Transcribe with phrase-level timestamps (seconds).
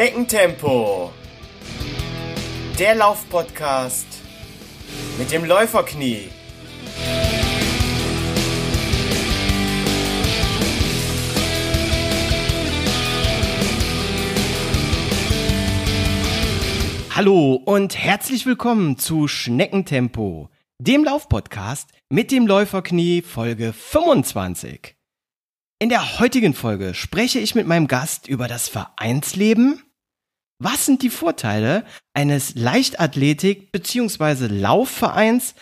[0.00, 1.12] Schneckentempo.
[2.78, 4.06] Der Laufpodcast
[5.18, 6.30] mit dem Läuferknie.
[17.14, 20.48] Hallo und herzlich willkommen zu Schneckentempo,
[20.78, 24.96] dem Laufpodcast mit dem Läuferknie Folge 25.
[25.78, 29.82] In der heutigen Folge spreche ich mit meinem Gast über das Vereinsleben.
[30.62, 34.46] Was sind die Vorteile eines Leichtathletik- bzw.
[34.46, 35.54] Laufvereins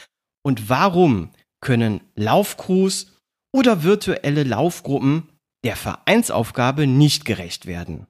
[0.43, 1.30] und warum
[1.61, 3.12] können Laufcrews
[3.53, 5.29] oder virtuelle Laufgruppen
[5.65, 8.09] der Vereinsaufgabe nicht gerecht werden?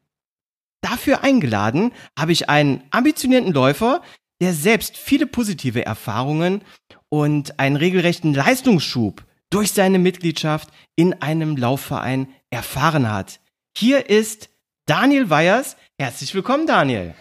[0.81, 4.01] Dafür eingeladen habe ich einen ambitionierten Läufer,
[4.41, 6.63] der selbst viele positive Erfahrungen
[7.11, 13.41] und einen regelrechten Leistungsschub durch seine Mitgliedschaft in einem Laufverein erfahren hat.
[13.77, 14.49] Hier ist
[14.87, 15.77] Daniel Weyers.
[16.01, 17.13] Herzlich willkommen, Daniel.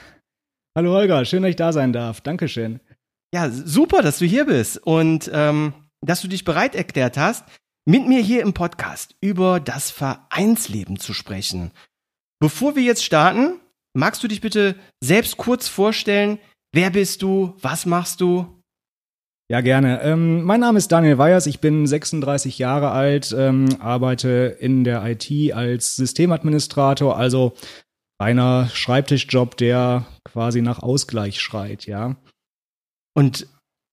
[0.78, 2.22] Hallo Holger, schön, dass ich da sein darf.
[2.22, 2.80] Dankeschön.
[3.34, 5.74] Ja, super, dass du hier bist und ähm,
[6.06, 7.44] dass du dich bereit erklärt hast,
[7.88, 11.72] mit mir hier im Podcast über das Vereinsleben zu sprechen.
[12.40, 13.60] Bevor wir jetzt starten,
[13.96, 16.38] magst du dich bitte selbst kurz vorstellen?
[16.72, 17.56] Wer bist du?
[17.60, 18.62] Was machst du?
[19.50, 20.04] Ja, gerne.
[20.04, 25.04] Ähm, mein Name ist Daniel Weyers, ich bin 36 Jahre alt, ähm, arbeite in der
[25.04, 27.54] IT als Systemadministrator, also
[28.18, 32.16] einer Schreibtischjob, der quasi nach Ausgleich schreit, ja.
[33.14, 33.48] Und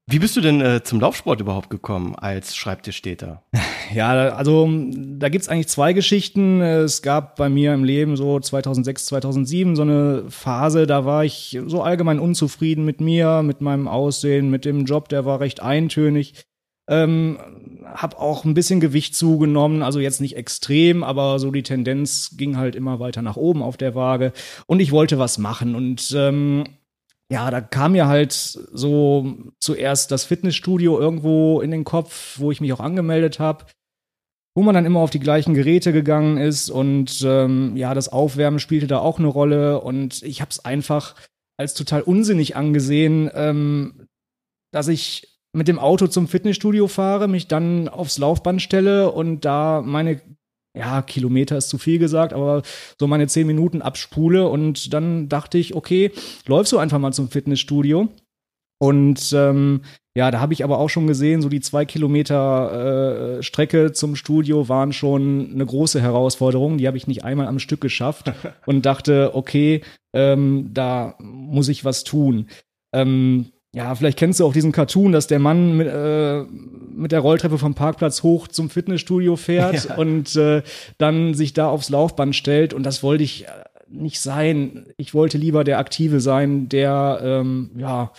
[0.06, 3.42] wie bist du denn äh, zum Laufsport überhaupt gekommen als Schreibtischstäter?
[3.92, 6.62] Ja, also da gibt's eigentlich zwei Geschichten.
[6.62, 11.61] Es gab bei mir im Leben so 2006, 2007 so eine Phase, da war ich
[11.67, 16.47] so allgemein unzufrieden mit mir, mit meinem Aussehen, mit dem Job, der war recht eintönig.
[16.89, 22.36] Ähm, hab auch ein bisschen Gewicht zugenommen, also jetzt nicht extrem, aber so die Tendenz
[22.36, 24.33] ging halt immer weiter nach oben auf der Waage.
[24.67, 25.75] Und ich wollte was machen.
[25.75, 26.64] Und ähm,
[27.30, 32.61] ja, da kam mir halt so zuerst das Fitnessstudio irgendwo in den Kopf, wo ich
[32.61, 33.67] mich auch angemeldet habe,
[34.57, 36.70] wo man dann immer auf die gleichen Geräte gegangen ist.
[36.70, 39.80] Und ähm, ja, das Aufwärmen spielte da auch eine Rolle.
[39.80, 41.14] Und ich habe es einfach
[41.57, 44.08] als total unsinnig angesehen, ähm,
[44.73, 49.83] dass ich mit dem Auto zum Fitnessstudio fahre, mich dann aufs Laufband stelle und da
[49.85, 50.20] meine
[50.77, 52.63] ja, Kilometer ist zu viel gesagt, aber
[52.98, 56.11] so meine zehn Minuten abspule und dann dachte ich, okay,
[56.47, 58.09] läufst du einfach mal zum Fitnessstudio.
[58.79, 59.83] Und ähm,
[60.17, 64.17] ja, da habe ich aber auch schon gesehen, so die zwei Kilometer äh, Strecke zum
[64.17, 66.77] Studio waren schon eine große Herausforderung.
[66.77, 68.33] Die habe ich nicht einmal am Stück geschafft
[68.67, 69.83] und dachte, okay,
[70.13, 72.48] ähm, da muss ich was tun.
[72.93, 76.42] Ähm, ja, vielleicht kennst du auch diesen Cartoon, dass der Mann mit, äh,
[76.95, 79.96] mit der Rolltreppe vom Parkplatz hoch zum Fitnessstudio fährt ja.
[79.96, 80.62] und äh,
[80.96, 82.73] dann sich da aufs Laufband stellt.
[82.73, 83.48] Und das wollte ich äh,
[83.89, 84.86] nicht sein.
[84.96, 88.13] Ich wollte lieber der Aktive sein, der ähm, ja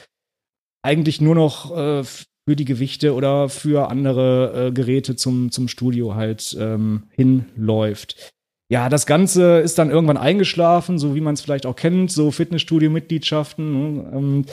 [0.83, 6.15] eigentlich nur noch äh, für die Gewichte oder für andere äh, Geräte zum, zum Studio
[6.15, 8.33] halt ähm, hinläuft.
[8.69, 12.29] Ja, das Ganze ist dann irgendwann eingeschlafen, so wie man es vielleicht auch kennt, so
[12.31, 13.71] Fitnessstudio-Mitgliedschaften.
[13.71, 14.11] Ne?
[14.13, 14.45] Ähm,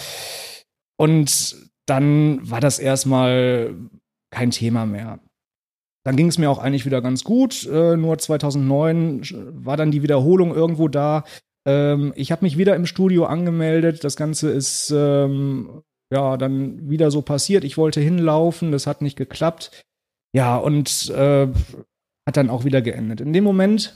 [0.97, 3.75] und dann war das erstmal
[4.31, 5.21] kein Thema mehr.
[6.05, 7.67] Dann ging es mir auch eigentlich wieder ganz gut.
[7.67, 9.23] Äh, nur 2009
[9.65, 11.25] war dann die Wiederholung irgendwo da.
[11.67, 14.03] Ähm, ich habe mich wieder im Studio angemeldet.
[14.03, 15.83] Das Ganze ist ähm,
[16.13, 17.63] ja dann wieder so passiert.
[17.63, 19.85] Ich wollte hinlaufen, das hat nicht geklappt.
[20.35, 21.49] Ja, und äh,
[22.27, 23.21] hat dann auch wieder geendet.
[23.21, 23.95] In dem Moment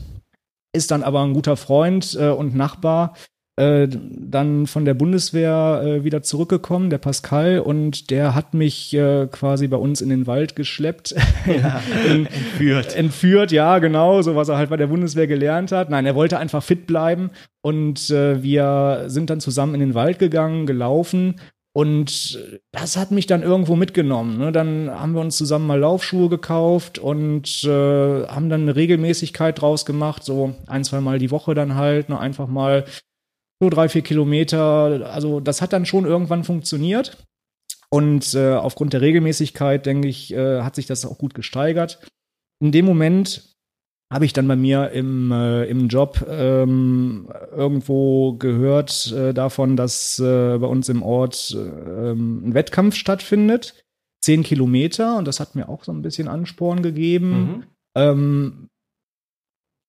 [0.72, 3.16] ist dann aber ein guter Freund äh, und Nachbar
[3.56, 9.26] äh, dann von der Bundeswehr äh, wieder zurückgekommen, der Pascal, und der hat mich äh,
[9.26, 11.14] quasi bei uns in den Wald geschleppt.
[11.46, 12.96] Ja, entführt.
[12.96, 15.90] Entführt, ja, genau, so was er halt bei der Bundeswehr gelernt hat.
[15.90, 17.30] Nein, er wollte einfach fit bleiben
[17.62, 21.36] und äh, wir sind dann zusammen in den Wald gegangen, gelaufen
[21.76, 22.38] und
[22.72, 24.38] das hat mich dann irgendwo mitgenommen.
[24.38, 24.50] Ne?
[24.50, 29.84] Dann haben wir uns zusammen mal Laufschuhe gekauft und äh, haben dann eine Regelmäßigkeit draus
[29.84, 32.18] gemacht, so ein, zwei Mal die Woche dann halt, ne?
[32.18, 32.86] einfach mal
[33.60, 35.10] so drei, vier Kilometer.
[35.10, 37.24] Also das hat dann schon irgendwann funktioniert.
[37.88, 42.06] Und äh, aufgrund der Regelmäßigkeit, denke ich, äh, hat sich das auch gut gesteigert.
[42.60, 43.54] In dem Moment
[44.12, 50.18] habe ich dann bei mir im, äh, im Job ähm, irgendwo gehört äh, davon, dass
[50.18, 53.82] äh, bei uns im Ort äh, ein Wettkampf stattfindet.
[54.22, 57.30] Zehn Kilometer und das hat mir auch so ein bisschen Ansporn gegeben.
[57.30, 57.64] Mhm.
[57.96, 58.68] Ähm,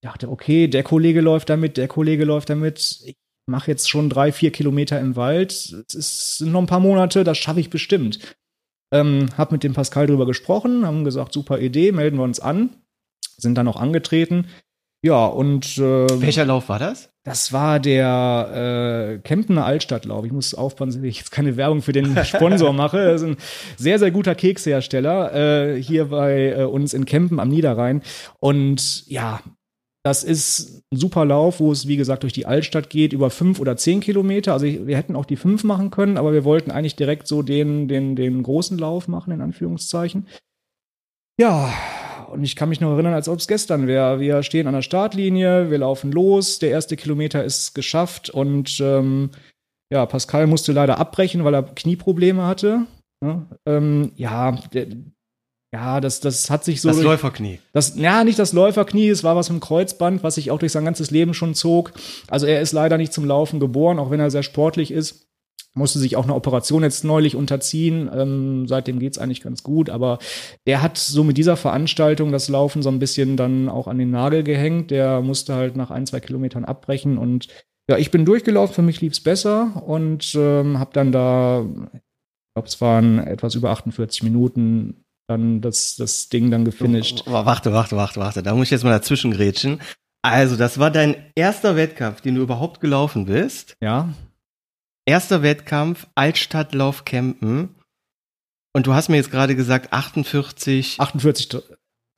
[0.04, 3.02] dachte, okay, der Kollege läuft damit, der Kollege läuft damit.
[3.06, 3.16] Ich
[3.48, 5.52] mache jetzt schon drei, vier Kilometer im Wald.
[5.88, 8.36] Es sind noch ein paar Monate, das schaffe ich bestimmt.
[8.92, 12.70] Ähm, hab mit dem Pascal drüber gesprochen, haben gesagt, super Idee, melden wir uns an.
[13.38, 14.48] Sind dann auch angetreten.
[15.04, 17.10] Ja, und äh, Welcher Lauf war das?
[17.28, 20.24] das war der äh, Kemptener Altstadtlauf.
[20.24, 23.04] Ich muss aufpassen, dass ich jetzt keine Werbung für den Sponsor mache.
[23.04, 23.38] Das ist ein
[23.76, 28.02] sehr, sehr guter Kekshersteller äh, hier bei äh, uns in Kempen am Niederrhein.
[28.40, 29.42] Und ja,
[30.08, 33.60] das ist ein super Lauf, wo es, wie gesagt, durch die Altstadt geht, über fünf
[33.60, 34.54] oder zehn Kilometer.
[34.54, 37.90] Also wir hätten auch die fünf machen können, aber wir wollten eigentlich direkt so den,
[37.90, 40.26] den, den großen Lauf machen, in Anführungszeichen.
[41.38, 41.74] Ja,
[42.32, 44.22] und ich kann mich noch erinnern, als ob es gestern wäre.
[44.22, 49.32] Wir stehen an der Startlinie, wir laufen los, der erste Kilometer ist geschafft und ähm,
[49.92, 52.86] ja, Pascal musste leider abbrechen, weil er Knieprobleme hatte.
[53.22, 54.88] Ja, ähm, ja, der,
[55.74, 56.88] ja, das, das hat sich so.
[56.90, 57.60] Das durch- Läuferknie.
[57.74, 60.86] das, ja, nicht das Läuferknie, es war was im Kreuzband, was sich auch durch sein
[60.86, 61.92] ganzes Leben schon zog.
[62.30, 65.26] Also er ist leider nicht zum Laufen geboren, auch wenn er sehr sportlich ist.
[65.74, 68.10] Musste sich auch eine Operation jetzt neulich unterziehen.
[68.12, 69.92] Ähm, seitdem geht's eigentlich ganz gut.
[69.92, 70.18] Aber
[70.66, 74.10] der hat so mit dieser Veranstaltung das Laufen so ein bisschen dann auch an den
[74.10, 74.90] Nagel gehängt.
[74.90, 77.20] Der musste halt nach ein, zwei Kilometern abbrechen.
[77.20, 77.48] Und
[77.88, 81.62] ja, ich bin durchgelaufen, für mich lief's besser und ähm, habe dann da,
[81.94, 82.00] ich
[82.56, 87.24] glaube, es waren etwas über 48 Minuten, dann das, das Ding dann gefinisht.
[87.28, 88.44] Oh, Warte, warte, warte, warte.
[88.44, 89.80] Da muss ich jetzt mal dazwischen grätschen.
[90.22, 93.76] Also, das war dein erster Wettkampf, den du überhaupt gelaufen bist.
[93.82, 94.10] Ja,
[95.06, 97.70] Erster Wettkampf, Altstadtlauf Campen.
[98.74, 101.50] Und du hast mir jetzt gerade gesagt, 48, 48,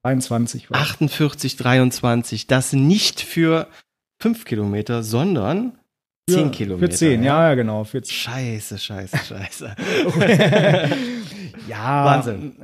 [0.03, 0.81] 23 war.
[0.81, 2.47] 48, 23.
[2.47, 3.67] Das nicht für
[4.19, 5.77] fünf Kilometer, sondern
[6.27, 6.91] zehn Für- Kilometer.
[6.91, 7.83] Für 10, ja, ja, genau.
[7.83, 8.11] Für 10.
[8.15, 9.75] Scheiße, scheiße, scheiße.
[11.67, 12.05] ja.
[12.05, 12.55] Wahnsinn.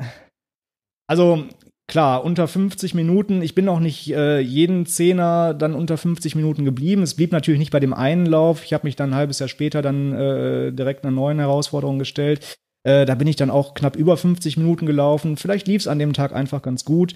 [1.07, 1.46] Also,
[1.88, 3.42] klar, unter 50 Minuten.
[3.42, 7.04] Ich bin auch nicht äh, jeden Zehner dann unter 50 Minuten geblieben.
[7.04, 8.63] Es blieb natürlich nicht bei dem einen Lauf.
[8.63, 12.57] Ich habe mich dann ein halbes Jahr später dann äh, direkt einer neuen Herausforderung gestellt.
[12.84, 15.38] Äh, da bin ich dann auch knapp über 50 Minuten gelaufen.
[15.38, 17.16] Vielleicht lief es an dem Tag einfach ganz gut.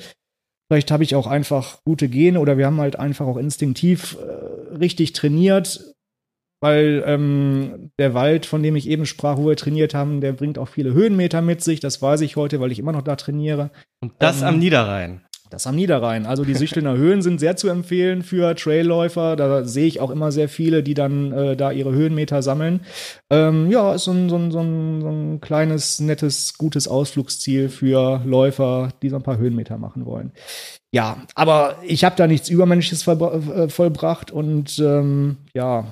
[0.69, 4.75] Vielleicht habe ich auch einfach gute Gene oder wir haben halt einfach auch instinktiv äh,
[4.75, 5.95] richtig trainiert.
[6.61, 10.57] Weil ähm, der Wald, von dem ich eben sprach, wo wir trainiert haben, der bringt
[10.57, 11.79] auch viele Höhenmeter mit sich.
[11.79, 13.71] Das weiß ich heute, weil ich immer noch da trainiere.
[14.01, 15.21] Und das Ähm, am Niederrhein.
[15.49, 16.27] Das am Niederrhein.
[16.27, 19.35] Also die Süchtelner Höhen sind sehr zu empfehlen für Trailläufer.
[19.35, 22.81] Da sehe ich auch immer sehr viele, die dann äh, da ihre Höhenmeter sammeln.
[23.31, 27.69] Ähm, ja, ist so ein, so, ein, so, ein, so ein kleines, nettes, gutes Ausflugsziel
[27.69, 30.33] für Läufer, die so ein paar Höhenmeter machen wollen.
[30.91, 35.85] Ja, aber ich habe da nichts Übermenschliches äh, vollbracht und ähm, ja,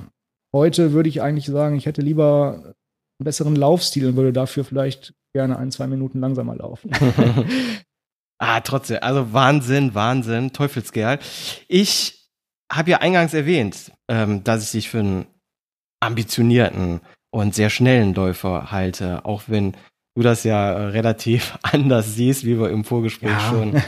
[0.53, 5.13] heute würde ich eigentlich sagen, ich hätte lieber einen besseren Laufstil und würde dafür vielleicht
[5.33, 6.91] gerne ein, zwei Minuten langsamer laufen.
[8.39, 11.17] Ah, trotzdem, also Wahnsinn, Wahnsinn, Teufelskerl.
[11.67, 12.29] Ich
[12.71, 15.25] habe ja eingangs erwähnt, ähm, dass ich dich für einen
[16.01, 17.01] ambitionierten
[17.31, 19.75] und sehr schnellen Läufer halte, auch wenn
[20.15, 23.49] du das ja äh, relativ anders siehst, wie wir im Vorgespräch Ja.
[23.49, 23.81] schon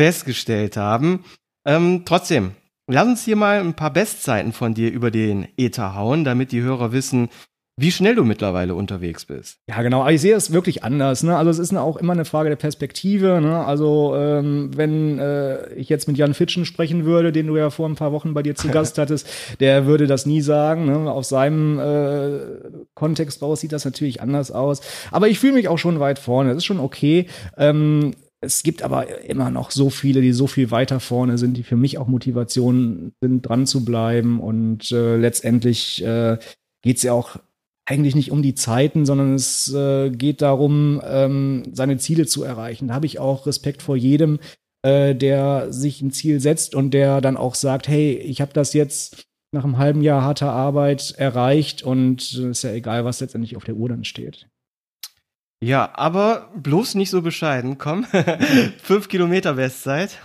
[0.00, 1.24] festgestellt haben.
[1.64, 6.24] Ähm, trotzdem, lass uns hier mal ein paar Bestzeiten von dir über den Ether hauen,
[6.24, 7.28] damit die Hörer wissen,
[7.76, 9.58] wie schnell du mittlerweile unterwegs bist.
[9.68, 10.02] Ja, genau.
[10.02, 11.24] Aber ich sehe es wirklich anders.
[11.24, 11.36] Ne?
[11.36, 13.40] Also es ist auch immer eine Frage der Perspektive.
[13.40, 13.64] Ne?
[13.64, 17.88] Also ähm, wenn äh, ich jetzt mit Jan Fitschen sprechen würde, den du ja vor
[17.88, 19.26] ein paar Wochen bei dir zu Gast hattest,
[19.58, 20.86] der würde das nie sagen.
[20.86, 21.10] Ne?
[21.10, 22.38] Aus seinem äh,
[22.94, 24.80] Kontext raus sieht das natürlich anders aus.
[25.10, 26.50] Aber ich fühle mich auch schon weit vorne.
[26.50, 27.26] Das ist schon okay.
[27.56, 31.62] Ähm, es gibt aber immer noch so viele, die so viel weiter vorne sind, die
[31.62, 34.40] für mich auch Motivation sind, dran zu bleiben.
[34.40, 36.38] Und äh, letztendlich äh,
[36.82, 37.36] geht es ja auch
[37.86, 42.88] eigentlich nicht um die Zeiten, sondern es äh, geht darum, ähm, seine Ziele zu erreichen.
[42.88, 44.38] Da habe ich auch Respekt vor jedem,
[44.82, 48.72] äh, der sich ein Ziel setzt und der dann auch sagt, hey, ich habe das
[48.72, 53.56] jetzt nach einem halben Jahr harter Arbeit erreicht und äh, ist ja egal, was letztendlich
[53.56, 54.48] auf der Uhr dann steht.
[55.64, 58.04] Ja, aber bloß nicht so bescheiden, komm.
[58.82, 60.18] Fünf Kilometer Bestzeit.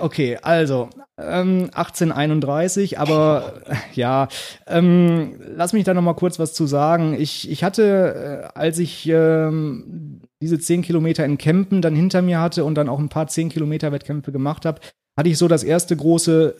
[0.00, 3.62] Okay, also ähm, 1831, aber
[3.94, 4.26] ja,
[4.66, 7.14] ähm, lass mich da noch mal kurz was zu sagen.
[7.16, 12.40] Ich, ich hatte, äh, als ich ähm, diese 10 Kilometer in Kempen dann hinter mir
[12.40, 14.80] hatte und dann auch ein paar 10 Kilometer Wettkämpfe gemacht habe,
[15.16, 16.56] hatte ich so das erste große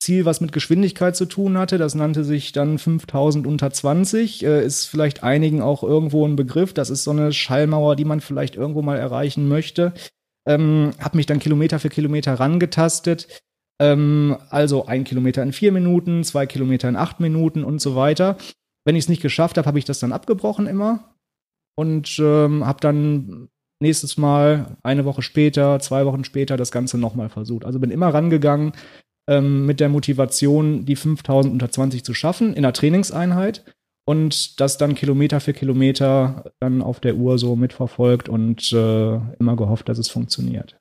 [0.00, 1.78] Ziel, was mit Geschwindigkeit zu tun hatte.
[1.78, 4.44] Das nannte sich dann 5000 unter 20.
[4.44, 6.72] Äh, ist vielleicht einigen auch irgendwo ein Begriff.
[6.72, 9.92] Das ist so eine Schallmauer, die man vielleicht irgendwo mal erreichen möchte.
[10.46, 13.42] Ähm, hab mich dann Kilometer für Kilometer rangetastet.
[13.80, 18.38] Ähm, also ein Kilometer in vier Minuten, zwei Kilometer in acht Minuten und so weiter.
[18.84, 21.14] Wenn ich es nicht geschafft habe, habe ich das dann abgebrochen immer
[21.76, 23.48] und ähm, habe dann
[23.80, 27.64] nächstes Mal, eine Woche später, zwei Wochen später das Ganze nochmal versucht.
[27.64, 28.72] Also bin immer rangegangen
[29.28, 33.64] ähm, mit der Motivation, die 5000 unter 20 zu schaffen in der Trainingseinheit
[34.04, 39.54] und das dann Kilometer für Kilometer dann auf der Uhr so mitverfolgt und äh, immer
[39.54, 40.80] gehofft, dass es funktioniert.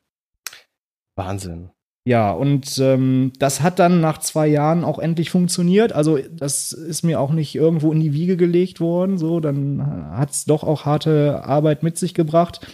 [1.16, 1.72] Wahnsinn.
[2.08, 5.92] Ja, und ähm, das hat dann nach zwei Jahren auch endlich funktioniert.
[5.92, 9.18] Also das ist mir auch nicht irgendwo in die Wiege gelegt worden.
[9.18, 9.86] So, dann
[10.16, 12.66] hat es doch auch harte Arbeit mit sich gebracht.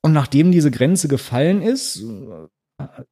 [0.00, 2.04] Und nachdem diese Grenze gefallen ist,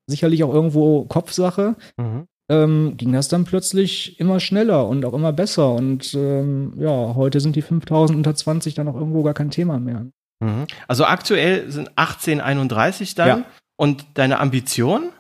[0.07, 2.27] sicherlich auch irgendwo Kopfsache, mhm.
[2.51, 5.73] ähm, ging das dann plötzlich immer schneller und auch immer besser.
[5.73, 9.79] Und ähm, ja, heute sind die 5000 unter 20 dann auch irgendwo gar kein Thema
[9.79, 10.07] mehr.
[10.41, 10.67] Mhm.
[10.89, 13.29] Also aktuell sind 1831 dann.
[13.29, 13.45] Ja.
[13.77, 15.11] Und deine Ambition?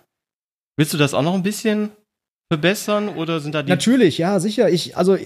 [0.76, 1.90] Willst du das auch noch ein bisschen
[2.52, 4.68] verbessern oder sind da die Natürlich, ja, sicher.
[4.68, 5.16] Ich also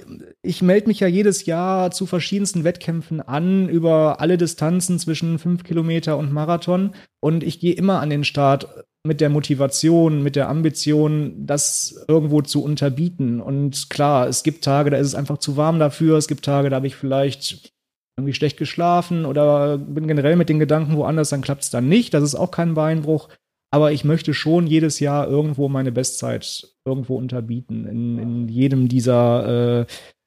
[0.43, 5.65] ich melde mich ja jedes Jahr zu verschiedensten Wettkämpfen an über alle Distanzen zwischen fünf
[5.65, 8.69] Kilometer und Marathon und ich gehe immer an den Start
[9.05, 13.41] mit der Motivation, mit der Ambition, das irgendwo zu unterbieten.
[13.41, 16.19] Und klar, es gibt Tage, da ist es einfach zu warm dafür.
[16.19, 17.73] Es gibt Tage, da habe ich vielleicht
[18.19, 22.13] irgendwie schlecht geschlafen oder bin generell mit den Gedanken woanders, dann klappt es dann nicht.
[22.13, 23.29] Das ist auch kein Beinbruch.
[23.71, 29.87] Aber ich möchte schon jedes Jahr irgendwo meine Bestzeit irgendwo unterbieten, in, in jedem dieser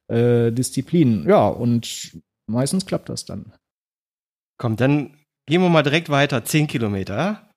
[0.09, 1.27] äh, äh, Disziplinen.
[1.27, 2.17] Ja, und
[2.47, 3.53] meistens klappt das dann.
[4.57, 5.15] Komm, dann
[5.47, 6.43] gehen wir mal direkt weiter.
[6.45, 7.47] Zehn Kilometer.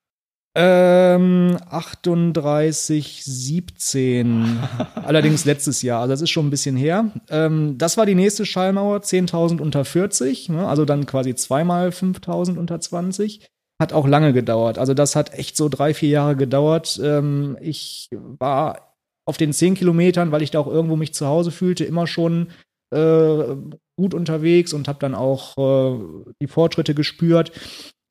[0.56, 4.58] Ähm, 38, 17.
[4.94, 6.00] Allerdings letztes Jahr.
[6.00, 7.10] Also das ist schon ein bisschen her.
[7.28, 10.50] Ähm, das war die nächste Schallmauer, 10.000 unter 40.
[10.50, 10.66] Ne?
[10.66, 13.44] Also dann quasi zweimal 5.000 unter 20
[13.84, 14.78] hat auch lange gedauert.
[14.78, 16.98] Also das hat echt so drei, vier Jahre gedauert.
[17.02, 21.50] Ähm, ich war auf den zehn Kilometern, weil ich da auch irgendwo mich zu Hause
[21.50, 22.48] fühlte, immer schon
[22.94, 23.56] äh,
[23.96, 25.98] gut unterwegs und habe dann auch äh,
[26.40, 27.52] die Fortschritte gespürt,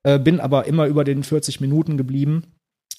[0.04, 2.54] äh, bin aber immer über den 40 Minuten geblieben,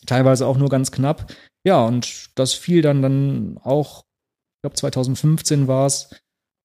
[0.06, 1.32] teilweise auch nur ganz knapp.
[1.64, 6.10] Ja, und das fiel dann dann auch, ich glaube 2015 war es.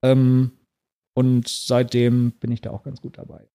[0.04, 0.52] Ähm,
[1.16, 3.48] und seitdem bin ich da auch ganz gut dabei.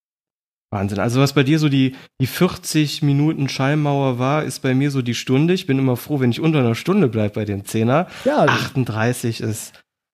[0.75, 0.99] Wahnsinn.
[0.99, 5.01] Also was bei dir so die, die 40 Minuten Schallmauer war, ist bei mir so
[5.01, 5.55] die Stunde.
[5.55, 8.09] Ich bin immer froh, wenn ich unter einer Stunde bleibe bei dem Zehner.
[8.27, 8.45] Ja.
[8.45, 9.73] 38 ist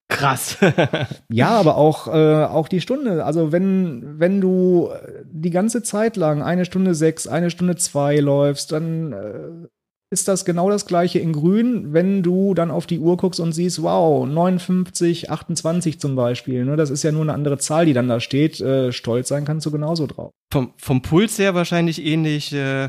[0.08, 0.58] krass.
[1.32, 3.24] ja, aber auch, äh, auch die Stunde.
[3.24, 4.90] Also wenn, wenn du
[5.24, 9.68] die ganze Zeit lang eine Stunde sechs, eine Stunde zwei läufst, dann äh,
[10.10, 13.52] ist das genau das gleiche in grün, wenn du dann auf die Uhr guckst und
[13.52, 16.64] siehst, wow, 59, 28 zum Beispiel.
[16.64, 16.76] Ne?
[16.76, 18.60] Das ist ja nur eine andere Zahl, die dann da steht.
[18.60, 20.32] Äh, stolz sein kannst du genauso drauf.
[20.52, 22.88] Vom, vom Puls her wahrscheinlich ähnlich äh,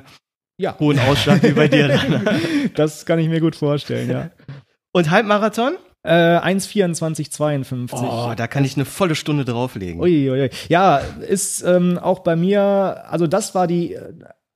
[0.58, 0.80] ja.
[0.80, 2.00] hohen Ausschlag wie bei dir.
[2.75, 4.32] das kann ich mir gut vorstellen, ja.
[4.92, 5.74] Und Halbmarathon?
[6.04, 7.92] Äh, 1,24,52.
[7.94, 10.01] Oh, da kann ich eine volle Stunde drauflegen.
[10.01, 10.50] Uiuiui.
[10.68, 13.96] Ja, ist ähm, auch bei mir, also das war die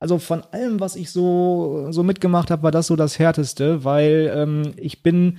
[0.06, 4.32] also von allem, was ich so, so mitgemacht habe, war das so das Härteste, weil
[4.32, 5.38] ähm, ich bin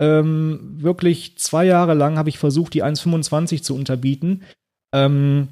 [0.00, 4.44] ähm, wirklich zwei Jahre lang habe ich versucht, die 1,25 zu unterbieten.
[4.94, 5.48] Ähm,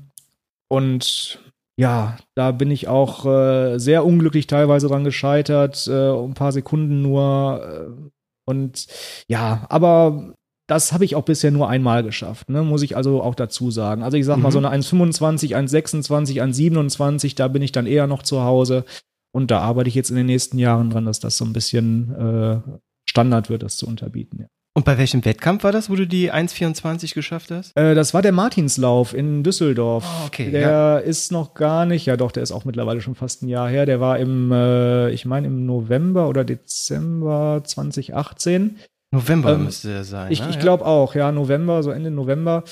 [0.69, 1.39] und
[1.79, 7.03] ja, da bin ich auch äh, sehr unglücklich teilweise dran gescheitert, äh, ein paar Sekunden
[7.03, 7.61] nur.
[7.63, 8.11] Äh,
[8.47, 8.87] und
[9.29, 10.33] ja, aber
[10.67, 12.63] das habe ich auch bisher nur einmal geschafft, ne?
[12.63, 14.03] muss ich also auch dazu sagen.
[14.03, 14.43] Also ich sag mhm.
[14.43, 18.85] mal so eine 1,25, 1,26, 1,27, da bin ich dann eher noch zu Hause.
[19.33, 22.15] Und da arbeite ich jetzt in den nächsten Jahren dran, dass das so ein bisschen
[22.15, 22.61] äh,
[23.09, 24.41] Standard wird, das zu unterbieten.
[24.41, 24.47] Ja.
[24.77, 27.75] Und bei welchem Wettkampf war das, wo du die 1,24 geschafft hast?
[27.77, 30.05] Äh, das war der Martinslauf in Düsseldorf.
[30.07, 30.51] Oh, okay.
[30.51, 30.99] Der ja.
[30.99, 33.87] ist noch gar nicht, ja doch, der ist auch mittlerweile schon fast ein Jahr her.
[33.87, 38.77] Der war im, äh, ich meine, im November oder Dezember 2018.
[39.13, 40.33] November ähm, müsste er sein.
[40.33, 40.51] Ich, ne?
[40.51, 42.65] ich glaube auch, ja, November, so Ende November.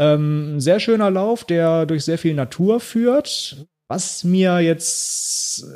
[0.00, 5.66] Ähm, sehr schöner Lauf, der durch sehr viel Natur führt, was mir jetzt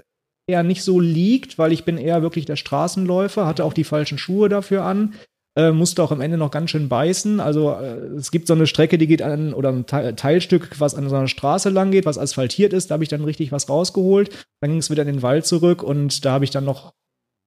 [0.49, 4.19] eher nicht so liegt, weil ich bin eher wirklich der Straßenläufer, hatte auch die falschen
[4.19, 5.15] Schuhe dafür an,
[5.57, 7.41] äh, musste auch am Ende noch ganz schön beißen.
[7.41, 11.09] Also äh, es gibt so eine Strecke, die geht an, oder ein Teilstück, was an
[11.09, 14.47] so einer Straße lang geht, was asphaltiert ist, da habe ich dann richtig was rausgeholt.
[14.61, 16.95] Dann ging es wieder in den Wald zurück und da habe ich dann noch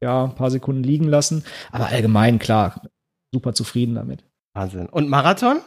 [0.01, 1.43] ja, ein paar Sekunden liegen lassen.
[1.71, 2.81] Aber allgemein, klar,
[3.33, 4.23] super zufrieden damit.
[4.53, 4.87] Wahnsinn.
[4.87, 5.59] Und Marathon?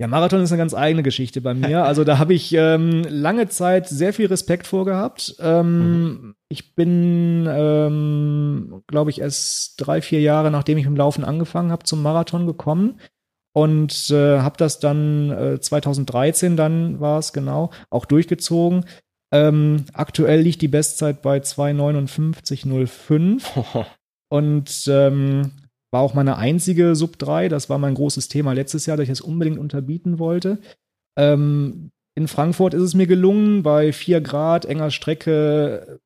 [0.00, 1.84] Ja, Marathon ist eine ganz eigene Geschichte bei mir.
[1.84, 5.36] Also da habe ich ähm, lange Zeit sehr viel Respekt vorgehabt.
[5.38, 6.34] Ähm, mhm.
[6.48, 11.70] Ich bin, ähm, glaube ich, erst drei, vier Jahre, nachdem ich mit dem Laufen angefangen
[11.70, 12.98] habe, zum Marathon gekommen
[13.54, 18.84] und äh, habe das dann äh, 2013 dann war es genau auch durchgezogen.
[19.34, 23.84] Ähm, aktuell liegt die Bestzeit bei 2,59,05.
[24.30, 25.50] und ähm,
[25.92, 27.48] war auch meine einzige Sub 3.
[27.48, 30.58] Das war mein großes Thema letztes Jahr, dass ich das unbedingt unterbieten wollte.
[31.18, 35.98] Ähm, in Frankfurt ist es mir gelungen, bei 4 Grad, enger Strecke,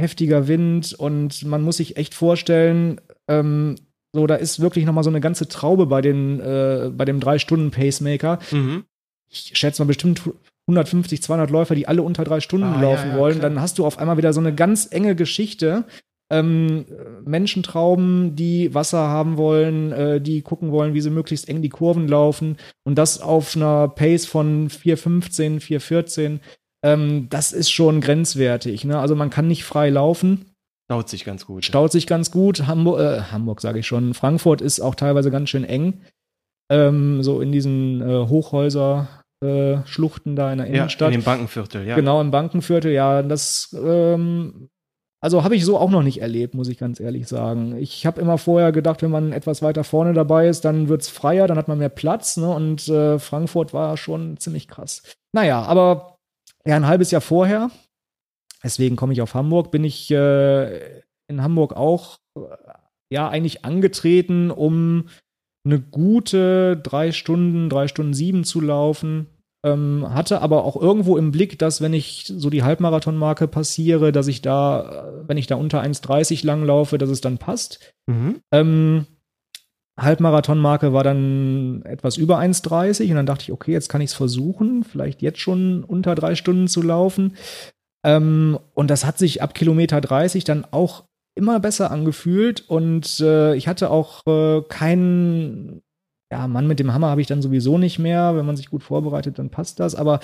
[0.00, 3.76] heftiger Wind und man muss sich echt vorstellen, ähm,
[4.12, 7.20] so, da ist wirklich noch mal so eine ganze Traube bei den, äh, bei dem
[7.20, 8.40] 3-Stunden-Pacemaker.
[8.50, 8.86] Mhm.
[9.30, 10.20] Ich schätze mal bestimmt
[10.68, 13.50] 150, 200 Läufer, die alle unter drei Stunden ah, laufen ja, ja, wollen, klar.
[13.50, 15.84] dann hast du auf einmal wieder so eine ganz enge Geschichte.
[16.30, 16.86] ähm,
[17.26, 22.08] Menschentrauben, die Wasser haben wollen, äh, die gucken wollen, wie sie möglichst eng die Kurven
[22.08, 26.40] laufen und das auf einer Pace von 4,15, 4,14.
[26.82, 28.84] Ähm, das ist schon grenzwertig.
[28.84, 28.98] Ne?
[28.98, 30.46] Also man kann nicht frei laufen.
[30.90, 31.64] Staut sich ganz gut.
[31.64, 32.66] Staut sich ganz gut.
[32.66, 34.14] Hamburg, äh, Hamburg sage ich schon.
[34.14, 36.02] Frankfurt ist auch teilweise ganz schön eng.
[36.70, 39.08] Ähm, so in diesen äh, Hochhäuser.
[39.42, 41.10] Äh, Schluchten da in der Innenstadt.
[41.10, 41.96] Ja, in dem Bankenviertel, ja.
[41.96, 43.22] Genau, im Bankenviertel, ja.
[43.22, 44.68] Das ähm,
[45.22, 47.76] also habe ich so auch noch nicht erlebt, muss ich ganz ehrlich sagen.
[47.78, 51.46] Ich habe immer vorher gedacht, wenn man etwas weiter vorne dabei ist, dann wird's freier,
[51.46, 52.36] dann hat man mehr Platz.
[52.36, 52.52] Ne?
[52.52, 55.02] Und äh, Frankfurt war schon ziemlich krass.
[55.32, 56.16] Naja, aber
[56.66, 57.70] ja, ein halbes Jahr vorher,
[58.64, 62.40] deswegen komme ich auf Hamburg, bin ich äh, in Hamburg auch äh,
[63.12, 65.08] ja eigentlich angetreten, um
[65.64, 69.26] eine gute drei Stunden, drei Stunden sieben zu laufen.
[69.64, 74.26] Ähm, hatte aber auch irgendwo im Blick, dass wenn ich so die Halbmarathonmarke passiere, dass
[74.26, 77.94] ich da, wenn ich da unter 1,30 lang laufe, dass es dann passt.
[78.08, 78.40] Mhm.
[78.52, 79.06] Ähm,
[80.00, 84.14] Halbmarathonmarke war dann etwas über 1,30 und dann dachte ich, okay, jetzt kann ich es
[84.16, 87.36] versuchen, vielleicht jetzt schon unter drei Stunden zu laufen.
[88.04, 91.04] Ähm, und das hat sich ab Kilometer 30 dann auch
[91.34, 95.82] immer besser angefühlt und äh, ich hatte auch äh, keinen
[96.32, 98.34] ja, Mann mit dem Hammer habe ich dann sowieso nicht mehr.
[98.34, 99.94] Wenn man sich gut vorbereitet, dann passt das.
[99.94, 100.18] Aber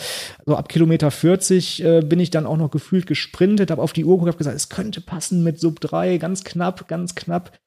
[0.47, 4.07] so ab Kilometer 40 äh, bin ich dann auch noch gefühlt gesprintet, habe auf die
[4.07, 7.59] Uhr geguckt, habe gesagt, es könnte passen mit Sub 3, ganz knapp, ganz knapp.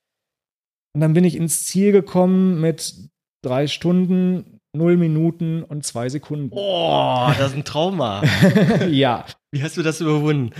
[0.95, 2.95] Und dann bin ich ins Ziel gekommen mit
[3.45, 6.49] drei Stunden, null Minuten und zwei Sekunden.
[6.51, 8.23] Oh, das ist ein Trauma.
[8.89, 9.25] ja.
[9.51, 10.51] Wie hast du das überwunden?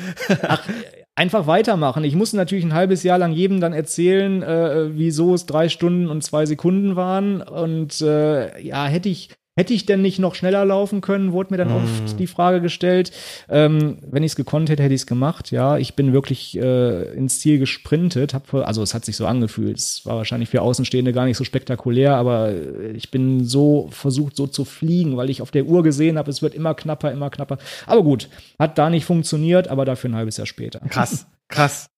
[0.48, 0.68] Ach,
[1.16, 2.04] einfach weitermachen.
[2.04, 6.08] Ich musste natürlich ein halbes Jahr lang jedem dann erzählen, äh, wieso es drei Stunden
[6.08, 7.42] und zwei Sekunden waren.
[7.42, 9.30] Und äh, ja, hätte ich
[9.62, 11.76] Hätte ich denn nicht noch schneller laufen können, wurde mir dann mm.
[11.76, 13.12] oft die Frage gestellt.
[13.48, 15.52] Ähm, wenn ich es gekonnt hätte, hätte ich es gemacht.
[15.52, 18.34] Ja, ich bin wirklich äh, ins Ziel gesprintet.
[18.34, 19.78] Hab, also es hat sich so angefühlt.
[19.78, 22.52] Es war wahrscheinlich für Außenstehende gar nicht so spektakulär, aber
[22.96, 26.42] ich bin so versucht, so zu fliegen, weil ich auf der Uhr gesehen habe, es
[26.42, 27.60] wird immer knapper, immer knapper.
[27.86, 30.80] Aber gut, hat da nicht funktioniert, aber dafür ein halbes Jahr später.
[30.90, 31.92] Krass, krass.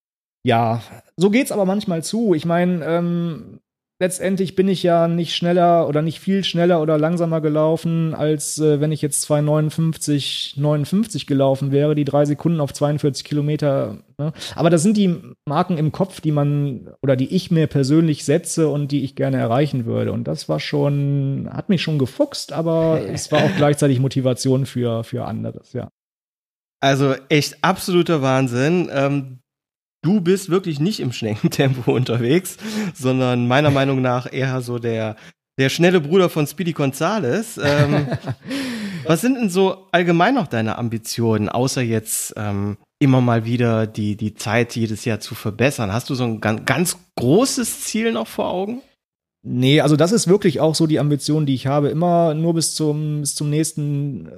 [0.46, 0.82] Ja,
[1.16, 2.34] so geht's aber manchmal zu.
[2.34, 3.62] Ich meine, ähm,
[4.04, 8.82] letztendlich bin ich ja nicht schneller oder nicht viel schneller oder langsamer gelaufen, als äh,
[8.82, 14.00] wenn ich jetzt 2,59, 59 gelaufen wäre, die drei Sekunden auf 42 Kilometer.
[14.18, 14.34] Ne?
[14.56, 15.16] Aber das sind die
[15.48, 19.38] Marken im Kopf, die man oder die ich mir persönlich setze und die ich gerne
[19.38, 20.12] erreichen würde.
[20.12, 25.06] Und das war schon, hat mich schon gefuchst, aber es war auch gleichzeitig Motivation für,
[25.06, 25.88] für anderes, ja.
[26.82, 28.90] Also echt absoluter Wahnsinn.
[28.92, 29.40] Ähm,
[30.04, 32.58] du bist wirklich nicht im Schneckentempo unterwegs,
[32.94, 35.16] sondern meiner Meinung nach eher so der,
[35.58, 37.58] der schnelle Bruder von Speedy Gonzales.
[37.58, 38.08] Ähm,
[39.06, 44.16] was sind denn so allgemein noch deine Ambitionen, außer jetzt ähm, immer mal wieder die,
[44.16, 45.92] die Zeit jedes Jahr zu verbessern?
[45.92, 48.82] Hast du so ein ganz, ganz großes Ziel noch vor Augen?
[49.46, 52.76] Nee, also das ist wirklich auch so die Ambition, die ich habe, immer nur bis
[52.76, 54.30] zum, bis zum nächsten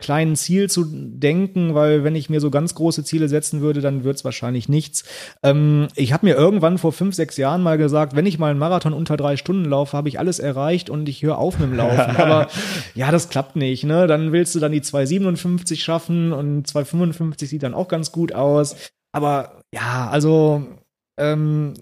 [0.00, 4.04] kleinen Ziel zu denken, weil wenn ich mir so ganz große Ziele setzen würde, dann
[4.04, 5.04] wird es wahrscheinlich nichts.
[5.42, 8.58] Ähm, ich habe mir irgendwann vor fünf, sechs Jahren mal gesagt, wenn ich mal einen
[8.58, 11.76] Marathon unter drei Stunden laufe, habe ich alles erreicht und ich höre auf mit dem
[11.76, 12.16] Laufen.
[12.16, 12.48] Aber
[12.94, 13.84] ja, das klappt nicht.
[13.84, 14.06] Ne?
[14.06, 18.76] Dann willst du dann die 2,57 schaffen und 2,55 sieht dann auch ganz gut aus.
[19.12, 20.64] Aber ja, also
[21.18, 21.74] ähm,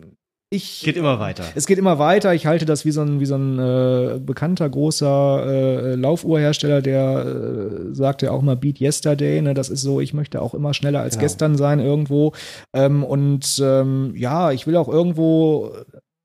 [0.50, 1.44] ich, geht immer weiter.
[1.54, 2.34] Es geht immer weiter.
[2.34, 7.90] Ich halte das wie so ein, wie so ein äh, bekannter großer äh, Laufuhrhersteller, der
[7.90, 9.42] äh, sagt ja auch mal Beat Yesterday.
[9.42, 9.52] Ne?
[9.52, 11.24] Das ist so, ich möchte auch immer schneller als genau.
[11.24, 12.32] gestern sein irgendwo.
[12.74, 15.74] Ähm, und ähm, ja, ich will auch irgendwo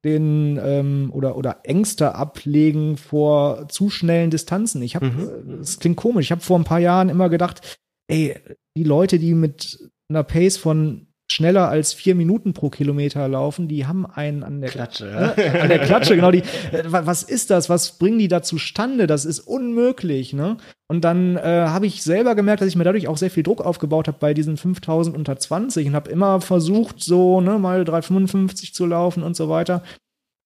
[0.05, 4.81] den ähm, oder oder Ängste ablegen vor zu schnellen Distanzen.
[4.81, 5.59] Ich habe, mhm.
[5.59, 6.27] das klingt komisch.
[6.27, 8.35] Ich habe vor ein paar Jahren immer gedacht, ey,
[8.77, 13.85] die Leute, die mit einer Pace von schneller als vier Minuten pro Kilometer laufen, die
[13.85, 15.05] haben einen an der Klatsche.
[15.05, 15.61] Ne?
[15.61, 16.31] An der Klatsche, genau.
[16.31, 17.69] Die, äh, was ist das?
[17.69, 19.07] Was bringen die da zustande?
[19.07, 20.57] Das ist unmöglich, ne?
[20.87, 23.61] Und dann äh, habe ich selber gemerkt, dass ich mir dadurch auch sehr viel Druck
[23.61, 28.73] aufgebaut habe bei diesen 5000 unter 20 und habe immer versucht, so ne, mal 355
[28.73, 29.83] zu laufen und so weiter.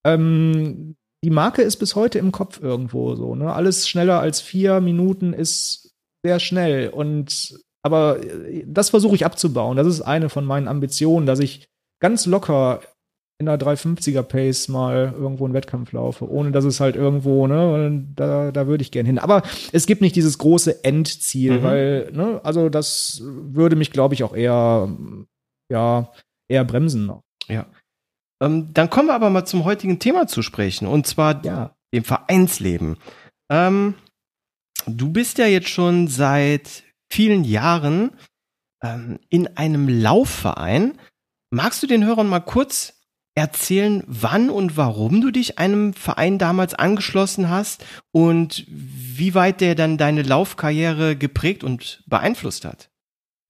[0.06, 3.36] Ähm, die Marke ist bis heute im Kopf irgendwo so.
[3.36, 3.52] Ne?
[3.52, 9.78] Alles schneller als vier Minuten ist sehr schnell und aber äh, das versuche ich abzubauen.
[9.78, 11.68] Das ist eine von meinen Ambitionen, dass ich
[12.00, 12.82] ganz locker
[13.40, 18.04] in einer 350er Pace mal irgendwo einen Wettkampf laufe, ohne dass es halt irgendwo, ne,
[18.16, 19.20] da, da würde ich gern hin.
[19.20, 21.64] Aber es gibt nicht dieses große Endziel, mhm.
[21.64, 24.90] weil, ne, also das würde mich, glaube ich, auch eher,
[25.72, 26.12] ja,
[26.50, 27.22] eher bremsen noch.
[27.48, 27.68] Ja.
[28.42, 31.76] Ähm, dann kommen wir aber mal zum heutigen Thema zu sprechen, und zwar ja.
[31.94, 32.98] dem Vereinsleben.
[33.52, 33.94] Ähm,
[34.88, 38.12] du bist ja jetzt schon seit vielen Jahren
[38.84, 40.98] ähm, in einem Laufverein.
[41.50, 42.94] magst du den Hörern mal kurz
[43.36, 49.76] erzählen, wann und warum du dich einem Verein damals angeschlossen hast und wie weit der
[49.76, 52.90] dann deine Laufkarriere geprägt und beeinflusst hat?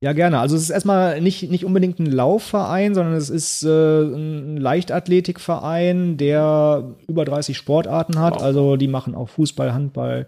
[0.04, 0.40] Ja, gerne.
[0.40, 6.18] Also es ist erstmal nicht, nicht unbedingt ein Laufverein, sondern es ist äh, ein Leichtathletikverein,
[6.18, 8.36] der über 30 Sportarten hat.
[8.36, 8.44] Wow.
[8.44, 10.28] Also die machen auch Fußball, Handball,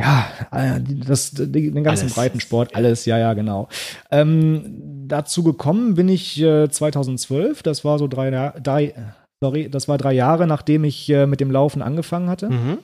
[0.00, 2.14] ja, äh, das, den ganzen alles.
[2.14, 3.68] Breitensport, alles, ja, ja, genau.
[4.10, 8.94] Ähm, dazu gekommen bin ich äh, 2012, das war so drei, drei,
[9.42, 12.50] sorry, das war drei Jahre, nachdem ich äh, mit dem Laufen angefangen hatte.
[12.50, 12.78] Mhm.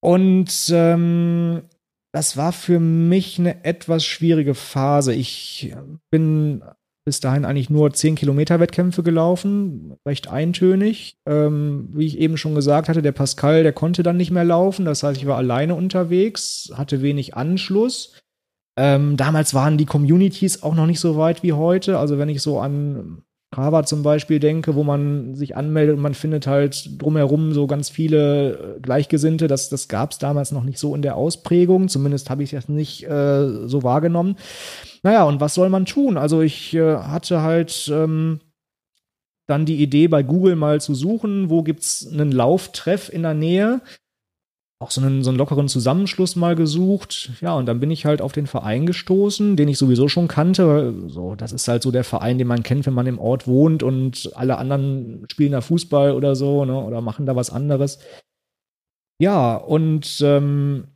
[0.00, 1.62] Und ähm,
[2.12, 5.14] das war für mich eine etwas schwierige Phase.
[5.14, 5.74] Ich
[6.10, 6.62] bin
[7.04, 11.16] bis dahin eigentlich nur 10 Kilometer Wettkämpfe gelaufen, recht eintönig.
[11.26, 14.84] Ähm, wie ich eben schon gesagt hatte, der Pascal, der konnte dann nicht mehr laufen.
[14.84, 18.14] Das heißt, ich war alleine unterwegs, hatte wenig Anschluss.
[18.78, 21.98] Ähm, damals waren die Communities auch noch nicht so weit wie heute.
[21.98, 26.14] Also wenn ich so an Strava zum Beispiel denke, wo man sich anmeldet und man
[26.14, 29.46] findet halt drumherum so ganz viele äh, Gleichgesinnte.
[29.46, 31.88] Das, das gab es damals noch nicht so in der Ausprägung.
[31.88, 34.36] Zumindest habe ich das nicht äh, so wahrgenommen.
[35.02, 36.16] Naja, und was soll man tun?
[36.16, 38.40] Also ich äh, hatte halt ähm,
[39.46, 43.82] dann die Idee, bei Google mal zu suchen, wo gibt's einen Lauftreff in der Nähe
[44.82, 47.30] auch so einen, so einen lockeren Zusammenschluss mal gesucht.
[47.40, 50.94] Ja, und dann bin ich halt auf den Verein gestoßen, den ich sowieso schon kannte.
[51.06, 53.82] So, das ist halt so der Verein, den man kennt, wenn man im Ort wohnt
[53.82, 58.00] und alle anderen spielen da Fußball oder so, ne, oder machen da was anderes.
[59.20, 60.88] Ja, und ähm,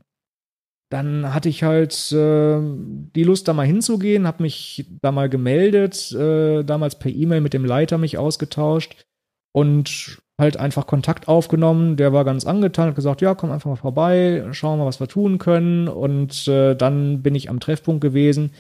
[0.91, 6.13] dann hatte ich halt äh, die Lust, da mal hinzugehen, habe mich da mal gemeldet,
[6.13, 9.07] äh, damals per E-Mail mit dem Leiter mich ausgetauscht
[9.53, 11.97] und halt einfach Kontakt aufgenommen.
[11.97, 15.01] Der war ganz angetan, hat gesagt, ja, komm einfach mal vorbei, schauen wir mal, was
[15.01, 15.89] wir tun können.
[15.89, 18.53] Und äh, dann bin ich am Treffpunkt gewesen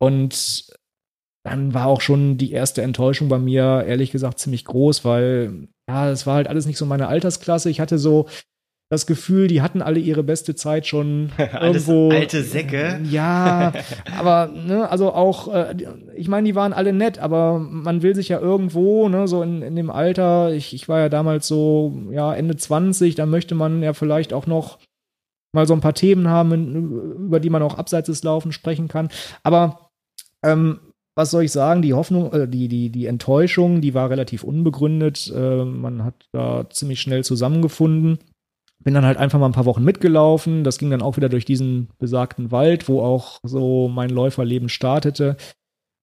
[0.00, 0.66] und
[1.44, 6.10] dann war auch schon die erste Enttäuschung bei mir, ehrlich gesagt, ziemlich groß, weil ja,
[6.10, 7.68] es war halt alles nicht so meine Altersklasse.
[7.70, 8.28] Ich hatte so
[8.92, 12.10] das Gefühl, die hatten alle ihre beste Zeit schon irgendwo.
[12.10, 13.00] alte Säcke.
[13.04, 13.72] Ja,
[14.18, 15.74] aber ne, also auch, äh,
[16.14, 19.62] ich meine, die waren alle nett, aber man will sich ja irgendwo, ne, so in,
[19.62, 23.82] in dem Alter, ich, ich war ja damals so, ja, Ende 20, da möchte man
[23.82, 24.78] ja vielleicht auch noch
[25.54, 29.08] mal so ein paar Themen haben, über die man auch abseits des Laufens sprechen kann.
[29.42, 29.88] Aber
[30.44, 30.80] ähm,
[31.16, 31.80] was soll ich sagen?
[31.80, 35.32] Die Hoffnung, äh, die, die, die Enttäuschung, die war relativ unbegründet.
[35.34, 38.18] Äh, man hat da ziemlich schnell zusammengefunden
[38.84, 40.64] bin dann halt einfach mal ein paar Wochen mitgelaufen.
[40.64, 45.36] Das ging dann auch wieder durch diesen besagten Wald, wo auch so mein Läuferleben startete.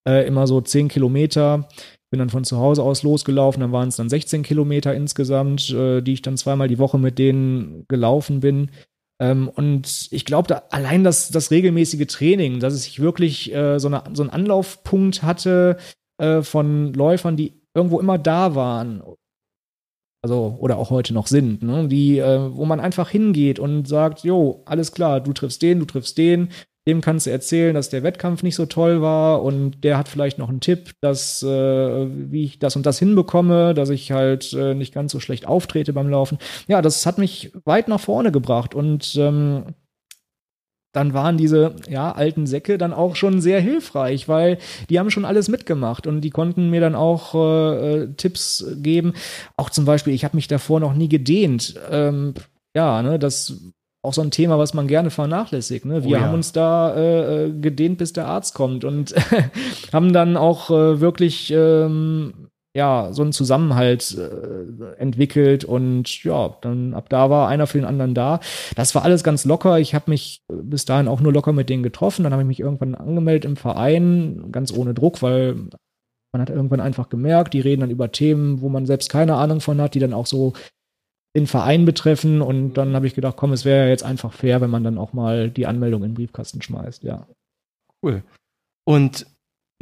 [0.08, 1.68] Äh, immer so 10 Kilometer.
[2.12, 3.62] Bin dann von zu Hause aus losgelaufen.
[3.62, 7.20] Dann waren es dann 16 Kilometer insgesamt, äh, die ich dann zweimal die Woche mit
[7.20, 8.72] denen gelaufen bin.
[9.22, 13.88] Ähm, und ich glaube, da allein das, das regelmäßige Training, dass ich wirklich äh, so,
[13.88, 15.78] eine, so einen Anlaufpunkt hatte
[16.18, 19.02] äh, von Läufern, die irgendwo immer da waren
[20.22, 21.88] also oder auch heute noch sind, ne?
[21.88, 25.86] die, äh, wo man einfach hingeht und sagt, jo, alles klar, du triffst den, du
[25.86, 26.50] triffst den,
[26.88, 30.38] dem kannst du erzählen, dass der Wettkampf nicht so toll war und der hat vielleicht
[30.38, 34.74] noch einen Tipp, dass äh, wie ich das und das hinbekomme, dass ich halt äh,
[34.74, 36.38] nicht ganz so schlecht auftrete beim Laufen.
[36.68, 39.76] Ja, das hat mich weit nach vorne gebracht und ähm,
[40.92, 44.58] dann waren diese ja, alten Säcke dann auch schon sehr hilfreich, weil
[44.90, 49.14] die haben schon alles mitgemacht und die konnten mir dann auch äh, äh Tipps geben.
[49.56, 51.76] Auch zum Beispiel, ich habe mich davor noch nie gedehnt.
[51.92, 52.34] Ähm,
[52.76, 53.54] ja, ne, das
[54.02, 55.86] auch so ein Thema, was man gerne vernachlässigt.
[55.86, 56.04] Ne?
[56.04, 56.22] Wir oh ja.
[56.22, 59.14] haben uns da äh, äh gedehnt, bis der Arzt kommt und
[59.94, 66.94] haben dann auch äh, wirklich ähm, ja, so einen Zusammenhalt äh, entwickelt und ja, dann
[66.94, 68.40] ab da war einer für den anderen da.
[68.76, 69.80] Das war alles ganz locker.
[69.80, 72.24] Ich habe mich bis dahin auch nur locker mit denen getroffen.
[72.24, 75.56] Dann habe ich mich irgendwann angemeldet im Verein, ganz ohne Druck, weil
[76.32, 79.62] man hat irgendwann einfach gemerkt, die reden dann über Themen, wo man selbst keine Ahnung
[79.62, 80.54] von hat, die dann auch so
[81.36, 82.42] den Verein betreffen.
[82.42, 85.00] Und dann habe ich gedacht, komm, es wäre ja jetzt einfach fair, wenn man dann
[85.00, 87.28] auch mal die Anmeldung in den Briefkasten schmeißt, ja.
[88.04, 88.24] Cool.
[88.86, 89.26] Und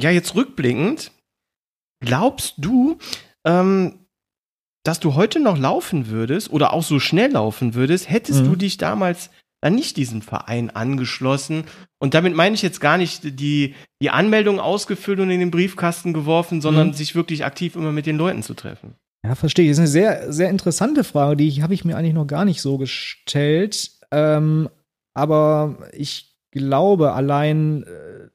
[0.00, 1.12] ja, jetzt rückblickend,
[2.00, 2.98] Glaubst du,
[3.44, 4.06] ähm,
[4.84, 8.44] dass du heute noch laufen würdest oder auch so schnell laufen würdest, hättest mhm.
[8.46, 9.30] du dich damals
[9.60, 11.64] dann nicht diesem Verein angeschlossen?
[11.98, 16.12] Und damit meine ich jetzt gar nicht die, die Anmeldung ausgefüllt und in den Briefkasten
[16.12, 16.92] geworfen, sondern mhm.
[16.94, 18.94] sich wirklich aktiv immer mit den Leuten zu treffen.
[19.24, 19.68] Ja, verstehe.
[19.68, 22.62] Das ist eine sehr, sehr interessante Frage, die habe ich mir eigentlich noch gar nicht
[22.62, 23.90] so gestellt.
[24.10, 24.68] Ähm,
[25.14, 28.28] aber ich glaube, allein äh,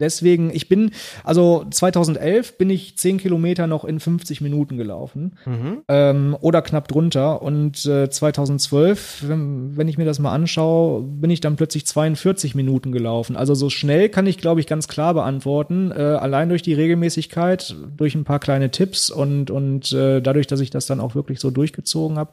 [0.00, 0.90] deswegen, ich bin,
[1.24, 5.82] also 2011 bin ich 10 Kilometer noch in 50 Minuten gelaufen Mhm.
[5.88, 7.42] ähm, oder knapp drunter.
[7.42, 12.54] Und äh, 2012, wenn, wenn ich mir das mal anschaue, bin ich dann plötzlich 42
[12.54, 13.36] Minuten gelaufen.
[13.36, 15.90] Also so schnell kann ich, glaube ich, ganz klar beantworten.
[15.92, 20.60] Äh, allein durch die Regelmäßigkeit, durch ein paar kleine Tipps und, und äh, dadurch, dass
[20.60, 22.32] ich das dann auch wirklich so durchgezogen habe,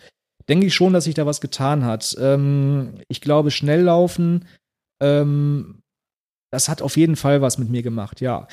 [0.49, 2.15] denke ich schon, dass sich da was getan hat.
[2.19, 4.45] Ähm, ich glaube, schnell laufen,
[5.01, 5.82] ähm,
[6.53, 8.47] das hat auf jeden Fall was mit mir gemacht, ja.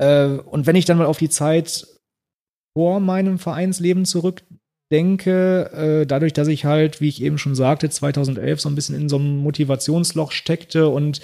[0.00, 1.86] Äh, und wenn ich dann mal auf die Zeit
[2.76, 8.60] vor meinem Vereinsleben zurückdenke, äh, dadurch, dass ich halt, wie ich eben schon sagte, 2011
[8.62, 11.20] so ein bisschen in so einem Motivationsloch steckte und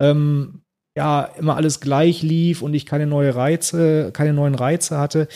[0.00, 0.62] ähm,
[0.96, 5.28] ja, immer alles gleich lief und ich keine neue Reize, keine neuen Reize hatte.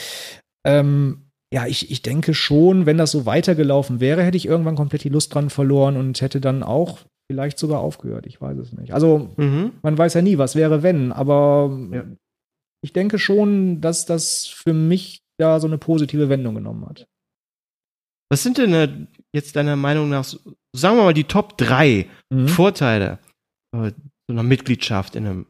[0.66, 5.04] Ähm, ja, ich, ich denke schon, wenn das so weitergelaufen wäre, hätte ich irgendwann komplett
[5.04, 8.26] die Lust dran verloren und hätte dann auch vielleicht sogar aufgehört.
[8.26, 8.92] Ich weiß es nicht.
[8.92, 9.72] Also, Mhm.
[9.82, 12.04] man weiß ja nie, was wäre, wenn, aber Ja.
[12.84, 17.06] ich denke schon, dass das für mich da so eine positive Wendung genommen hat.
[18.30, 22.48] Was sind denn äh, jetzt deiner Meinung nach, sagen wir mal, die Top 3 Mhm.
[22.48, 23.18] Vorteile
[23.74, 25.46] äh, so einer Mitgliedschaft in einem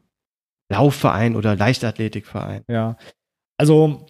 [0.71, 2.65] Laufverein oder Leichtathletikverein?
[2.69, 2.97] Ja.
[3.59, 4.07] Also,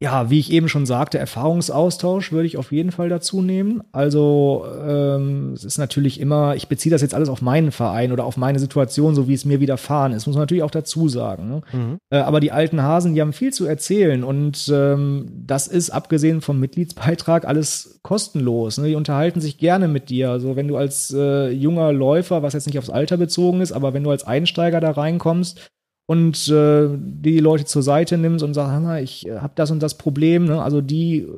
[0.00, 3.82] ja, wie ich eben schon sagte, Erfahrungsaustausch würde ich auf jeden Fall dazu nehmen.
[3.90, 8.24] Also, ähm, es ist natürlich immer, ich beziehe das jetzt alles auf meinen Verein oder
[8.24, 11.48] auf meine Situation, so wie es mir widerfahren ist, muss man natürlich auch dazu sagen.
[11.48, 11.62] Ne?
[11.72, 11.98] Mhm.
[12.10, 16.42] Äh, aber die alten Hasen, die haben viel zu erzählen und ähm, das ist abgesehen
[16.42, 18.78] vom Mitgliedsbeitrag alles kostenlos.
[18.78, 18.88] Ne?
[18.88, 20.30] Die unterhalten sich gerne mit dir.
[20.30, 23.94] Also wenn du als äh, junger Läufer, was jetzt nicht aufs Alter bezogen ist, aber
[23.94, 25.72] wenn du als Einsteiger da reinkommst
[26.08, 29.82] und äh, die Leute zur Seite nimmst und sagst, mal, ich äh, habe das und
[29.82, 30.62] das Problem, ne?
[30.62, 31.28] also die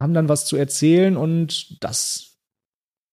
[0.00, 2.38] haben dann was zu erzählen und das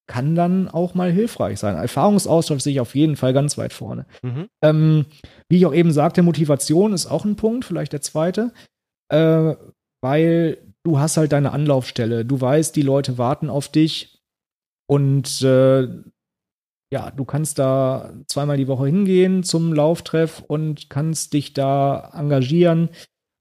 [0.07, 1.75] kann dann auch mal hilfreich sein.
[1.75, 4.05] Erfahrungsaustausch sehe ich auf jeden Fall ganz weit vorne.
[4.21, 4.47] Mhm.
[4.63, 5.05] Ähm,
[5.49, 8.53] wie ich auch eben sagte, Motivation ist auch ein Punkt, vielleicht der zweite,
[9.09, 9.55] äh,
[10.01, 12.25] weil du hast halt deine Anlaufstelle.
[12.25, 14.21] Du weißt, die Leute warten auf dich
[14.87, 15.87] und äh,
[16.91, 22.89] ja, du kannst da zweimal die Woche hingehen zum Lauftreff und kannst dich da engagieren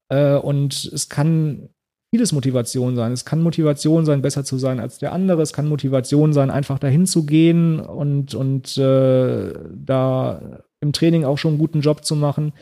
[0.09, 1.69] äh, und es kann
[2.13, 3.11] vieles Motivation sein.
[3.11, 5.41] Es kann Motivation sein, besser zu sein als der andere.
[5.41, 11.37] Es kann Motivation sein, einfach dahin zu gehen und, und äh, da im Training auch
[11.37, 12.53] schon einen guten Job zu machen.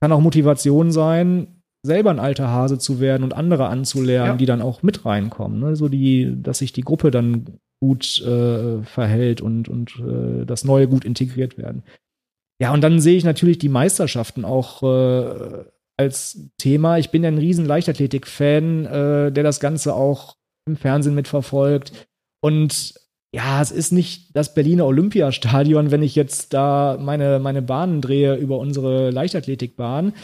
[0.00, 4.36] Kann auch Motivation sein, selber ein alter Hase zu werden und andere anzulernen, Ja.
[4.36, 5.60] die dann auch mit reinkommen.
[5.60, 5.76] Ne?
[5.76, 10.88] So die, dass sich die Gruppe dann gut äh, verhält und, und äh, das Neue
[10.88, 11.82] gut integriert werden.
[12.60, 15.64] Ja, und dann sehe ich natürlich die Meisterschaften auch äh,
[15.98, 16.98] als Thema.
[16.98, 20.36] Ich bin ja ein riesen Leichtathletik-Fan, äh, der das Ganze auch
[20.66, 22.08] im Fernsehen mitverfolgt.
[22.42, 22.94] Und
[23.36, 28.34] ja, es ist nicht das Berliner Olympiastadion, wenn ich jetzt da meine, meine Bahnen drehe
[28.34, 30.14] über unsere Leichtathletikbahn.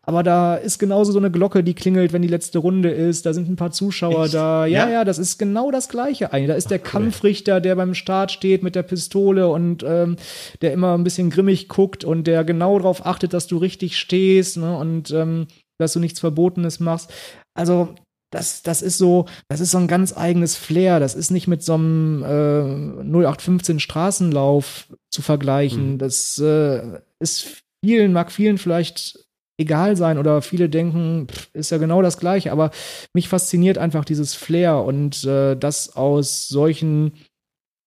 [0.00, 3.26] Aber da ist genauso so eine Glocke, die klingelt, wenn die letzte Runde ist.
[3.26, 4.34] Da sind ein paar Zuschauer Echt?
[4.34, 4.64] da.
[4.64, 4.90] Ja, Ja?
[4.90, 6.48] ja, das ist genau das Gleiche eigentlich.
[6.48, 6.84] Da ist der cool.
[6.84, 10.16] Kampfrichter, der beim Start steht mit der Pistole und ähm,
[10.62, 14.56] der immer ein bisschen grimmig guckt und der genau darauf achtet, dass du richtig stehst
[14.56, 17.12] ne, und ähm, dass du nichts Verbotenes machst.
[17.52, 17.90] Also
[18.32, 20.98] das, das ist so, das ist so ein ganz eigenes Flair.
[20.98, 25.92] Das ist nicht mit so einem äh, 0815 Straßenlauf zu vergleichen.
[25.92, 25.98] Mhm.
[25.98, 29.18] Das äh, ist vielen, mag vielen vielleicht
[29.58, 32.52] egal sein oder viele denken, pff, ist ja genau das Gleiche.
[32.52, 32.70] Aber
[33.12, 37.12] mich fasziniert einfach dieses Flair und äh, das aus solchen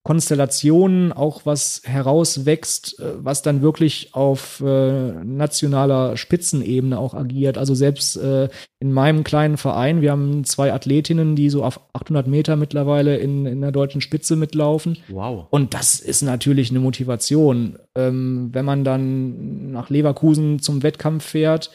[0.06, 7.58] Konstellationen auch was herauswächst, äh, was dann wirklich auf äh, nationaler Spitzenebene auch agiert.
[7.58, 12.28] Also selbst äh, in meinem kleinen Verein, wir haben zwei Athletinnen, die so auf 800
[12.28, 15.00] Meter mittlerweile in, in der deutschen Spitze mitlaufen.
[15.08, 15.48] Wow.
[15.50, 21.72] Und das ist natürlich eine Motivation, ähm, wenn man dann nach Leverkusen zum Wettkampf fährt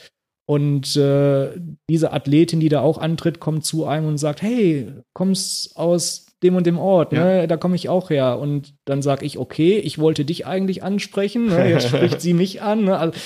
[0.47, 1.51] und äh,
[1.89, 6.57] diese Athletin, die da auch antritt, kommt zu einem und sagt, hey, kommst aus dem
[6.57, 7.47] und dem Ort, ne?
[7.47, 8.39] da komme ich auch her.
[8.39, 11.69] Und dann sage ich, okay, ich wollte dich eigentlich ansprechen, ne?
[11.69, 12.85] jetzt spricht sie mich an.
[12.85, 12.97] Ne?
[12.97, 13.19] Also,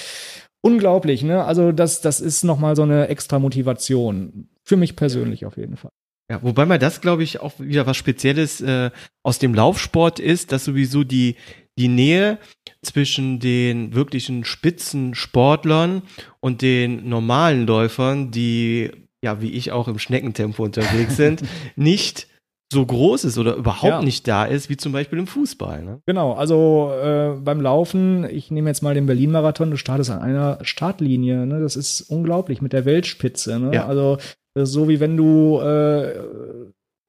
[0.64, 1.44] unglaublich, ne?
[1.44, 4.48] Also das, das ist nochmal so eine extra Motivation.
[4.62, 5.90] Für mich persönlich auf jeden Fall.
[6.30, 8.90] Ja, wobei man das, glaube ich, auch wieder was Spezielles äh,
[9.22, 11.36] aus dem Laufsport ist, dass sowieso die,
[11.78, 12.38] die Nähe
[12.80, 16.00] zwischen den wirklichen Spitzensportlern
[16.40, 18.90] und den normalen Läufern, die,
[19.22, 21.42] ja, wie ich auch im Schneckentempo unterwegs sind,
[21.76, 22.26] nicht
[22.72, 24.02] so groß ist oder überhaupt Ja.
[24.02, 25.82] nicht da ist, wie zum Beispiel im Fußball.
[25.84, 26.00] Ne?
[26.06, 30.58] Genau, also äh, beim Laufen, ich nehme jetzt mal den Berlin-Marathon, du startest an einer
[30.62, 31.60] Startlinie, ne?
[31.60, 33.58] das ist unglaublich mit der Weltspitze.
[33.60, 33.74] Ne?
[33.74, 33.86] Ja.
[33.86, 34.18] Also
[34.58, 36.18] so wie wenn du äh,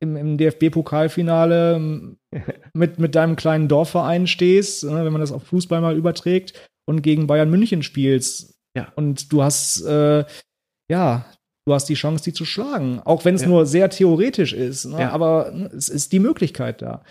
[0.02, 1.80] im, im DFB-Pokalfinale
[2.74, 5.06] mit, mit deinem kleinen Dorfverein stehst, ne?
[5.06, 8.56] wenn man das auf Fußball mal überträgt und gegen Bayern München spielst.
[8.78, 8.92] Ja.
[8.96, 10.26] Und du hast, äh,
[10.92, 11.26] ja,
[11.66, 13.02] du hast die Chance, die zu schlagen.
[13.04, 13.48] Auch wenn es ja.
[13.48, 14.86] nur sehr theoretisch ist.
[14.86, 15.02] Ne?
[15.02, 15.10] Ja.
[15.12, 17.04] Aber ne, es ist die Möglichkeit da.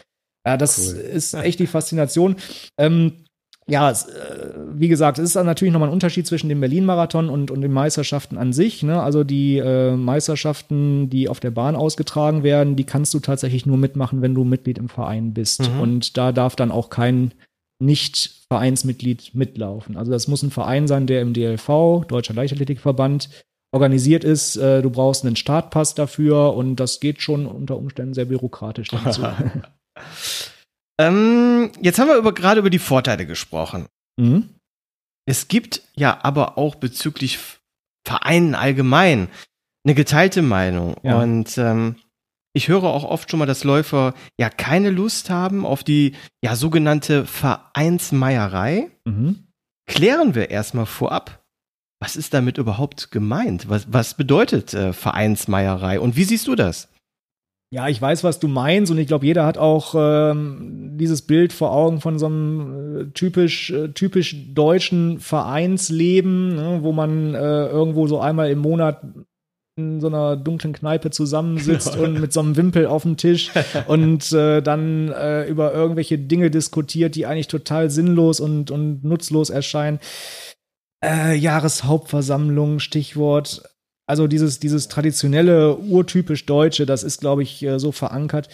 [0.46, 1.00] Ja, das cool.
[1.00, 2.36] ist echt die Faszination.
[2.78, 3.24] Ähm,
[3.66, 7.30] ja, es, äh, wie gesagt, es ist dann natürlich nochmal ein Unterschied zwischen dem Berlin-Marathon
[7.30, 8.82] und, und den Meisterschaften an sich.
[8.82, 9.02] Ne?
[9.02, 13.78] Also die äh, Meisterschaften, die auf der Bahn ausgetragen werden, die kannst du tatsächlich nur
[13.78, 15.70] mitmachen, wenn du Mitglied im Verein bist.
[15.70, 15.80] Mhm.
[15.80, 17.32] Und da darf dann auch kein
[17.78, 19.96] Nicht-Vereinsmitglied mitlaufen.
[19.96, 23.30] Also das muss ein Verein sein, der im DLV, Deutscher Leichtathletikverband,
[23.74, 24.56] organisiert ist.
[24.56, 29.22] Äh, du brauchst einen Startpass dafür und das geht schon unter Umständen sehr byrokratisch dazu.
[31.00, 33.86] Ähm, jetzt haben wir über, gerade über die Vorteile gesprochen.
[34.16, 34.50] Mhm.
[35.26, 37.38] Es gibt ja aber auch bezüglich
[38.06, 39.28] Vereinen allgemein
[39.84, 40.96] eine geteilte Meinung.
[41.02, 41.20] Ja.
[41.20, 41.96] Und ähm,
[42.52, 46.54] ich höre auch oft schon mal, dass Läufer ja keine Lust haben auf die ja
[46.54, 48.90] sogenannte Vereinsmeierei.
[49.04, 49.48] Mhm.
[49.86, 51.43] Klären wir erstmal vorab,
[52.04, 53.70] was ist damit überhaupt gemeint?
[53.70, 56.88] Was, was bedeutet äh, Vereinsmeierei und wie siehst du das?
[57.72, 61.54] Ja, ich weiß, was du meinst und ich glaube, jeder hat auch ähm, dieses Bild
[61.54, 67.66] vor Augen von so einem äh, typisch, äh, typisch deutschen Vereinsleben, ne, wo man äh,
[67.68, 69.00] irgendwo so einmal im Monat
[69.76, 73.50] in so einer dunklen Kneipe zusammensitzt und mit so einem Wimpel auf dem Tisch
[73.86, 79.48] und äh, dann äh, über irgendwelche Dinge diskutiert, die eigentlich total sinnlos und, und nutzlos
[79.48, 80.00] erscheinen.
[81.04, 83.62] Äh, Jahreshauptversammlung, Stichwort
[84.06, 88.48] also dieses, dieses traditionelle, urtypisch Deutsche, das ist, glaube ich, äh, so verankert.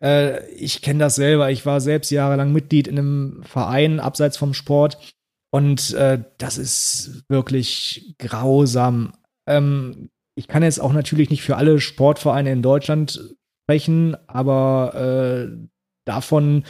[0.00, 1.50] Äh, ich kenne das selber.
[1.50, 5.14] Ich war selbst jahrelang Mitglied in einem Verein abseits vom Sport.
[5.50, 9.12] Und äh, das ist wirklich grausam.
[9.46, 15.68] Ähm, ich kann jetzt auch natürlich nicht für alle Sportvereine in Deutschland sprechen, aber äh,
[16.04, 16.64] davon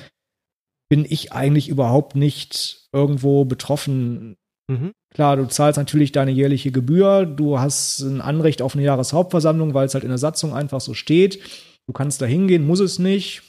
[0.91, 4.37] bin ich eigentlich überhaupt nicht irgendwo betroffen.
[4.69, 4.93] Mhm.
[5.15, 9.87] Klar, du zahlst natürlich deine jährliche Gebühr, du hast ein Anrecht auf eine Jahreshauptversammlung, weil
[9.87, 11.41] es halt in der Satzung einfach so steht.
[11.87, 13.43] Du kannst da hingehen, muss es nicht.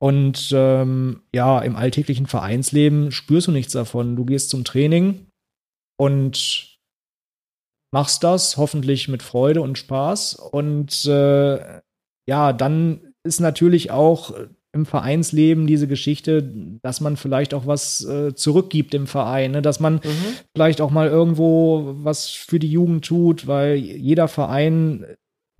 [0.00, 4.16] Und ähm, ja, im alltäglichen Vereinsleben spürst du nichts davon.
[4.16, 5.26] Du gehst zum Training
[5.98, 6.78] und
[7.92, 10.34] machst das hoffentlich mit Freude und Spaß.
[10.34, 11.80] Und äh,
[12.28, 14.34] ja, dann ist natürlich auch
[14.78, 16.42] im Vereinsleben diese Geschichte,
[16.82, 19.62] dass man vielleicht auch was äh, zurückgibt im Verein, ne?
[19.62, 20.36] dass man mhm.
[20.54, 25.04] vielleicht auch mal irgendwo was für die Jugend tut, weil jeder Verein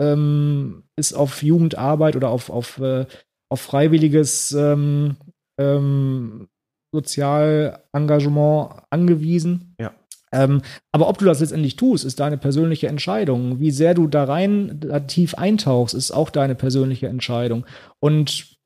[0.01, 3.07] ähm, ist auf Jugendarbeit oder auf, auf, äh,
[3.51, 5.17] auf freiwilliges ähm,
[5.61, 6.47] ähm,
[6.95, 9.75] Sozialengagement angewiesen.
[9.81, 9.93] Ja.
[10.31, 13.59] Ähm, aber ob du das letztendlich tust, ist deine persönliche Entscheidung.
[13.59, 17.67] Wie sehr du da rein da tief eintauchst, ist auch deine persönliche Entscheidung.
[17.99, 18.58] Und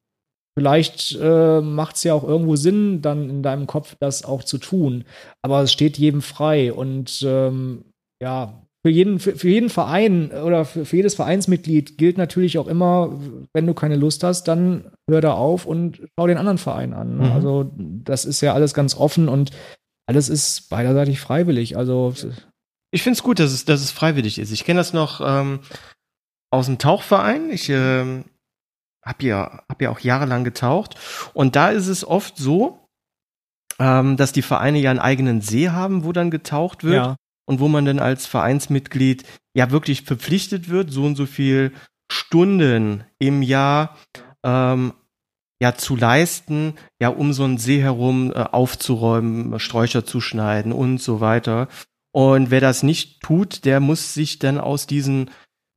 [0.59, 4.59] Vielleicht äh, macht es ja auch irgendwo Sinn, dann in deinem Kopf das auch zu
[4.59, 5.05] tun.
[5.43, 6.73] Aber es steht jedem frei.
[6.73, 7.85] Und ähm,
[8.23, 12.67] ja, für jeden, für, für, jeden Verein oder für, für, jedes Vereinsmitglied gilt natürlich auch
[12.67, 13.19] immer,
[13.55, 17.17] wenn du keine Lust hast, dann hör da auf und schau den anderen Verein an.
[17.17, 17.33] Mhm.
[17.33, 19.53] Also das ist ja alles ganz offen und
[20.07, 21.77] alles ist beiderseitig freiwillig.
[21.79, 22.13] Also
[22.91, 24.53] ich finde es gut, dass es, dass es freiwillig ist.
[24.53, 25.61] Ich kenne das noch ähm,
[26.51, 27.51] aus dem Tauchverein.
[27.51, 28.25] Ich ähm,
[29.03, 30.97] hab ja, hab ja auch jahrelang getaucht.
[31.35, 32.89] Und da ist es oft so,
[33.79, 36.95] ähm, dass die Vereine ja einen eigenen See haben, wo dann getaucht wird.
[36.95, 37.17] Ja.
[37.45, 41.73] Und wo man dann als Vereinsmitglied ja wirklich verpflichtet wird, so und so viel
[42.11, 43.97] Stunden im Jahr
[44.45, 44.93] ähm,
[45.61, 50.99] ja zu leisten, ja um so einen See herum äh, aufzuräumen, Sträucher zu schneiden und
[50.99, 51.69] so weiter.
[52.13, 55.31] Und wer das nicht tut, der muss sich dann aus diesen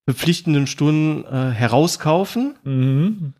[0.07, 2.55] verpflichtenden Stunden äh, herauskaufen.
[2.63, 3.33] Mhm.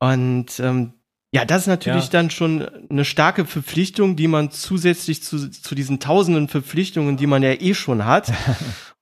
[0.00, 0.92] Und ähm,
[1.32, 2.10] ja, das ist natürlich ja.
[2.10, 7.42] dann schon eine starke Verpflichtung, die man zusätzlich zu, zu diesen tausenden Verpflichtungen, die man
[7.42, 8.32] ja eh schon hat.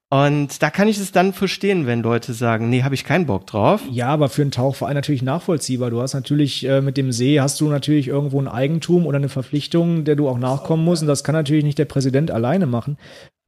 [0.08, 3.44] Und da kann ich es dann verstehen, wenn Leute sagen, nee, habe ich keinen Bock
[3.46, 3.82] drauf.
[3.90, 5.90] Ja, aber für einen Tauchverein natürlich nachvollziehbar.
[5.90, 9.28] Du hast natürlich äh, mit dem See hast du natürlich irgendwo ein Eigentum oder eine
[9.28, 11.02] Verpflichtung, der du auch nachkommen musst.
[11.02, 12.98] Und das kann natürlich nicht der Präsident alleine machen.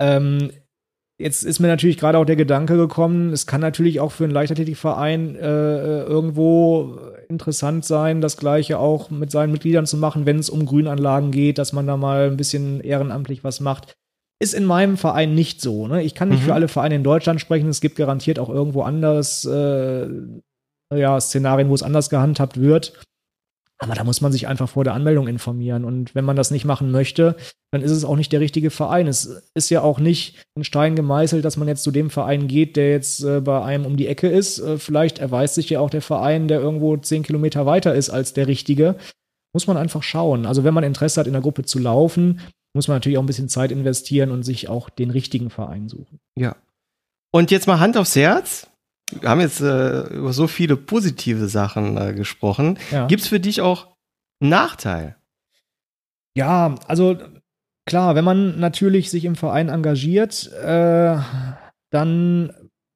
[0.01, 0.51] Ähm,
[1.21, 4.33] Jetzt ist mir natürlich gerade auch der Gedanke gekommen, es kann natürlich auch für einen
[4.33, 6.97] Leichtathletikverein äh, äh, irgendwo
[7.29, 11.59] interessant sein, das Gleiche auch mit seinen Mitgliedern zu machen, wenn es um Grünanlagen geht,
[11.59, 13.97] dass man da mal ein bisschen ehrenamtlich was macht.
[14.41, 15.89] Ist in meinem Verein nicht so.
[15.89, 16.05] Ne?
[16.05, 16.47] Ich kann nicht mhm.
[16.47, 17.69] für alle Vereine in Deutschland sprechen.
[17.69, 20.07] Es gibt garantiert auch irgendwo anders äh,
[20.95, 22.93] ja, Szenarien, wo es anders gehandhabt wird.
[23.81, 25.85] Aber da muss man sich einfach vor der Anmeldung informieren.
[25.85, 27.37] Und wenn man das nicht machen möchte,
[27.71, 29.07] dann ist es auch nicht der richtige Verein.
[29.07, 32.77] Es ist ja auch nicht in Stein gemeißelt, dass man jetzt zu dem Verein geht,
[32.77, 34.59] der jetzt äh, bei einem um die Ecke ist.
[34.59, 38.33] Äh, vielleicht erweist sich ja auch der Verein, der irgendwo zehn Kilometer weiter ist als
[38.33, 38.97] der richtige.
[39.53, 40.45] Muss man einfach schauen.
[40.45, 42.41] Also wenn man Interesse hat, in der Gruppe zu laufen,
[42.75, 46.19] muss man natürlich auch ein bisschen Zeit investieren und sich auch den richtigen Verein suchen.
[46.37, 46.57] Ja.
[47.31, 48.69] Und jetzt mal Hand aufs Herz.
[49.13, 52.79] Wir haben jetzt äh, über so viele positive Sachen äh, gesprochen.
[52.91, 53.07] Ja.
[53.07, 53.95] Gibt es für dich auch
[54.41, 55.17] einen Nachteil?
[56.37, 57.17] Ja, also
[57.87, 61.19] klar, wenn man natürlich sich im Verein engagiert, äh,
[61.91, 62.53] dann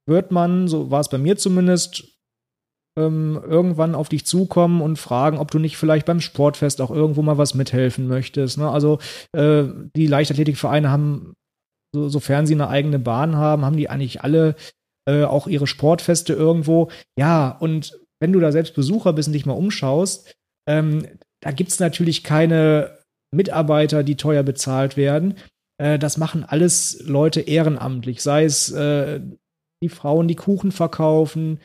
[0.06, 2.04] wird man, so war es bei mir zumindest,
[2.98, 7.22] ähm, irgendwann auf dich zukommen und fragen, ob du nicht vielleicht beim Sportfest auch irgendwo
[7.22, 8.58] mal was mithelfen möchtest.
[8.58, 8.70] Ne?
[8.70, 8.98] Also
[9.32, 9.64] äh,
[9.96, 11.32] die Leichtathletikvereine haben,
[11.94, 14.56] so, sofern sie eine eigene Bahn haben, haben die eigentlich alle
[15.09, 16.90] äh, auch ihre Sportfeste irgendwo.
[17.18, 20.34] Ja, und wenn du da selbst Besucher bist und dich mal umschaust,
[20.68, 21.07] ähm,
[21.40, 22.98] da gibt's natürlich keine
[23.34, 25.34] Mitarbeiter, die teuer bezahlt werden.
[25.78, 29.20] Äh, das machen alles Leute ehrenamtlich, sei es äh,
[29.82, 31.59] die Frauen, die Kuchen verkaufen,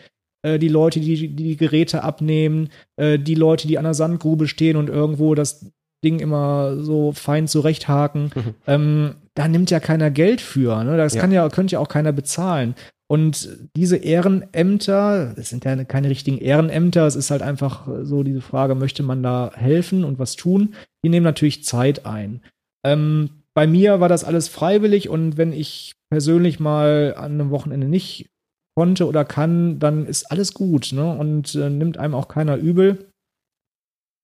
[0.43, 4.77] äh, die Leute, die die Geräte abnehmen, äh, die Leute, die an der Sandgrube stehen
[4.77, 5.71] und irgendwo das
[6.03, 8.31] Ding immer so fein zurechthaken.
[8.33, 8.55] Mhm.
[8.65, 10.83] Ähm, da nimmt ja keiner Geld für.
[10.83, 10.97] Ne?
[10.97, 11.21] Das Ja.
[11.21, 12.75] kann ja, könnte ja auch keiner bezahlen.
[13.09, 18.41] Und diese Ehrenämter, es sind ja keine richtigen Ehrenämter, es ist halt einfach so diese
[18.41, 20.75] Frage, möchte man da helfen und was tun?
[21.03, 22.41] Die nehmen natürlich Zeit ein.
[22.85, 27.87] Ähm, bei mir war das alles freiwillig und wenn ich persönlich mal an einem Wochenende
[27.87, 28.29] nicht
[28.75, 31.17] konnte oder kann, dann ist alles gut ne?
[31.17, 33.07] und äh, nimmt einem auch keiner übel.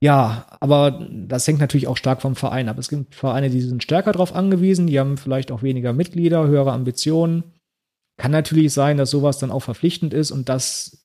[0.03, 2.77] Ja, aber das hängt natürlich auch stark vom Verein ab.
[2.77, 6.73] Es gibt Vereine, die sind stärker darauf angewiesen, die haben vielleicht auch weniger Mitglieder, höhere
[6.73, 7.52] Ambitionen.
[8.17, 11.03] Kann natürlich sein, dass sowas dann auch verpflichtend ist und das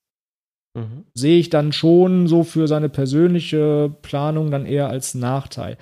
[0.79, 1.05] Mhm.
[1.15, 5.77] sehe ich dann schon so für seine persönliche Planung dann eher als Nachteil.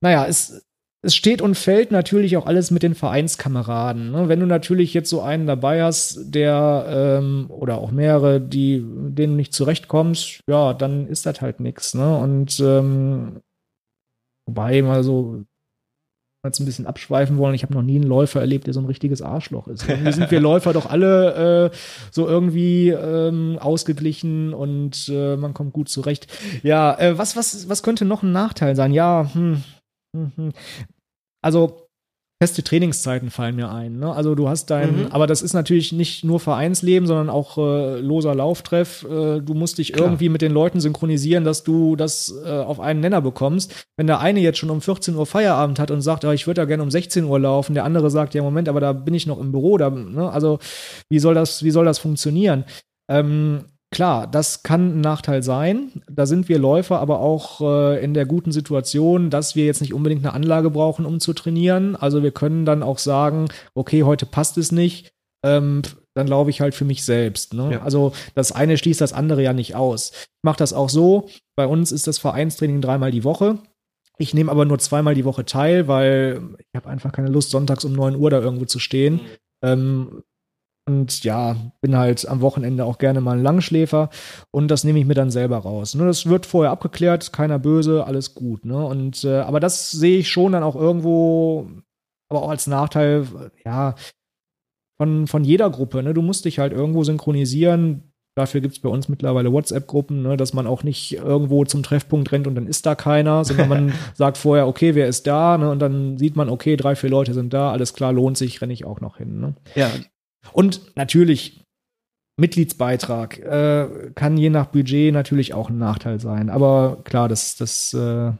[0.00, 0.64] Naja, es,
[1.04, 4.10] es steht und fällt natürlich auch alles mit den Vereinskameraden.
[4.10, 4.28] Ne?
[4.28, 6.86] Wenn du natürlich jetzt so einen dabei hast, der
[7.20, 11.94] ähm, oder auch mehrere, die denen nicht zurechtkommst, ja, dann ist das halt nix.
[11.94, 12.16] Ne?
[12.16, 13.40] Und ähm,
[14.46, 15.42] wobei mal so
[16.44, 17.54] jetzt ein bisschen abschweifen wollen.
[17.54, 19.88] Ich habe noch nie einen Läufer erlebt, der so ein richtiges Arschloch ist.
[19.88, 21.76] Irgendwie sind wir Läufer doch alle äh,
[22.10, 26.26] so irgendwie ähm, ausgeglichen und äh, man kommt gut zurecht.
[26.62, 28.92] Ja, äh, was, was, was könnte noch ein Nachteil sein?
[28.92, 29.62] Ja, hm,
[30.16, 30.52] hm, hm.
[31.42, 31.81] also
[32.42, 34.00] feste Trainingszeiten fallen mir ein.
[34.00, 34.12] Ne?
[34.12, 35.06] Also du hast dein, Mhm.
[35.10, 39.04] aber das ist natürlich nicht nur Vereinsleben, sondern auch äh, loser Lauftreff.
[39.04, 40.06] Äh, du musst dich Klar.
[40.08, 43.86] irgendwie mit den Leuten synchronisieren, dass du das äh, auf einen Nenner bekommst.
[43.96, 46.62] Wenn der eine jetzt schon um 14 Uhr Feierabend hat und sagt, ah, ich würde
[46.62, 49.28] da gerne um 16 Uhr laufen, der andere sagt, ja Moment, aber da bin ich
[49.28, 49.78] noch im Büro.
[49.78, 50.28] Da, ne?
[50.28, 50.58] Also
[51.08, 52.64] wie soll das, wie soll das funktionieren?
[53.08, 56.02] Ähm, Klar, das kann ein Nachteil sein.
[56.10, 59.92] Da sind wir Läufer aber auch äh, in der guten Situation, dass wir jetzt nicht
[59.92, 61.94] unbedingt eine Anlage brauchen, um zu trainieren.
[61.94, 65.12] Also wir können dann auch sagen, okay, heute passt es nicht,
[65.44, 65.82] ähm,
[66.14, 67.52] dann laufe ich halt für mich selbst.
[67.52, 67.72] Ne?
[67.72, 67.82] Ja.
[67.82, 70.12] Also das eine schließt das andere ja nicht aus.
[70.14, 71.28] Ich mache das auch so.
[71.54, 73.58] Bei uns ist das Vereinstraining dreimal die Woche.
[74.16, 77.84] Ich nehme aber nur zweimal die Woche teil, weil ich habe einfach keine Lust, sonntags
[77.84, 79.20] um 9 Uhr da irgendwo zu stehen.
[79.62, 80.22] Ähm,
[80.84, 84.10] und ja, bin halt am Wochenende auch gerne mal ein Langschläfer
[84.50, 85.94] und das nehme ich mir dann selber raus.
[85.94, 88.64] Ne, das wird vorher abgeklärt, keiner böse, alles gut.
[88.64, 88.84] Ne?
[88.84, 91.68] Und äh, aber das sehe ich schon dann auch irgendwo,
[92.28, 93.26] aber auch als Nachteil,
[93.64, 93.94] ja,
[95.02, 96.02] von, von jeder Gruppe.
[96.02, 96.14] Ne?
[96.14, 98.12] Du musst dich halt irgendwo synchronisieren.
[98.34, 100.36] Dafür gibt es bei uns mittlerweile WhatsApp-Gruppen, ne?
[100.36, 103.92] dass man auch nicht irgendwo zum Treffpunkt rennt und dann ist da keiner, sondern man
[104.14, 105.58] sagt vorher, okay, wer ist da?
[105.58, 105.70] Ne?
[105.70, 108.72] Und dann sieht man, okay, drei, vier Leute sind da, alles klar, lohnt sich, renne
[108.72, 109.40] ich auch noch hin.
[109.40, 109.54] Ne?
[109.74, 109.90] Ja,
[110.52, 111.62] Und natürlich,
[112.40, 116.50] Mitgliedsbeitrag äh, kann je nach Budget natürlich auch ein Nachteil sein.
[116.50, 118.32] Aber klar, das, das äh,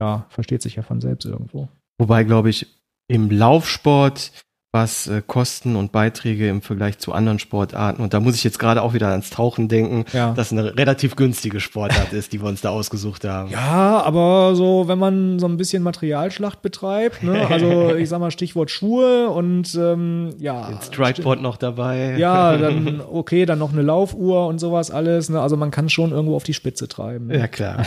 [0.00, 1.68] ja, versteht sich ja von selbst irgendwo.
[2.00, 2.66] wobei, glaube ich,
[3.08, 4.32] im Laufsport,
[4.72, 8.60] was äh, Kosten und Beiträge im Vergleich zu anderen Sportarten, und da muss ich jetzt
[8.60, 10.32] gerade auch wieder ans Tauchen denken, Ja.
[10.32, 13.50] dass eine relativ günstige Sportart ist, die wir uns da ausgesucht haben.
[13.50, 17.48] Ja, aber so, wenn man so ein bisschen Materialschlacht betreibt, ne?
[17.48, 20.68] also ich sag mal Stichwort Schuhe und ähm, ja.
[20.68, 22.16] Den Strikeboard noch dabei.
[22.16, 25.30] Ja, dann okay, dann noch eine Laufuhr und sowas alles.
[25.30, 25.40] Ne?
[25.40, 27.26] Also man kann schon irgendwo auf die Spitze treiben.
[27.26, 27.38] Ne?
[27.38, 27.84] Ja, klar.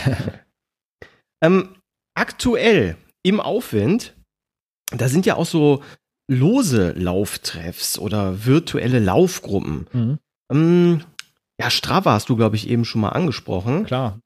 [1.42, 1.70] ähm,
[2.14, 4.14] aktuell im Aufwind,
[4.94, 5.80] da sind ja auch so
[6.28, 9.86] lose Lauftreffs oder virtuelle Laufgruppen.
[9.92, 10.18] Mhm.
[10.50, 11.00] Ähm,
[11.60, 13.84] ja, Strava hast du, glaube ich, eben schon mal angesprochen.
[13.84, 14.18] Klar.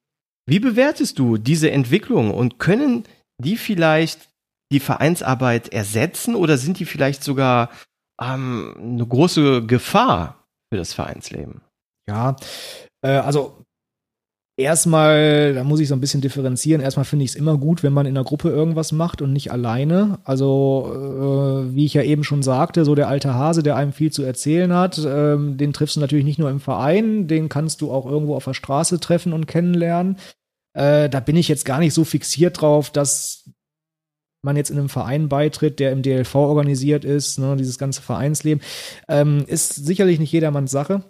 [0.47, 3.05] Wie bewertest du diese Entwicklung und können
[3.39, 4.29] die vielleicht
[4.73, 7.71] die Vereinsarbeit ersetzen oder sind die vielleicht sogar
[8.21, 11.61] ähm, eine große Gefahr für das Vereinsleben?
[12.09, 12.37] Ja,
[13.03, 13.65] äh, also
[14.59, 16.83] erstmal, da muss ich so ein bisschen differenzieren.
[16.83, 19.53] Erstmal finde ich es immer gut, wenn man in einer Gruppe irgendwas macht und nicht
[19.53, 20.19] alleine.
[20.25, 24.13] Also, äh, wie ich ja eben schon sagte, so der alte Hase, der einem viel
[24.13, 27.93] zu erzählen hat, ähm, den triffst du natürlich nicht nur im Verein, den kannst du
[27.93, 30.17] auch irgendwo auf der Straße treffen und kennenlernen.
[30.75, 33.51] Äh, da bin ich jetzt gar nicht so fixiert drauf, dass
[34.43, 38.63] man jetzt in einem Verein beitritt, der im DLV organisiert ist, ne, dieses ganze Vereinsleben,
[39.09, 41.05] ähm, ist sicherlich nicht jedermanns Sache.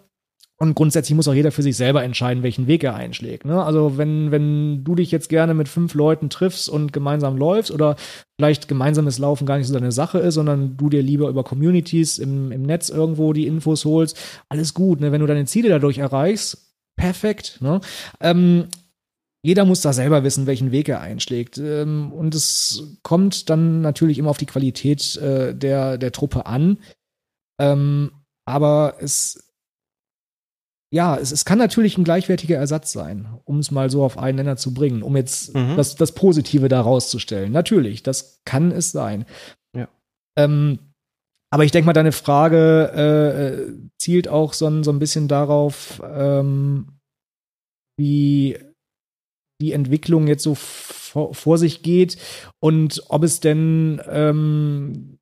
[0.61, 3.45] Und grundsätzlich muss auch jeder für sich selber entscheiden, welchen Weg er einschlägt.
[3.45, 3.63] Ne?
[3.63, 7.95] Also wenn, wenn du dich jetzt gerne mit fünf Leuten triffst und gemeinsam läufst oder
[8.37, 12.17] vielleicht gemeinsames Laufen gar nicht so deine Sache ist, sondern du dir lieber über Communities
[12.17, 14.99] im, im Netz irgendwo die Infos holst, alles gut.
[14.99, 15.13] Ne?
[15.13, 17.59] Wenn du deine Ziele dadurch erreichst, perfekt.
[17.61, 17.79] Ne?
[18.19, 18.67] Ähm,
[19.41, 21.57] jeder muss da selber wissen, welchen Weg er einschlägt.
[21.57, 26.79] Ähm, und es kommt dann natürlich immer auf die Qualität äh, der, der Truppe an.
[27.61, 28.11] Ähm,
[28.45, 29.48] aber es
[30.91, 34.37] ja, es, es kann natürlich ein gleichwertiger Ersatz sein, um es mal so auf einen
[34.37, 35.75] Nenner zu bringen, um jetzt mhm.
[35.75, 37.51] das, das Positive da rauszustellen.
[37.51, 39.25] Natürlich, das kann es sein.
[39.75, 39.87] Ja.
[40.37, 40.79] Ähm,
[41.51, 46.01] aber ich denke mal, deine Frage äh, zielt auch so ein, so ein bisschen darauf,
[46.03, 46.99] ähm,
[47.97, 48.57] wie
[49.61, 52.17] die Entwicklung jetzt so vor, vor, sich geht
[52.59, 55.19] und ob es denn ähm,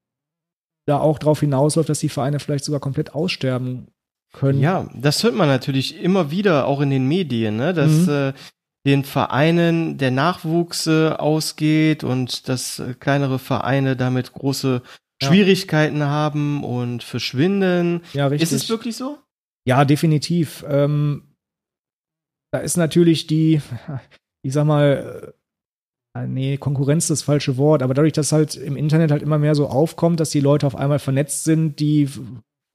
[0.85, 3.87] da auch darauf hinausläuft, dass die Vereine vielleicht sogar komplett aussterben
[4.33, 4.59] können.
[4.59, 7.73] Ja, das hört man natürlich immer wieder auch in den Medien, ne?
[7.73, 8.09] dass mhm.
[8.09, 8.33] äh,
[8.85, 14.81] den Vereinen der Nachwuchs äh, ausgeht und dass äh, kleinere Vereine damit große
[15.21, 15.27] ja.
[15.27, 18.01] Schwierigkeiten haben und verschwinden.
[18.13, 18.51] Ja, richtig.
[18.51, 19.17] Ist es wirklich so?
[19.65, 20.63] Ja, definitiv.
[20.69, 21.35] Ähm,
[22.51, 23.61] da ist natürlich die,
[24.41, 25.33] ich sag mal,
[26.15, 29.37] äh, nee, Konkurrenz ist das falsche Wort, aber dadurch, dass halt im Internet halt immer
[29.37, 32.09] mehr so aufkommt, dass die Leute auf einmal vernetzt sind, die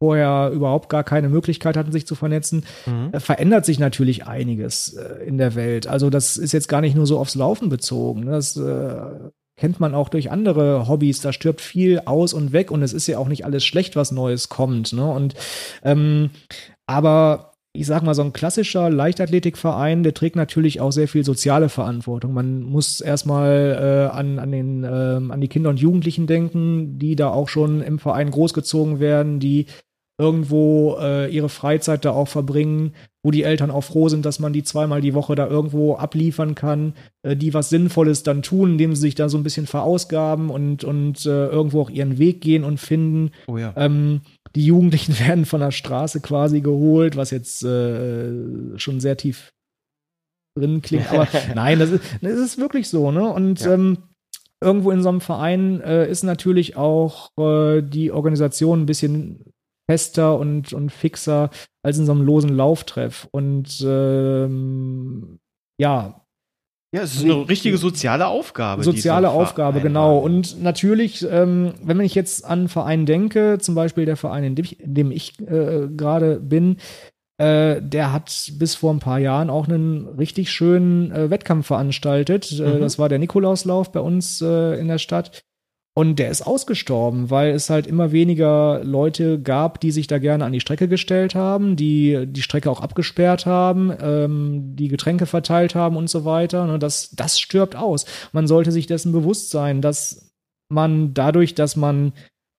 [0.03, 3.11] vorher überhaupt gar keine Möglichkeit hatten, sich zu vernetzen, mhm.
[3.13, 5.87] Äh, verändert sich natürlich einiges äh, in der Welt.
[5.87, 8.27] Also das ist jetzt gar nicht nur so aufs Laufen bezogen.
[8.27, 8.95] Das äh,
[9.57, 11.21] kennt man auch durch andere Hobbys.
[11.21, 14.11] Da stirbt viel aus und weg und es ist ja auch nicht alles schlecht, was
[14.11, 14.93] Neues kommt.
[14.93, 15.09] Ne?
[15.09, 15.35] Und
[15.85, 16.31] ähm,
[16.87, 21.71] aber ich sag mal, so ein klassischer Leichtathletikverein, der trägt natürlich auch sehr viel soziale
[21.71, 22.35] Verantwortung.
[22.35, 24.89] Man muss erstmal äh, an, an, den, äh,
[25.33, 29.67] an die Kinder und Jugendlichen denken, die da auch schon im Verein großgezogen werden, die
[30.23, 32.95] irgendwo äh, ihre Freizeit da auch verbringen,
[33.25, 36.55] wo die Eltern auch froh sind, dass man die zweimal die Woche da irgendwo abliefern
[36.55, 40.49] kann, äh, die was Sinnvolles dann tun, indem sie sich da so ein bisschen verausgaben
[40.49, 43.33] und, und äh, irgendwo auch ihren Weg gehen und finden.
[43.49, 43.75] Oh ja.
[43.77, 44.21] ähm,
[44.55, 48.31] die Jugendlichen werden von der Straße quasi geholt, was jetzt äh,
[48.77, 49.53] schon sehr tief
[50.57, 51.11] drin klingt.
[51.11, 53.27] Aber nein, das ist, das ist wirklich so, ne?
[53.27, 53.75] Und ja.
[53.75, 53.99] ähm,
[54.61, 59.53] irgendwo in so einem Verein äh, ist natürlich auch äh, die Organisation ein bisschen
[59.93, 61.51] fester und, und fixer
[61.83, 63.29] als in so einem losen Lauftreff.
[63.31, 65.39] Und ähm,
[65.79, 66.25] ja.
[66.95, 68.85] Ja, es ist eine richtige soziale Aufgabe.
[68.85, 70.19] Soziale Aufgabe, genau.
[70.19, 74.55] Und natürlich, ähm, wenn ich jetzt an einen Verein denke, zum Beispiel der Verein, in
[74.55, 76.79] dem ich, in dem ich äh, gerade bin,
[77.37, 82.51] äh, der hat bis vor ein paar Jahren auch einen richtig schönen äh, Wettkampf veranstaltet.
[82.59, 82.81] Äh, mhm.
[82.81, 85.45] das war der Nikolauslauf bei uns äh, in der Stadt.
[85.95, 90.47] Und der ist ausgestorben, weil es halt immer weniger Leute gab, die sich da gerne
[90.47, 95.75] an die Strecke gestellt haben, die die Strecke auch abgesperrt haben, ähm, die Getränke verteilt
[95.75, 96.63] haben und so weiter.
[96.63, 98.07] Und ne, das, das stirbt aus.
[98.33, 100.33] Man sollte sich dessen bewusst sein, dass
[100.71, 102.15] man dadurch, dass man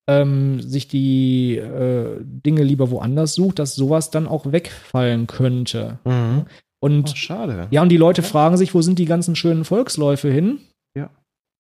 [0.08, 5.98] ähm, sich die äh, Dinge lieber woanders sucht, dass sowas dann auch wegfallen könnte.
[6.06, 6.46] Mhm.
[6.80, 7.68] Und oh, schade.
[7.72, 10.60] Ja, und die Leute fragen sich, wo sind die ganzen schönen Volksläufe hin?
[10.96, 11.10] Ja.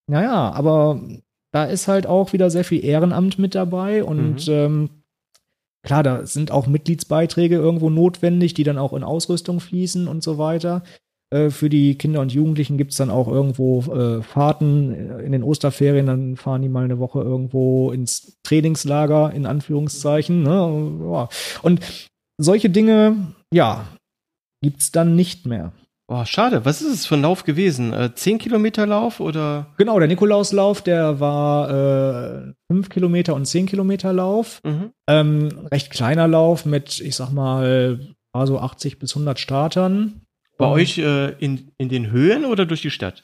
[0.07, 1.01] Naja, aber
[1.53, 4.53] da ist halt auch wieder sehr viel Ehrenamt mit dabei und mhm.
[4.53, 4.89] ähm,
[5.83, 10.37] klar, da sind auch Mitgliedsbeiträge irgendwo notwendig, die dann auch in Ausrüstung fließen und so
[10.37, 10.83] weiter.
[11.29, 15.43] Äh, für die Kinder und Jugendlichen gibt es dann auch irgendwo äh, Fahrten in den
[15.43, 20.41] Osterferien, dann fahren die mal eine Woche irgendwo ins Trainingslager, in Anführungszeichen.
[20.41, 20.65] Ne?
[21.61, 21.79] Und
[22.39, 23.85] solche Dinge, ja,
[24.63, 25.71] gibt es dann nicht mehr.
[26.07, 26.65] Oh, schade.
[26.65, 27.93] Was ist es für ein Lauf gewesen?
[27.93, 29.67] Äh, 10 Kilometer Lauf oder?
[29.77, 34.59] Genau, der Nikolauslauf, der war äh, 5 Kilometer und 10 Kilometer Lauf.
[34.63, 34.91] Mhm.
[35.07, 37.99] Ähm, recht kleiner Lauf mit, ich sag mal,
[38.45, 40.21] so 80 bis 100 Startern.
[40.57, 43.23] Bei euch äh, in, in den Höhen oder durch die Stadt?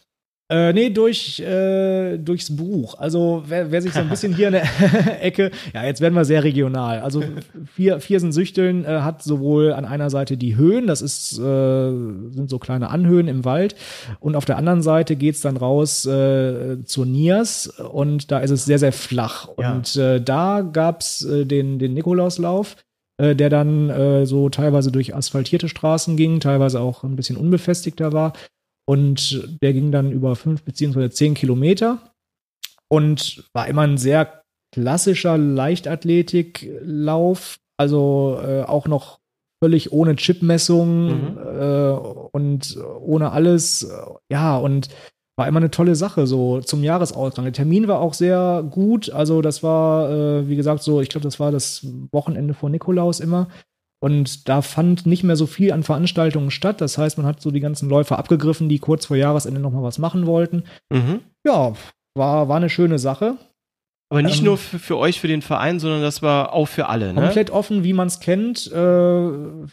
[0.52, 2.98] Äh, nee, durch, äh, durchs Buch.
[2.98, 4.64] Also wer, wer sich so ein bisschen hier in der
[5.24, 7.02] Ecke, ja, jetzt werden wir sehr regional.
[7.02, 7.24] Also
[7.76, 12.58] vier, Viersen-Süchteln äh, hat sowohl an einer Seite die Höhen, das ist, äh, sind so
[12.58, 13.76] kleine Anhöhen im Wald,
[14.20, 18.66] und auf der anderen Seite geht's dann raus äh, zur Niers und da ist es
[18.66, 19.50] sehr, sehr flach.
[19.60, 19.74] Ja.
[19.74, 22.76] Und äh, da gab's äh, den, den Nikolauslauf
[23.20, 28.14] äh, der dann äh, so teilweise durch asphaltierte Straßen ging, teilweise auch ein bisschen unbefestigter
[28.14, 28.34] war.
[28.90, 32.00] Und der ging dann über fünf beziehungsweise zehn Kilometer
[32.88, 34.42] und war immer ein sehr
[34.74, 39.20] klassischer Leichtathletiklauf, also äh, auch noch
[39.64, 41.38] völlig ohne Chipmessung mhm.
[41.38, 41.92] äh,
[42.32, 43.88] und ohne alles.
[44.32, 44.90] Ja, und
[45.38, 47.46] war immer eine tolle Sache, so zum Jahresausgang.
[47.46, 49.12] Der Termin war auch sehr gut.
[49.12, 53.20] Also, das war, äh, wie gesagt, so, ich glaube, das war das Wochenende vor Nikolaus
[53.20, 53.50] immer.
[54.02, 56.80] Und da fand nicht mehr so viel an Veranstaltungen statt.
[56.82, 59.98] Das heißt, man hat so die ganzen Läufer abgegriffen, die kurz vor Jahresende nochmal was
[59.98, 60.64] machen wollten.
[60.90, 61.20] Mhm.
[61.46, 61.74] Ja,
[62.18, 63.36] war, war eine schöne Sache.
[64.12, 66.88] Aber nicht Ähm, nur für, für euch, für den Verein, sondern das war auch für
[66.90, 67.22] alle, ne?
[67.22, 68.76] Komplett offen, wie man es kennt, äh,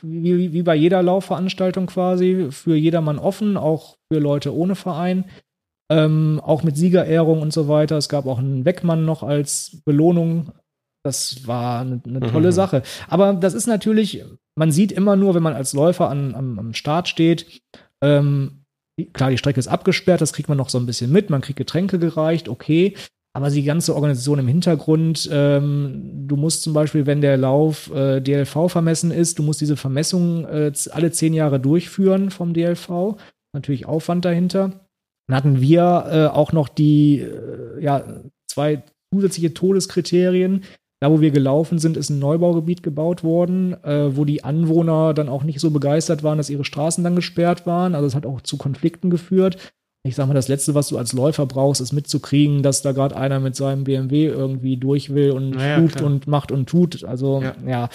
[0.02, 5.24] wie, wie- bei jeder Laufveranstaltung quasi, für jedermann offen, auch für Leute ohne Verein.
[5.90, 7.96] Ähm, auch mit Siegerehrung und so weiter.
[7.96, 10.50] Es gab auch einen Weckmann noch als Belohnung.
[11.06, 12.52] Das war eine, eine tolle Mhm.
[12.52, 12.82] Sache.
[13.08, 14.22] Aber das ist natürlich,
[14.56, 17.62] man sieht immer nur, wenn man als Läufer an, am, am Start steht,
[18.02, 18.64] ähm,
[19.12, 21.58] klar, die Strecke ist abgesperrt, das kriegt man noch so ein bisschen mit, man kriegt
[21.58, 22.94] Getränke gereicht, okay.
[23.34, 28.20] Aber die ganze Organisation im Hintergrund, ähm, du musst zum Beispiel, wenn der Lauf äh,
[28.20, 33.16] DLV vermessen ist, du musst diese Vermessung äh, alle zehn Jahre durchführen vom DLV.
[33.52, 34.86] Natürlich Aufwand dahinter.
[35.28, 38.82] Dann hatten wir äh, auch noch die äh, ja, zwei
[39.12, 40.64] zusätzliche Todeskriterien.
[41.00, 45.28] Da, wo wir gelaufen sind, ist ein Neubaugebiet gebaut worden, äh, wo die Anwohner dann
[45.28, 47.94] auch nicht so begeistert waren, dass ihre Straßen dann gesperrt waren.
[47.94, 49.58] Also es hat auch zu Konflikten geführt.
[50.06, 53.16] Ich sag mal, das Letzte, was du als Läufer brauchst, ist mitzukriegen, dass da gerade
[53.16, 56.06] einer mit seinem BMW irgendwie durch will und Naja, hupt klar.
[56.06, 57.04] und macht und tut.
[57.04, 57.54] Also Ja.
[57.66, 57.88] ja.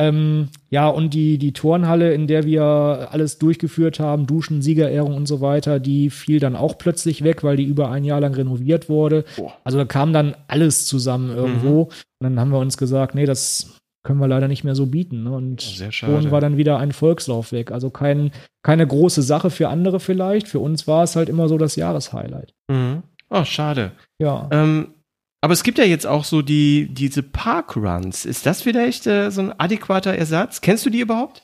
[0.00, 5.26] Ähm, ja, und die, die Turnhalle, in der wir alles durchgeführt haben, Duschen, Siegerehrung und
[5.26, 8.88] so weiter, die fiel dann auch plötzlich weg, weil die über ein Jahr lang renoviert
[8.88, 9.24] wurde.
[9.36, 9.54] Boah.
[9.64, 11.82] Also da kam dann alles zusammen irgendwo.
[11.82, 11.90] Und
[12.20, 15.24] dann haben wir uns gesagt, nee, das können wir leider nicht mehr so bieten.
[15.24, 15.32] Ne?
[15.32, 17.72] Und Sehr schon war dann wieder ein Volkslauf weg.
[17.72, 18.30] Also kein,
[18.62, 20.46] keine große Sache für andere vielleicht.
[20.46, 22.54] Für uns war es halt immer so das Jahreshighlight.
[22.68, 23.02] Mhm.
[23.30, 23.92] Oh, schade.
[24.18, 24.48] Ja.
[24.52, 24.94] Ähm,
[25.40, 28.24] aber es gibt ja jetzt auch so die, diese Parkruns.
[28.24, 30.60] Ist das vielleicht äh, so ein adäquater Ersatz?
[30.60, 31.42] Kennst du die überhaupt?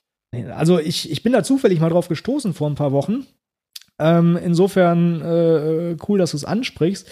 [0.56, 3.26] Also ich, ich bin da zufällig mal drauf gestoßen vor ein paar Wochen.
[4.00, 7.08] Ähm, insofern äh, cool, dass du es ansprichst.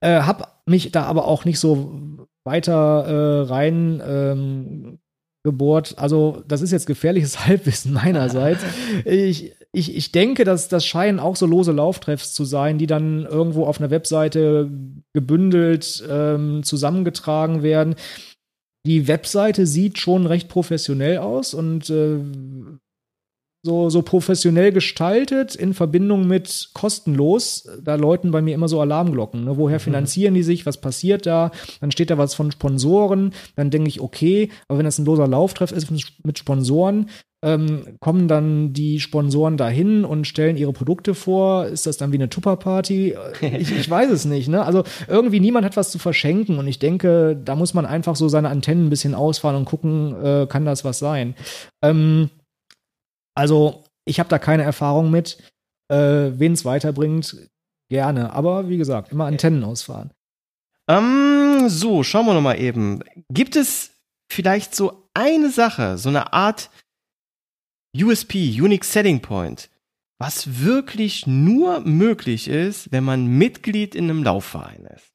[0.00, 4.98] Äh, hab mich da aber auch nicht so weiter äh, rein ähm,
[5.44, 5.94] gebohrt.
[5.96, 8.62] Also das ist jetzt gefährliches Halbwissen meinerseits.
[9.06, 13.24] ich, ich, ich denke, dass das scheinen auch so lose Lauftreffs zu sein, die dann
[13.24, 14.70] irgendwo auf einer Webseite
[15.18, 17.96] gebündelt ähm, zusammengetragen werden.
[18.86, 22.20] Die Webseite sieht schon recht professionell aus und äh,
[23.62, 29.44] so, so professionell gestaltet in Verbindung mit kostenlos, da läuten bei mir immer so Alarmglocken.
[29.44, 29.56] Ne?
[29.56, 30.64] Woher finanzieren die sich?
[30.64, 31.50] Was passiert da?
[31.80, 33.34] Dann steht da was von Sponsoren.
[33.56, 35.90] Dann denke ich, okay, aber wenn das ein loser Lauftreff ist
[36.22, 41.66] mit Sponsoren, ähm, kommen dann die Sponsoren dahin und stellen ihre Produkte vor?
[41.66, 43.16] Ist das dann wie eine Tupperparty?
[43.40, 44.48] Ich, ich weiß es nicht.
[44.48, 44.64] Ne?
[44.64, 48.28] Also irgendwie niemand hat was zu verschenken und ich denke, da muss man einfach so
[48.28, 51.34] seine Antennen ein bisschen ausfahren und gucken, äh, kann das was sein?
[51.82, 52.30] Ähm,
[53.38, 55.38] also ich habe da keine Erfahrung mit.
[55.90, 57.36] Äh, Wen es weiterbringt,
[57.88, 58.32] gerne.
[58.32, 60.10] Aber wie gesagt, immer Antennen ausfahren.
[60.90, 63.04] Ähm, so, schauen wir noch mal eben.
[63.30, 63.92] Gibt es
[64.30, 66.70] vielleicht so eine Sache, so eine Art
[67.96, 69.70] USP, Unique Selling Point,
[70.18, 75.12] was wirklich nur möglich ist, wenn man Mitglied in einem Laufverein ist?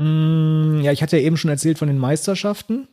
[0.00, 2.88] Mm, ja, ich hatte ja eben schon erzählt von den Meisterschaften.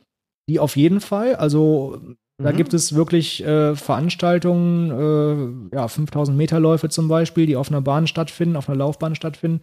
[0.49, 1.35] Die auf jeden Fall.
[1.35, 2.57] Also da Mhm.
[2.57, 7.81] gibt es wirklich äh, Veranstaltungen, äh, ja, 5000 Meter Läufe zum Beispiel, die auf einer
[7.81, 9.61] Bahn stattfinden, auf einer Laufbahn stattfinden,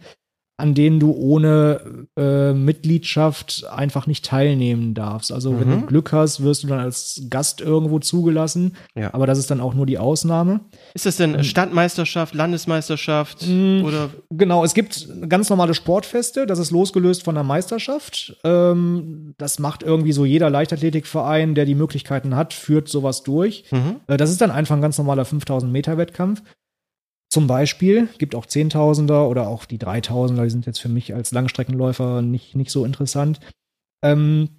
[0.63, 5.33] an denen du ohne äh, Mitgliedschaft einfach nicht teilnehmen darfst.
[5.33, 5.81] Also wenn Mhm.
[5.81, 8.77] du Glück hast, wirst du dann als Gast irgendwo zugelassen.
[8.95, 9.13] Ja.
[9.13, 10.61] Aber das ist dann auch nur die Ausnahme.
[10.93, 13.83] Ist das denn Stadtmeisterschaft, Landesmeisterschaft Mm.
[13.83, 18.37] oder Genau, es gibt ganz normale Sportfeste, das ist losgelöst von der Meisterschaft.
[18.45, 23.65] Ähm, das macht irgendwie so jeder Leichtathletikverein, der die Möglichkeiten hat, führt sowas durch.
[23.71, 23.97] Mhm.
[24.07, 26.41] Äh, das ist dann einfach ein ganz normaler 5000 Meter Wettkampf.
[27.33, 31.31] Zum Beispiel gibt auch 10.000er oder auch die 3.000er, die sind jetzt für mich als
[31.31, 33.39] Langstreckenläufer nicht, nicht so interessant.
[34.05, 34.49] Ähm,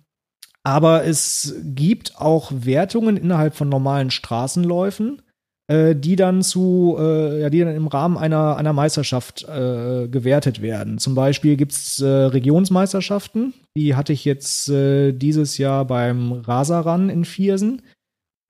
[0.64, 5.22] aber es gibt auch Wertungen innerhalb von normalen Straßenläufen,
[5.68, 10.60] äh, die dann zu, äh, ja, die dann im Rahmen einer, einer Meisterschaft äh, gewertet
[10.60, 10.98] werden.
[10.98, 17.24] Zum Beispiel gibt's äh, Regionsmeisterschaften, die hatte ich jetzt äh, dieses Jahr beim Rasaran in
[17.24, 17.82] Viersen.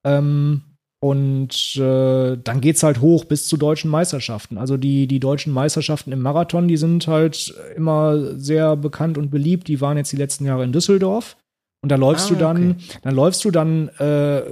[0.03, 0.62] Ähm,
[1.05, 4.57] und äh, dann geht's halt hoch bis zu deutschen Meisterschaften.
[4.57, 9.68] Also die, die deutschen Meisterschaften im Marathon, die sind halt immer sehr bekannt und beliebt.
[9.68, 11.36] Die waren jetzt die letzten Jahre in Düsseldorf.
[11.82, 12.98] Und da läufst Ah, du dann, okay.
[13.02, 14.44] dann läufst du dann äh,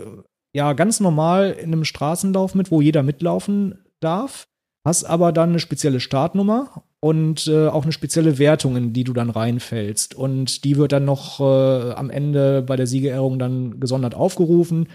[0.54, 4.44] ja ganz normal in einem Straßenlauf mit, wo jeder mitlaufen darf,
[4.86, 9.14] hast aber dann eine spezielle Startnummer und äh, auch eine spezielle Wertung, in die du
[9.14, 10.14] dann reinfällst.
[10.14, 14.88] Und die wird dann noch äh, am Ende bei der Siegerehrung dann gesondert aufgerufen.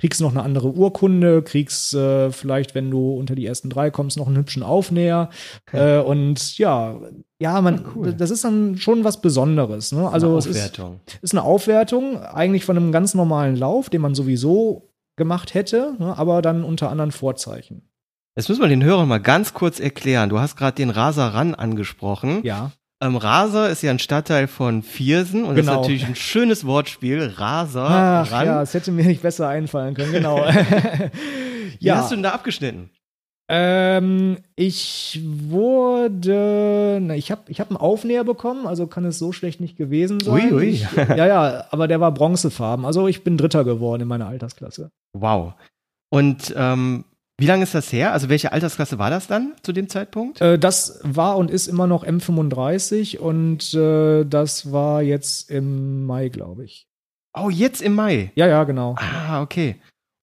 [0.00, 4.16] Kriegst noch eine andere Urkunde, kriegst äh, vielleicht, wenn du unter die ersten drei kommst,
[4.16, 5.28] noch einen hübschen Aufnäher.
[5.72, 7.00] Äh, und ja,
[7.40, 8.12] ja, man, Ah, cool.
[8.14, 9.92] das ist dann schon was Besonderes.
[9.92, 10.08] Ne?
[10.08, 11.00] Also Eine es ist, Aufwertung.
[11.20, 16.16] ist eine Aufwertung eigentlich von einem ganz normalen Lauf, den man sowieso gemacht hätte, ne?
[16.16, 17.82] aber dann unter anderen Vorzeichen.
[18.36, 20.28] Jetzt müssen wir den Hörern mal ganz kurz erklären.
[20.28, 22.40] Du hast gerade den Raser-Ran angesprochen.
[22.44, 22.70] Ja.
[23.00, 25.72] Ähm, Raser ist ja ein Stadtteil von Viersen und das Genau.
[25.74, 27.32] ist natürlich ein schönes Wortspiel.
[27.36, 28.46] Raser, Ach Ran.
[28.46, 30.38] ja, es hätte mir nicht besser einfallen können, genau.
[31.80, 32.90] Wie hast du denn da abgeschnitten?
[33.50, 39.32] Ähm, ich wurde, na, ich habe ich hab einen Aufnäher bekommen, also kann es so
[39.32, 40.34] schlecht nicht gewesen sein.
[40.34, 40.64] Ui, ui.
[40.68, 42.84] Ich, ja, ja, aber der war bronzefarben.
[42.84, 44.90] Also ich bin Dritter geworden in meiner Altersklasse.
[45.14, 45.54] Wow.
[46.10, 47.04] Und ähm,
[47.38, 48.12] wie lange ist das her?
[48.12, 50.40] Also welche Altersklasse war das dann zu dem Zeitpunkt?
[50.40, 56.28] Äh, das war und ist immer noch M35 und äh, das war jetzt im Mai,
[56.28, 56.88] glaube ich.
[57.34, 58.32] Oh, jetzt im Mai.
[58.34, 58.96] Ja, ja, genau.
[58.98, 59.76] Ah, okay.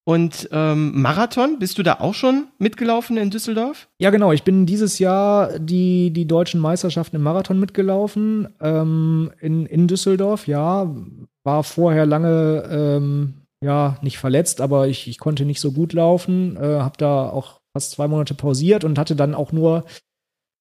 [0.07, 3.87] Und ähm, Marathon, bist du da auch schon mitgelaufen in Düsseldorf?
[3.97, 4.31] Ja, genau.
[4.33, 8.49] Ich bin dieses Jahr die, die deutschen Meisterschaften im Marathon mitgelaufen.
[8.61, 10.93] Ähm, in, in Düsseldorf, ja.
[11.43, 16.55] War vorher lange, ähm, ja, nicht verletzt, aber ich, ich konnte nicht so gut laufen.
[16.55, 19.85] Äh, hab da auch fast zwei Monate pausiert und hatte dann auch nur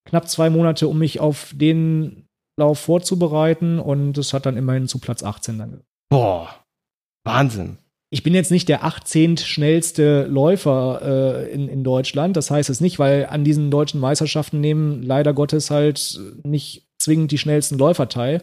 [0.08, 2.26] knapp zwei Monate, um mich auf den
[2.58, 3.78] Lauf vorzubereiten.
[3.78, 5.80] Und das hat dann immerhin zu Platz 18 dann.
[6.08, 6.48] Boah,
[7.24, 7.78] Wahnsinn.
[8.10, 9.36] Ich bin jetzt nicht der 18.
[9.38, 12.36] schnellste Läufer äh, in, in Deutschland.
[12.36, 17.32] Das heißt es nicht, weil an diesen deutschen Meisterschaften nehmen leider Gottes halt nicht zwingend
[17.32, 18.42] die schnellsten Läufer teil.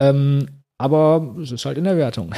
[0.00, 2.34] Ähm, aber es ist halt in der Wertung.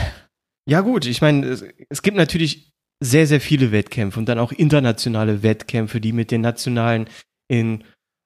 [0.69, 4.53] Ja gut, ich meine, es, es gibt natürlich sehr, sehr viele Wettkämpfe und dann auch
[4.53, 7.09] internationale Wettkämpfe, die mit den nationalen
[7.49, 7.85] in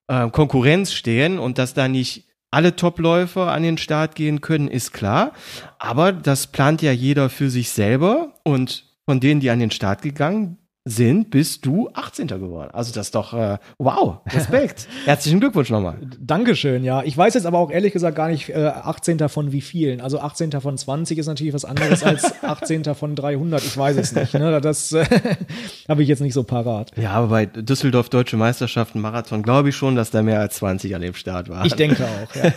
[0.08, 4.92] äh, Konkurrenz stehen und dass da nicht alle Topläufer an den Start gehen können, ist
[4.92, 5.32] klar.
[5.78, 10.02] Aber das plant ja jeder für sich selber und von denen, die an den Start
[10.02, 10.59] gegangen
[10.90, 12.28] sind, bist du 18.
[12.28, 12.70] geworden.
[12.72, 14.88] Also das ist doch, äh, wow, Respekt.
[15.04, 15.98] Herzlichen Glückwunsch nochmal.
[16.20, 17.02] Dankeschön, ja.
[17.02, 19.28] Ich weiß jetzt aber auch ehrlich gesagt gar nicht äh, 18.
[19.28, 20.00] von wie vielen.
[20.00, 20.52] Also 18.
[20.60, 22.94] von 20 ist natürlich was anderes als 18.
[22.94, 23.62] von 300.
[23.62, 24.34] Ich weiß es nicht.
[24.34, 24.60] Ne?
[24.60, 25.04] Das äh,
[25.88, 26.90] habe ich jetzt nicht so parat.
[26.96, 30.94] Ja, aber bei Düsseldorf Deutsche Meisterschaften Marathon glaube ich schon, dass da mehr als 20
[30.94, 31.66] an dem Start waren.
[31.66, 32.52] Ich denke auch, ja.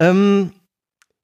[0.00, 0.52] Ähm,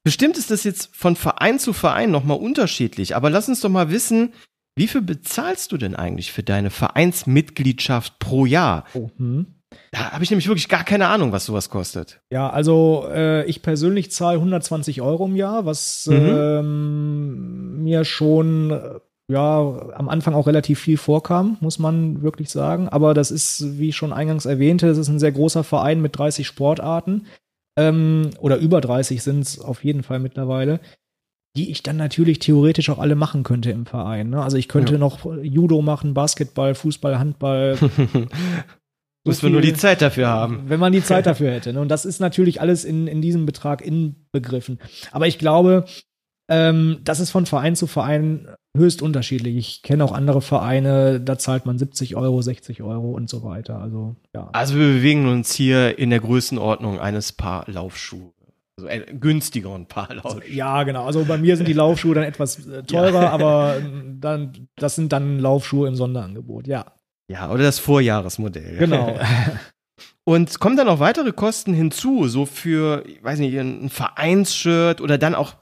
[0.05, 3.91] bestimmt ist das jetzt von Verein zu Verein nochmal unterschiedlich, aber lass uns doch mal
[3.91, 4.33] wissen,
[4.79, 8.85] wie viel bezahlst du denn eigentlich für deine Vereinsmitgliedschaft pro Jahr?
[8.95, 9.47] Oh, hm.
[9.91, 12.21] Da habe ich nämlich wirklich gar keine Ahnung, was sowas kostet.
[12.33, 16.17] Ja, also äh, ich persönlich zahle 120 Euro im Jahr, was Mhm.
[16.35, 19.01] ähm, mir schon äh,
[19.31, 19.59] ja
[19.95, 22.89] am Anfang auch relativ viel vorkam, muss man wirklich sagen.
[22.89, 26.17] Aber das ist, wie ich schon eingangs erwähnte, das ist ein sehr großer Verein mit
[26.17, 27.27] 30 Sportarten
[27.79, 30.81] ähm, oder über 30 sind es auf jeden Fall mittlerweile,
[31.57, 34.31] die ich dann natürlich theoretisch auch alle machen könnte im Verein.
[34.31, 34.43] Ne?
[34.43, 34.99] Also ich könnte Ja.
[34.99, 37.77] noch Judo machen, Basketball, Fußball, Handball,
[39.27, 40.65] Müssen wir nur die Zeit dafür haben.
[40.69, 41.73] wenn man die Zeit dafür hätte.
[41.73, 41.81] Ne?
[41.81, 44.79] Und das ist natürlich alles in, in diesem Betrag inbegriffen.
[45.11, 45.85] Aber ich glaube,
[46.49, 49.57] ähm, das ist von Verein zu Verein höchst unterschiedlich.
[49.57, 53.81] Ich kenne auch andere Vereine, da zahlt man 70 Euro, 60 Euro und so weiter.
[53.81, 54.49] Also, ja.
[54.53, 58.33] Also wir bewegen uns hier in der Größenordnung eines Paar Laufschuhe.
[58.79, 60.49] Also ein günstigeren Paar Laufschuhe.
[60.49, 61.05] Ja, genau.
[61.05, 65.13] Also bei mir sind die Laufschuhe dann etwas äh, teurer, aber ähm, dann, das sind
[65.13, 66.69] dann Laufschuhe im Sonderangebot.
[66.69, 66.87] Ja,
[67.29, 68.79] Ja, oder das Vorjahresmodell.
[68.79, 69.19] genau.
[70.25, 75.19] Und kommen dann noch weitere Kosten hinzu, so für, ich weiß nicht, ein Vereinsshirt oder
[75.19, 75.55] dann auch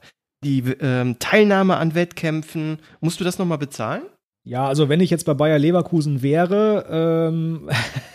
[0.43, 2.77] die ähm, Teilnahme an Wettkämpfen.
[2.99, 4.03] Musst du das nochmal bezahlen?
[4.47, 7.69] Ja, also wenn ich jetzt bei Bayer Leverkusen wäre, ähm,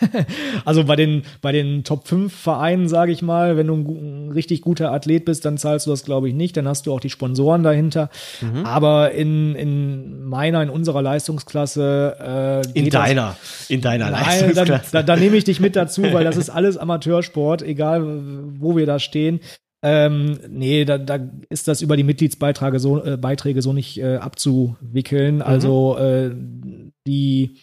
[0.65, 4.31] also bei den, bei den Top 5 Vereinen, sage ich mal, wenn du ein, ein
[4.31, 6.57] richtig guter Athlet bist, dann zahlst du das, glaube ich, nicht.
[6.57, 8.09] Dann hast du auch die Sponsoren dahinter.
[8.41, 8.65] Mhm.
[8.65, 13.37] Aber in, in meiner, in unserer Leistungsklasse äh, In deiner,
[13.69, 14.91] in deiner das, Nein, dann, Leistungsklasse.
[14.91, 18.01] da, da nehme ich dich mit dazu, weil das ist alles Amateursport, egal
[18.59, 19.39] wo wir da stehen.
[19.83, 21.19] Ähm, nee, da, da
[21.49, 25.41] ist das über die Mitgliedsbeiträge so, äh, Beiträge so nicht äh, abzuwickeln.
[25.41, 26.31] Also äh,
[27.05, 27.59] die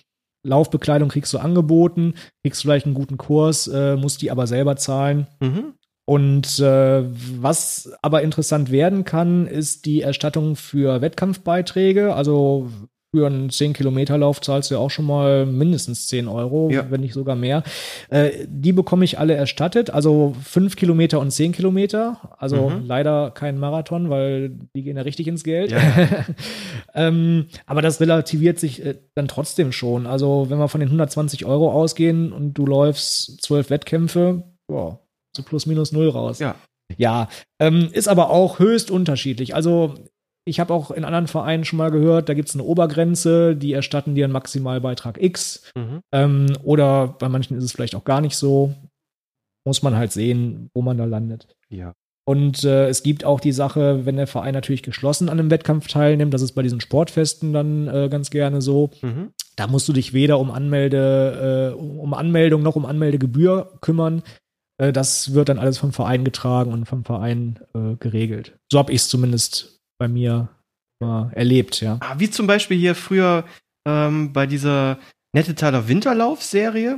[0.46, 5.26] Laufbekleidung kriegst du angeboten, kriegst vielleicht einen guten Kurs, äh, musst die aber selber zahlen.
[5.40, 5.74] mhm.
[6.06, 7.04] Und äh,
[7.40, 12.16] was aber interessant werden kann, ist die Erstattung für Wettkampfbeiträge.
[12.16, 12.68] Also
[13.14, 16.86] für einen 10-Kilometer-Lauf zahlst du ja auch schon mal mindestens 10 Euro, Ja.
[16.90, 17.64] wenn nicht sogar mehr.
[18.08, 22.36] Äh, die bekomme ich alle erstattet, also 5 Kilometer und 10 Kilometer.
[22.38, 22.86] Also Mhm.
[22.86, 25.72] leider kein Marathon, weil die gehen ja richtig ins Geld.
[25.72, 25.80] Ja.
[26.94, 30.06] ähm, aber das relativiert sich äh, dann trotzdem schon.
[30.06, 35.00] Also wenn wir von den 120 Euro ausgehen und du läufst zwölf Wettkämpfe, boah,
[35.36, 36.38] so plus minus null raus.
[36.38, 36.54] Ja.
[36.96, 37.28] Ja,
[37.61, 39.54] ähm, ist aber auch höchst unterschiedlich.
[39.54, 39.94] Also
[40.51, 43.72] ich habe auch in anderen Vereinen schon mal gehört, da gibt es eine Obergrenze, die
[43.72, 45.70] erstatten dir einen Maximalbeitrag X.
[45.76, 46.01] Mhm.
[46.12, 48.74] Ähm, oder bei manchen ist es vielleicht auch gar nicht so.
[49.64, 51.55] Muss man halt sehen, wo man da landet.
[51.68, 51.94] Ja.
[52.24, 55.86] Und äh, es gibt auch die Sache, wenn der Verein natürlich geschlossen an einem Wettkampf
[55.86, 58.90] teilnimmt, das ist bei diesen Sportfesten dann äh, ganz gerne so.
[59.03, 59.30] Mhm.
[59.57, 64.22] Da musst du dich weder um Anmelde, äh, um Anmeldung noch um Anmeldegebühr kümmern.
[64.78, 68.59] Äh, das wird dann alles vom Verein getragen und vom Verein äh, geregelt.
[68.70, 70.48] So habe ich es zumindest bei mir
[70.98, 71.98] mal erlebt, ja.
[72.01, 73.44] Ah, wie zum Beispiel hier früher
[73.86, 74.98] ähm, bei dieser
[75.32, 76.96] Nettetaler Winterlauf-Serie.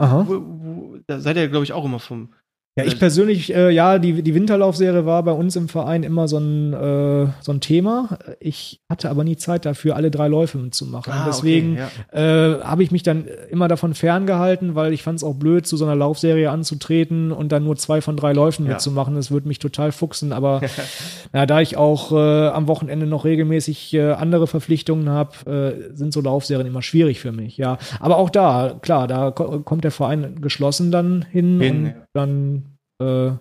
[1.06, 2.32] Da seid ihr, glaube ich, auch immer vom.
[2.74, 6.38] Ja, ich persönlich, äh, ja, die, die Winterlaufserie war bei uns im Verein immer so
[6.38, 8.18] ein, äh, so ein Thema.
[8.40, 11.12] Ich hatte aber nie Zeit dafür, alle drei Läufe mitzumachen.
[11.12, 11.82] Ah, Deswegen okay,
[12.14, 12.54] ja.
[12.56, 15.76] äh, habe ich mich dann immer davon ferngehalten, weil ich fand es auch blöd, zu
[15.76, 18.72] so einer Laufserie anzutreten und dann nur zwei von drei Läufen Ja.
[18.72, 19.16] mitzumachen.
[19.16, 20.32] Das würde mich total fuchsen.
[20.32, 20.62] Aber
[21.34, 26.14] ja, da ich auch äh, am Wochenende noch regelmäßig äh, andere Verpflichtungen habe, äh, sind
[26.14, 27.58] so Laufserien immer schwierig für mich.
[27.58, 31.86] Ja, aber auch da, klar, da ko kommt der Verein geschlossen dann hin, Hin, und
[31.88, 31.92] ja.
[32.14, 32.61] dann äh,
[33.02, 33.40] wird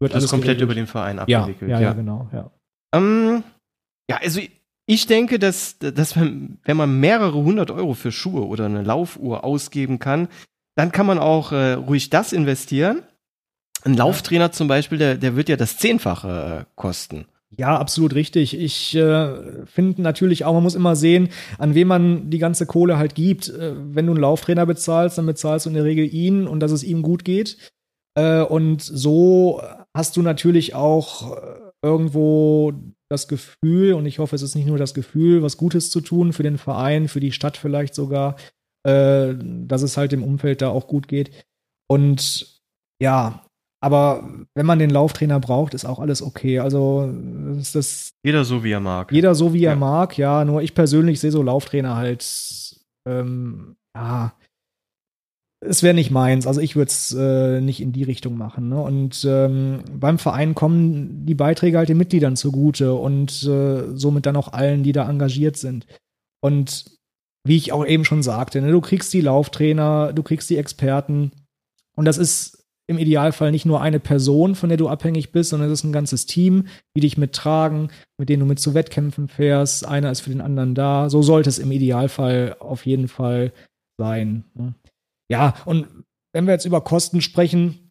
[0.00, 0.62] Das alles ist komplett geregelt.
[0.64, 1.70] über den Verein ja, abgewickelt.
[1.70, 2.50] ja, ja, genau, ja.
[2.94, 3.42] Ähm,
[4.10, 4.40] ja, also
[4.86, 9.44] ich denke, dass, dass man, wenn man mehrere hundert Euro für Schuhe oder eine Laufuhr
[9.44, 10.28] ausgeben kann,
[10.76, 13.02] dann kann man auch äh, ruhig das investieren.
[13.84, 17.26] Ein Lauftrainer zum Beispiel, der, der wird ja das Zehnfache äh, kosten.
[17.56, 18.58] Ja, absolut richtig.
[18.58, 21.28] Ich äh, finde natürlich auch, man muss immer sehen,
[21.58, 23.48] an wen man die ganze Kohle halt gibt.
[23.48, 26.72] Äh, wenn du einen Lauftrainer bezahlst, dann bezahlst du in der Regel ihn und dass
[26.72, 27.72] es ihm gut geht.
[28.16, 29.60] Äh, und so
[29.96, 31.40] hast du natürlich auch äh,
[31.82, 32.72] irgendwo
[33.10, 36.32] das Gefühl, und ich hoffe, es ist nicht nur das Gefühl, was Gutes zu tun
[36.32, 38.36] für den Verein, für die Stadt vielleicht sogar,
[38.86, 41.30] äh, dass es halt dem Umfeld da auch gut geht.
[41.90, 42.60] Und
[43.02, 43.44] ja,
[43.82, 46.58] aber wenn man den Lauftrainer braucht, ist auch alles okay.
[46.60, 47.12] Also
[47.58, 49.12] ist das Jeder so, wie er mag.
[49.12, 49.76] jeder so, wie er Ja.
[49.76, 50.44] mag, ja.
[50.44, 52.24] Nur ich persönlich sehe so Lauftrainer halt,
[53.06, 54.32] ähm, ja,
[55.66, 56.46] es wäre nicht meins.
[56.46, 58.68] Also ich würde es äh, nicht in die Richtung machen.
[58.68, 58.80] Ne?
[58.80, 64.36] Und ähm, beim Verein kommen die Beiträge halt den Mitgliedern zugute und äh, somit dann
[64.36, 65.86] auch allen, die da engagiert sind.
[66.40, 66.84] Und
[67.46, 71.32] wie ich auch eben schon sagte, ne, du kriegst die Lauftrainer, du kriegst die Experten
[71.96, 75.70] und das ist im Idealfall nicht nur eine Person, von der du abhängig bist, sondern
[75.70, 79.86] es ist ein ganzes Team, die dich mittragen, mit denen du mit zu Wettkämpfen fährst.
[79.86, 81.08] Einer ist für den anderen da.
[81.08, 83.52] So sollte es im Idealfall auf jeden Fall
[83.98, 84.44] sein.
[84.54, 84.74] ne?
[85.30, 85.86] Ja, und
[86.32, 87.84] wenn wir jetzt über Kosten sprechen,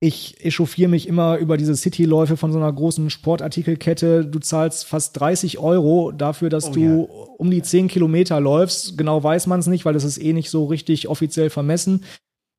[0.00, 4.26] ich echauffiere mich immer über diese Cityläufe von so einer großen Sportartikelkette.
[4.26, 7.24] Du zahlst fast 30 Euro dafür, dass Oh du ja.
[7.38, 8.98] um die 10 Kilometer läufst.
[8.98, 12.02] Genau weiß man es nicht, weil das ist eh nicht so richtig offiziell vermessen.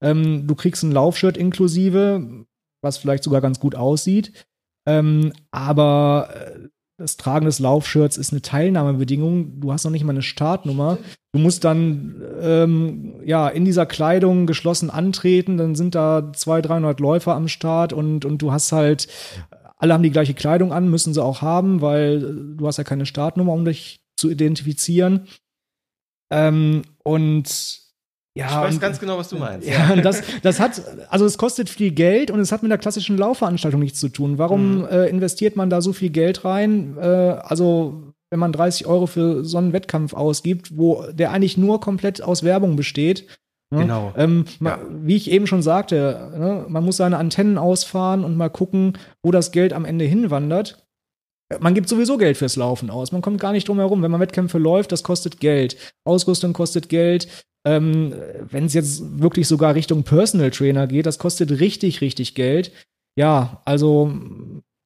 [0.01, 2.45] Ähm, du kriegst ein Laufshirt inklusive,
[2.82, 4.45] was vielleicht sogar ganz gut aussieht.
[4.88, 9.59] Ähm, aber äh, das Tragen des Laufshirts ist eine Teilnahmebedingung.
[9.59, 10.97] Du hast noch nicht mal eine Startnummer.
[11.36, 15.57] Du musst dann ähm, ja in dieser Kleidung geschlossen antreten.
[15.57, 19.07] Dann sind da 200, 300 Läufer am Start und, und du hast halt,
[19.77, 23.07] alle haben die gleiche Kleidung an, müssen sie auch haben, weil du hast ja keine
[23.07, 25.27] Startnummer, um dich zu identifizieren.
[26.31, 27.79] Ähm, und
[28.36, 29.67] ja, ich weiß und- ganz genau, was du meinst.
[29.67, 33.17] ja, das, das hat, also es kostet viel Geld und es hat mit der klassischen
[33.17, 34.38] Laufveranstaltung nichts zu tun.
[34.38, 34.86] Warum Mhm.
[34.86, 36.95] äh, investiert man da so viel Geld rein?
[36.99, 41.79] Äh, also, wenn man 30 Euro für so einen Wettkampf ausgibt, wo der eigentlich nur
[41.79, 43.27] komplett aus Werbung besteht.
[43.71, 43.81] ne?
[43.81, 44.11] Genau.
[44.17, 44.79] Ähm, Ja.
[44.89, 49.29] Wie ich eben schon sagte, ne, man muss seine Antennen ausfahren und mal gucken, wo
[49.29, 50.84] das Geld am Ende hinwandert.
[51.59, 53.11] Man gibt sowieso Geld fürs Laufen aus.
[53.11, 54.01] Man kommt gar nicht drum herum.
[54.01, 55.77] Wenn man Wettkämpfe läuft, das kostet Geld.
[56.03, 57.27] Ausrüstung kostet Geld.
[57.67, 58.15] Ähm,
[58.49, 62.71] Wenn es jetzt wirklich sogar Richtung Personal Trainer geht, das kostet richtig, richtig Geld.
[63.15, 64.11] Ja, also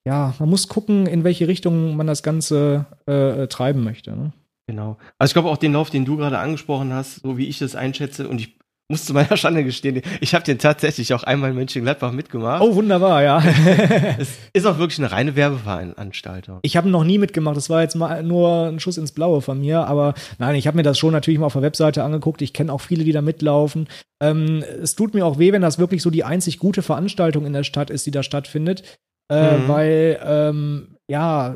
[0.08, 4.12] ja, man muss gucken, in welche Richtung man das Ganze äh, treiben möchte.
[4.12, 4.32] Ne?
[4.66, 4.95] Genau.
[5.20, 7.76] Also ich glaube auch den Lauf, den du gerade angesprochen hast, so wie ich das
[7.76, 8.58] einschätze, und ich
[8.89, 12.62] muss zu meiner Schande gestehen, ich habe den tatsächlich auch einmal in Mönchengladbach mitgemacht.
[12.62, 13.43] Oh, wunderbar, ja.
[14.18, 16.60] Es ist auch wirklich eine reine Werbeveranstaltung.
[16.62, 17.58] Ich habe noch nie mitgemacht.
[17.58, 19.88] Das war jetzt mal nur ein Schuss ins Blaue von mir.
[19.88, 22.41] Aber nein, ich habe mir das schon natürlich mal auf der Webseite angeguckt.
[22.41, 23.89] Ich kenne auch viele, die da mitlaufen.
[24.24, 27.51] Ähm, es tut mir auch weh, wenn das wirklich so die einzig gute Veranstaltung in
[27.51, 28.84] der Stadt ist, die da stattfindet.
[29.32, 29.67] Äh, Mhm.
[29.67, 31.55] Weil, ähm, ja,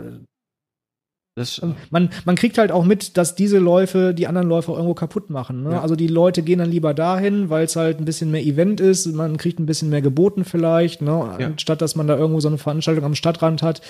[1.37, 1.61] Das,
[1.91, 5.63] man, man kriegt halt auch mit, dass diese Läufe die anderen Läufe irgendwo kaputt machen.
[5.63, 5.71] Ne?
[5.71, 5.81] Ja.
[5.81, 9.05] Also die Leute gehen dann lieber dahin, weil es halt ein bisschen mehr Event ist,
[9.07, 11.35] man kriegt ein bisschen mehr geboten vielleicht, ne?
[11.39, 11.47] Ja.
[11.47, 13.81] anstatt dass man da irgendwo so eine Veranstaltung am Stadtrand hat,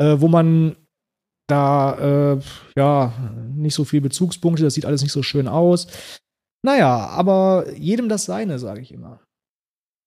[0.00, 0.76] äh, wo man
[1.48, 2.40] da äh,
[2.76, 3.12] ja
[3.56, 5.88] nicht so viel Bezugspunkte, das sieht alles nicht so schön aus.
[6.64, 9.20] Naja, aber jedem das seine, sage ich immer.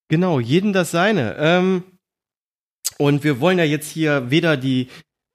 [0.10, 1.36] Genau, jeden das seine.
[1.38, 1.84] Ähm,
[2.98, 4.88] und wir wollen ja jetzt hier weder die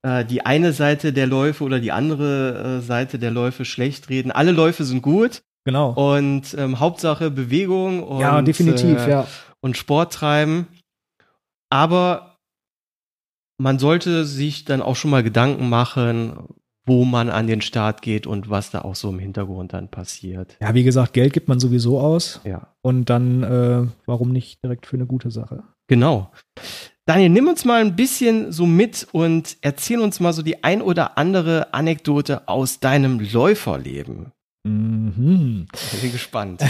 [0.04, 4.30] äh, die eine Seite der Läufe oder die andere äh, Seite der Läufe schlecht reden.
[4.30, 5.42] Alle Läufe sind gut.
[5.64, 5.92] Genau.
[5.92, 9.26] Und ähm, Hauptsache Bewegung und, ja, definitiv, äh, ja.
[9.60, 10.68] und Sport treiben.
[11.70, 12.36] Aber
[13.56, 16.48] man sollte sich dann auch schon mal Gedanken machen,
[16.86, 20.58] wo man an den Start geht und was da auch so im Hintergrund dann passiert.
[20.60, 22.40] Ja, wie gesagt, Geld gibt man sowieso aus.
[22.44, 22.74] Ja.
[22.82, 25.62] Und dann, äh, warum nicht direkt für eine gute Sache?
[25.86, 26.30] Genau.
[27.06, 30.80] Daniel, nimm uns mal ein bisschen so mit und erzähl uns mal so die ein
[30.80, 34.32] oder andere Anekdote aus deinem Läuferleben.
[34.66, 35.66] Mhm.
[35.92, 36.62] Ich bin gespannt,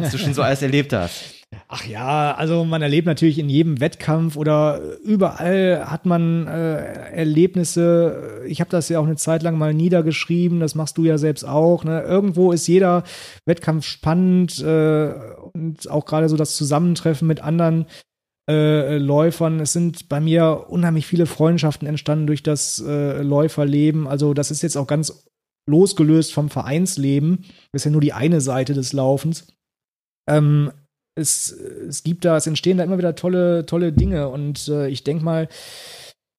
[0.00, 1.34] was du schon so alles erlebt hast.
[1.68, 8.42] Ach ja, also man erlebt natürlich in jedem Wettkampf oder überall hat man äh, Erlebnisse.
[8.48, 11.44] Ich habe das ja auch eine Zeit lang mal niedergeschrieben, das machst du ja selbst
[11.44, 11.84] auch.
[11.84, 12.00] Ne?
[12.00, 13.04] Irgendwo ist jeder
[13.44, 15.12] Wettkampf spannend äh,
[15.52, 17.84] und auch gerade so das Zusammentreffen mit anderen
[18.48, 19.60] äh, Läufern.
[19.60, 24.06] Es sind bei mir unheimlich viele Freundschaften entstanden durch das äh, Läuferleben.
[24.06, 25.26] Also das ist jetzt auch ganz
[25.68, 27.44] losgelöst vom Vereinsleben.
[27.72, 29.48] Das ist ja nur die eine Seite des Laufens.
[30.28, 30.70] Ähm,
[31.16, 35.02] es, es gibt da, es entstehen da immer wieder tolle, tolle Dinge und äh, ich
[35.02, 35.48] denke mal,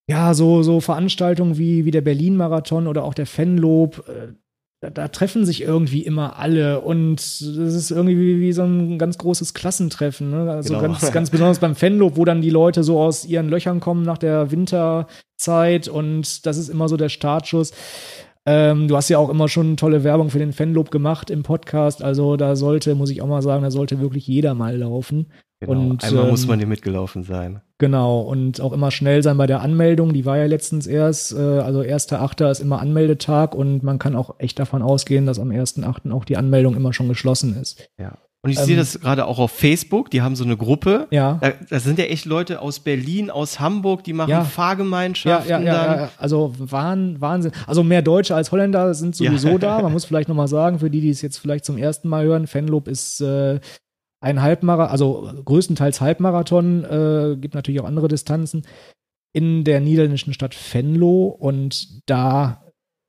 [0.10, 4.34] ja, so, so Veranstaltungen wie, wie der Berlin-Marathon oder auch der Fanlob, äh,
[4.80, 9.18] da, da, treffen sich irgendwie immer alle und das ist irgendwie wie, so ein ganz
[9.18, 10.30] großes Klassentreffen.
[10.30, 10.52] Ne?
[10.52, 10.88] Also genau.
[10.88, 14.20] ganz, ganz besonders beim Fanlob, wo dann die Leute so aus ihren Löchern kommen nach
[14.20, 17.74] der Winterzeit und das ist immer so der Startschuss.
[18.46, 22.02] Ähm, du hast ja auch immer schon tolle Werbung für den Fanlob gemacht im Podcast.
[22.04, 25.32] Also da sollte, muss ich auch mal sagen, da sollte wirklich jeder mal laufen.
[25.60, 27.62] Genau, und, einmal ähm, muss man hier mitgelaufen sein.
[27.80, 30.12] Genau, und auch immer schnell sein bei der Anmeldung.
[30.14, 32.50] Die war ja letztens erst, äh, also 1.8.
[32.50, 36.12] ist immer Anmeldetag und man kann auch echt davon ausgehen, dass am 1.8.
[36.12, 37.88] auch die Anmeldung immer schon geschlossen ist.
[38.00, 38.18] Ja.
[38.44, 41.08] Und ich ähm, sehe das gerade auch auf Facebook, die haben so eine Gruppe.
[41.12, 41.38] Ja.
[41.42, 44.44] Da, das sind ja echt Leute aus Berlin, aus Hamburg, die machen Ja.
[44.44, 45.50] Fahrgemeinschaften.
[45.50, 46.00] Ja, ja, ja, dann.
[46.00, 47.52] ja, also Wahn, Wahnsinn.
[47.66, 49.58] Also mehr Deutsche als Holländer sind sowieso Ja.
[49.58, 49.82] da.
[49.82, 52.48] Man muss vielleicht nochmal sagen, für die, die es jetzt vielleicht zum ersten Mal hören,
[52.48, 53.60] Fanlob ist äh,
[54.28, 58.64] ein Halbmarathon, also größtenteils Halbmarathon, äh, gibt natürlich auch andere Distanzen,
[59.34, 62.64] in der niederländischen Stadt Venlo und da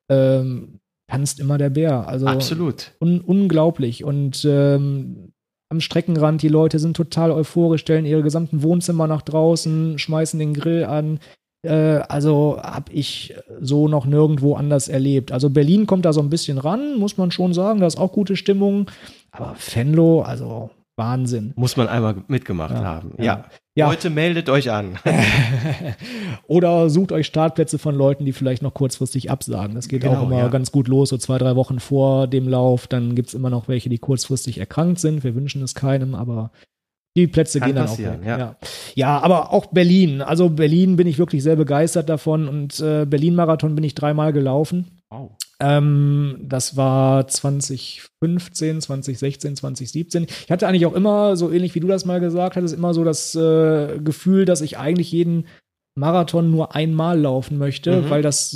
[0.09, 0.79] ähm,
[1.11, 2.07] tanzt immer der Bär.
[2.07, 2.93] Also Absolut.
[3.01, 4.05] un unglaublich.
[4.05, 5.33] Und ähm,
[5.71, 10.55] am Streckenrand, die Leute sind total euphorisch, stellen ihre gesamten Wohnzimmer nach draußen, schmeißen den
[10.55, 11.19] Grill an.
[11.63, 15.33] Äh, also habe ich so noch nirgendwo anders erlebt.
[15.33, 17.81] Also Berlin kommt da so ein bisschen ran, muss man schon sagen.
[17.81, 18.91] Da ist auch gute Stimmung.
[19.31, 21.53] Aber Venlo, also Wahnsinn.
[21.57, 23.13] Muss man einmal mitgemacht Ja, haben.
[23.19, 23.25] ja.
[23.25, 23.45] Ja.
[23.77, 23.89] Ja.
[23.91, 24.99] Leute, meldet euch an.
[26.47, 29.75] Oder sucht euch Startplätze von Leuten, die vielleicht noch kurzfristig absagen.
[29.75, 30.49] Das geht Genau, auch immer ja.
[30.49, 32.87] ganz gut los, so zwei, drei Wochen vor dem Lauf.
[32.87, 35.23] Dann gibt es immer noch welche, die kurzfristig erkrankt sind.
[35.25, 36.51] Wir wünschen es keinem, aber
[37.17, 38.27] die Plätze Kann gehen dann passieren, auch weg.
[38.27, 38.39] ja.
[38.39, 38.57] Ja.
[38.95, 40.23] ja, aber auch Berlin.
[40.23, 44.98] Also Berlin bin ich wirklich sehr begeistert davon und äh, Berlin-Marathon bin ich dreimal gelaufen.
[45.11, 45.33] Wow.
[45.61, 50.27] Ähm, das war 2015, 2016, 2017.
[50.45, 53.05] Ich hatte eigentlich auch immer, so ähnlich wie du das mal gesagt hattest, immer so
[53.05, 55.47] das äh, Gefühl, dass ich eigentlich jeden
[55.99, 58.11] Marathon nur einmal laufen möchte, Mhm.
[58.11, 58.51] weil das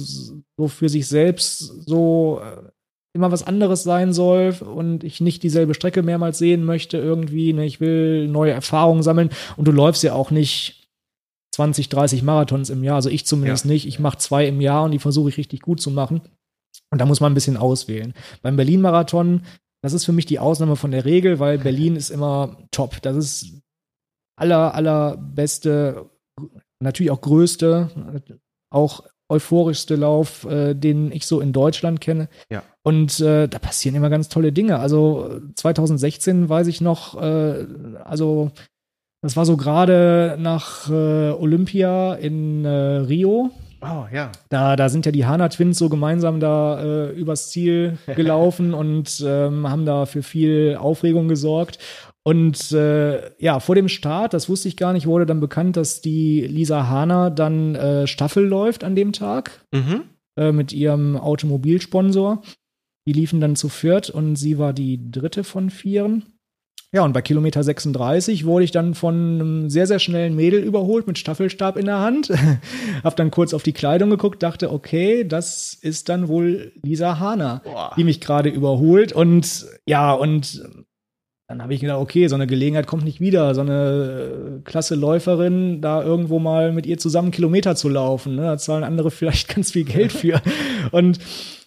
[0.56, 2.68] so für sich selbst so äh,
[3.14, 7.52] immer was anderes sein soll und ich nicht dieselbe Strecke mehrmals sehen möchte irgendwie.
[7.52, 7.66] Ne?
[7.66, 10.88] Ich will neue Erfahrungen sammeln und du läufst ja auch nicht
[11.54, 13.72] 20, 30 Marathons im Jahr, also ich zumindest Ja.
[13.72, 13.86] nicht.
[13.86, 16.22] Ich mache zwei im Jahr und die versuche ich richtig gut zu machen.
[16.90, 18.14] Und da muss man ein bisschen auswählen.
[18.42, 19.42] Beim Berlin-Marathon,
[19.82, 23.00] das ist für mich die Ausnahme von der Regel, weil Berlin ist immer top.
[23.02, 23.62] Das ist
[24.36, 26.10] aller, allerbeste,
[26.80, 27.90] natürlich auch größte,
[28.70, 32.28] auch euphorischste Lauf, äh, den ich so in Deutschland kenne.
[32.50, 32.62] Ja.
[32.82, 34.78] Und äh, da passieren immer ganz tolle Dinge.
[34.78, 37.66] Also äh, 2016 weiß ich noch, äh,
[38.04, 38.50] also
[39.22, 43.50] das war so gerade nach äh, Olympia in äh, Rio.
[43.82, 44.30] Oh, ja.
[44.48, 49.22] Da, da sind ja die Hana Twins so gemeinsam da äh, übers Ziel gelaufen und
[49.26, 51.78] ähm, haben da für viel Aufregung gesorgt.
[52.24, 56.00] Und äh, ja, vor dem Start, das wusste ich gar nicht, wurde dann bekannt, dass
[56.00, 60.02] die Lisa Hana dann äh, Staffel läuft an dem Tag Mhm.
[60.38, 62.42] äh, mit ihrem Automobilsponsor.
[63.08, 66.22] Die liefen dann zu viert und sie war die dritte von vieren.
[66.94, 71.06] Ja, und bei Kilometer 36 wurde ich dann von einem sehr, sehr schnellen Mädel überholt
[71.06, 72.30] mit Staffelstab in der Hand.
[73.04, 77.62] Hab dann kurz auf die Kleidung geguckt, dachte, okay, das ist dann wohl Lisa Hana,
[77.64, 77.92] Boah.
[77.96, 79.14] die mich gerade überholt.
[79.14, 80.62] Und ja, und
[81.48, 84.94] dann habe ich gedacht, okay, so eine Gelegenheit kommt nicht wieder, so eine äh, klasse
[84.94, 88.36] Läuferin, da irgendwo mal mit ihr zusammen Kilometer zu laufen.
[88.36, 88.42] Ne?
[88.42, 90.40] Da zahlen andere vielleicht ganz viel Geld für.
[90.92, 91.18] Und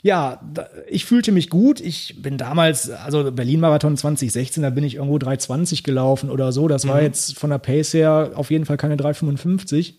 [0.02, 0.42] ja,
[0.88, 1.82] ich fühlte mich gut.
[1.82, 6.68] Ich bin damals, also Berlin-Marathon 2016, da bin ich irgendwo 3,20 gelaufen oder so.
[6.68, 7.04] Das war Mhm.
[7.04, 9.96] jetzt von der Pace her auf jeden Fall keine 3,55.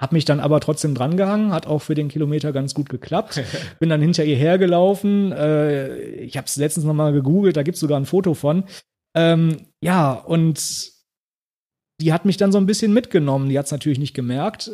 [0.00, 3.40] Hab mich dann aber trotzdem drangehangen, hat auch für den Kilometer ganz gut geklappt.
[3.80, 5.32] Bin dann hinter ihr hergelaufen.
[5.32, 8.62] Äh, ich habe es letztens noch mal gegoogelt, da gibt's sogar ein Foto von.
[9.18, 10.92] Ähm, ja, und
[12.00, 13.48] die hat mich dann so ein bisschen mitgenommen.
[13.48, 14.70] Die hat's natürlich nicht gemerkt.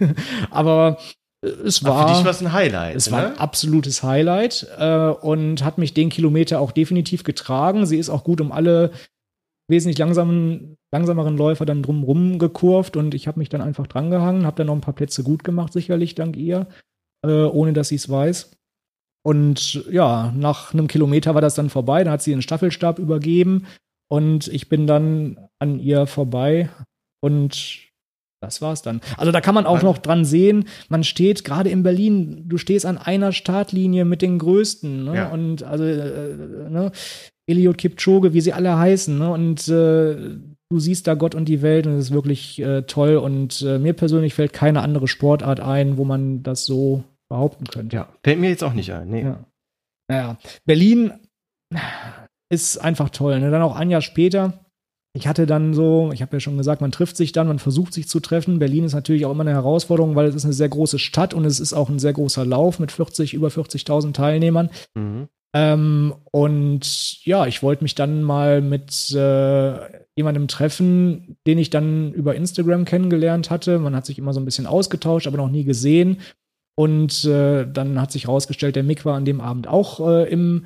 [0.50, 0.98] aber
[1.40, 1.92] es war.
[1.92, 2.96] Aber für dich war es ein Highlight.
[2.96, 3.12] Es ne?
[3.12, 7.86] war ein absolutes Highlight äh, und hat mich den Kilometer auch definitiv getragen.
[7.86, 8.90] Sie ist auch gut um alle
[9.70, 14.56] wesentlich langsamen, langsameren Läufer dann drumrum gekurvt und ich habe mich dann einfach drangehangen, habe
[14.56, 16.66] dann noch ein paar Plätze gut gemacht, sicherlich dank ihr,
[17.24, 18.57] äh, ohne dass sie es weiß.
[19.24, 23.66] Und ja, nach einem Kilometer war das dann vorbei, da hat sie den Staffelstab übergeben
[24.10, 26.70] und ich bin dann an ihr vorbei
[27.20, 27.88] und
[28.40, 29.00] das war's dann.
[29.16, 32.86] Also da kann man auch noch dran sehen, man steht gerade in Berlin, du stehst
[32.86, 35.04] an einer Startlinie mit den Größten.
[35.04, 35.16] Ne?
[35.16, 35.28] Ja.
[35.30, 36.92] Und also äh, ne?
[37.48, 39.18] Eliot Kipchoge, wie sie alle heißen.
[39.18, 39.30] Ne?
[39.30, 40.38] Und äh,
[40.70, 43.16] du siehst da Gott und die Welt und es ist wirklich äh, toll.
[43.16, 47.96] Und äh, mir persönlich fällt keine andere Sportart ein, wo man das so behaupten könnte.
[47.96, 49.08] Ja, fällt mir jetzt auch nicht ein.
[49.08, 49.22] Nee.
[49.22, 49.44] Ja.
[50.10, 51.12] Naja, Berlin
[52.50, 53.40] ist einfach toll.
[53.40, 53.50] Ne?
[53.50, 54.64] Dann auch ein Jahr später
[55.18, 57.92] ich hatte dann so, ich habe ja schon gesagt, man trifft sich dann, man versucht
[57.92, 58.58] sich zu treffen.
[58.58, 61.44] Berlin ist natürlich auch immer eine Herausforderung, weil es ist eine sehr große Stadt und
[61.44, 64.70] es ist auch ein sehr großer Lauf mit 40, über 40.000 Teilnehmern.
[64.94, 65.28] Mhm.
[65.54, 72.12] Ähm, und ja, ich wollte mich dann mal mit äh, jemandem treffen, den ich dann
[72.12, 73.78] über Instagram kennengelernt hatte.
[73.78, 76.18] Man hat sich immer so ein bisschen ausgetauscht, aber noch nie gesehen.
[76.78, 80.64] Und äh, dann hat sich herausgestellt, der Mick war an dem Abend auch äh, im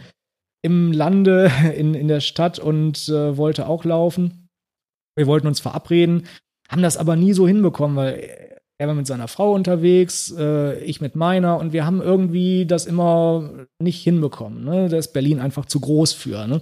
[0.60, 4.50] im Lande, in, in der Stadt und äh, wollte auch laufen.
[5.16, 6.26] Wir wollten uns verabreden,
[6.68, 11.00] haben das aber nie so hinbekommen, weil er war mit seiner Frau unterwegs, äh, ich
[11.00, 14.64] mit meiner und wir haben irgendwie das immer nicht hinbekommen.
[14.64, 14.88] Ne?
[14.88, 16.46] Da ist Berlin einfach zu groß für.
[16.46, 16.60] Ne?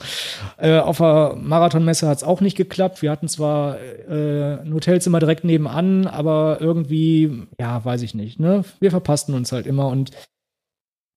[0.59, 3.01] Äh, auf der Marathonmesse hat es auch nicht geklappt.
[3.01, 8.39] Wir hatten zwar äh, ein Hotelzimmer direkt nebenan, aber irgendwie, ja, weiß ich nicht.
[8.39, 8.65] Ne?
[8.81, 10.11] Wir verpassten uns halt immer und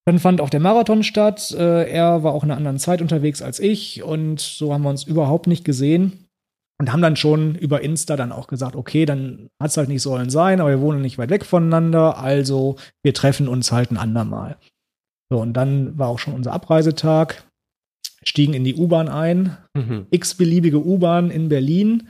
[0.05, 1.51] dann fand auch der Marathon statt.
[1.51, 4.89] Äh, er war auch in einer anderen Zeit unterwegs als ich und so haben wir
[4.89, 6.29] uns überhaupt nicht gesehen
[6.83, 10.01] und haben dann schon über Insta dann auch gesagt, okay, dann hat es halt nicht
[10.01, 13.95] sollen sein, aber wir wohnen nicht weit weg voneinander, also wir treffen uns halt ein
[13.95, 14.57] andermal.
[15.31, 17.47] So, und dann war auch schon unser Abreisetag,
[18.25, 20.07] stiegen in die U-Bahn ein, mhm.
[20.11, 22.09] x-beliebige U-Bahn in Berlin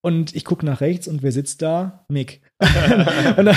[0.00, 2.06] und ich gucke nach rechts und wer sitzt da?
[2.08, 2.40] Mick.
[3.36, 3.48] und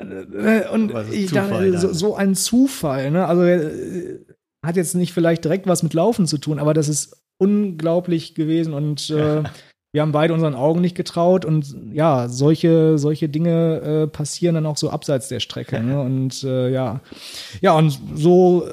[0.00, 3.24] äh, und ich dachte, so, so, ein Zufall, ne?
[3.26, 4.18] Also äh,
[4.66, 8.74] hat jetzt nicht vielleicht direkt was mit Laufen zu tun, aber das ist unglaublich gewesen
[8.74, 9.42] und äh,
[9.92, 14.66] wir haben beide unseren Augen nicht getraut und ja, solche, solche Dinge äh, passieren dann
[14.66, 15.82] auch so abseits der Strecke.
[15.82, 16.00] Ne?
[16.10, 17.00] Und äh, ja.
[17.60, 18.68] Ja, und so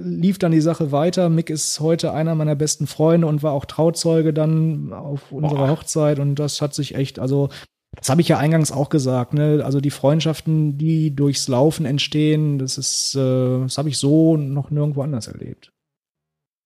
[0.00, 1.28] lief dann die Sache weiter.
[1.28, 5.70] Mick ist heute einer meiner besten Freunde und war auch Trauzeuge dann auf unserer Boah.
[5.70, 7.48] Hochzeit und das hat sich echt, also
[7.96, 9.62] das habe ich ja eingangs auch gesagt, ne?
[9.64, 14.70] Also die Freundschaften, die durchs Laufen entstehen, das ist, äh, das habe ich so noch
[14.70, 15.72] nirgendwo anders erlebt.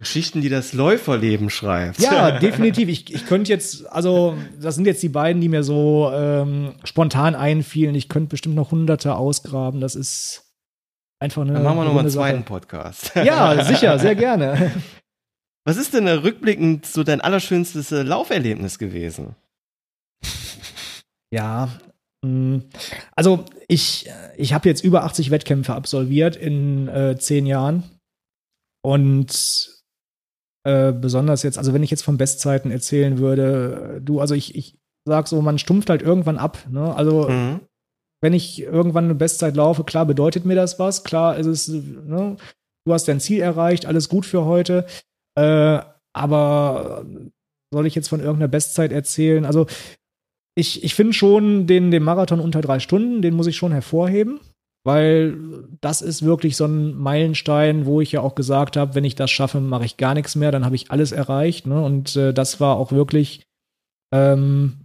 [0.04, 1.98] Geschichten, die das Läuferleben schreibt.
[1.98, 2.88] Ja, definitiv.
[2.88, 7.34] Ich, ich könnte jetzt, also das sind jetzt die beiden, die mir so ähm, spontan
[7.34, 7.94] einfielen.
[7.94, 9.80] Ich könnte bestimmt noch hunderte ausgraben.
[9.80, 10.44] Das ist
[11.18, 11.54] einfach eine.
[11.54, 13.12] Dann machen wir nochmal einen zweiten Podcast.
[13.16, 14.72] Ja, sicher, sehr gerne.
[15.64, 19.34] Was ist denn rückblickend so dein allerschönstes äh, Lauferlebnis gewesen?
[21.32, 21.70] Ja,
[22.22, 22.58] mm,
[23.16, 27.84] also ich, ich habe jetzt über 80 Wettkämpfe absolviert in äh, zehn Jahren.
[28.82, 29.73] Und
[30.64, 34.78] äh, besonders jetzt, also wenn ich jetzt von Bestzeiten erzählen würde, du, also ich, ich
[35.06, 36.58] sag so, man stumpft halt irgendwann ab.
[36.70, 36.94] Ne?
[36.94, 37.60] Also mhm.
[38.22, 42.36] wenn ich irgendwann eine Bestzeit laufe, klar bedeutet mir das was, klar ist es, ne?
[42.86, 44.86] du hast dein Ziel erreicht, alles gut für heute.
[45.38, 45.80] Äh,
[46.14, 47.04] aber
[47.72, 49.44] soll ich jetzt von irgendeiner Bestzeit erzählen?
[49.44, 49.66] Also
[50.56, 54.40] ich, ich finde schon den, den Marathon unter drei Stunden, den muss ich schon hervorheben,
[54.84, 55.36] weil
[55.80, 59.30] das ist wirklich so ein Meilenstein, wo ich ja auch gesagt habe, wenn ich das
[59.30, 61.66] schaffe, mache ich gar nichts mehr, dann habe ich alles erreicht.
[61.66, 61.82] Ne?
[61.82, 63.46] Und äh, das war auch wirklich
[64.12, 64.84] ähm,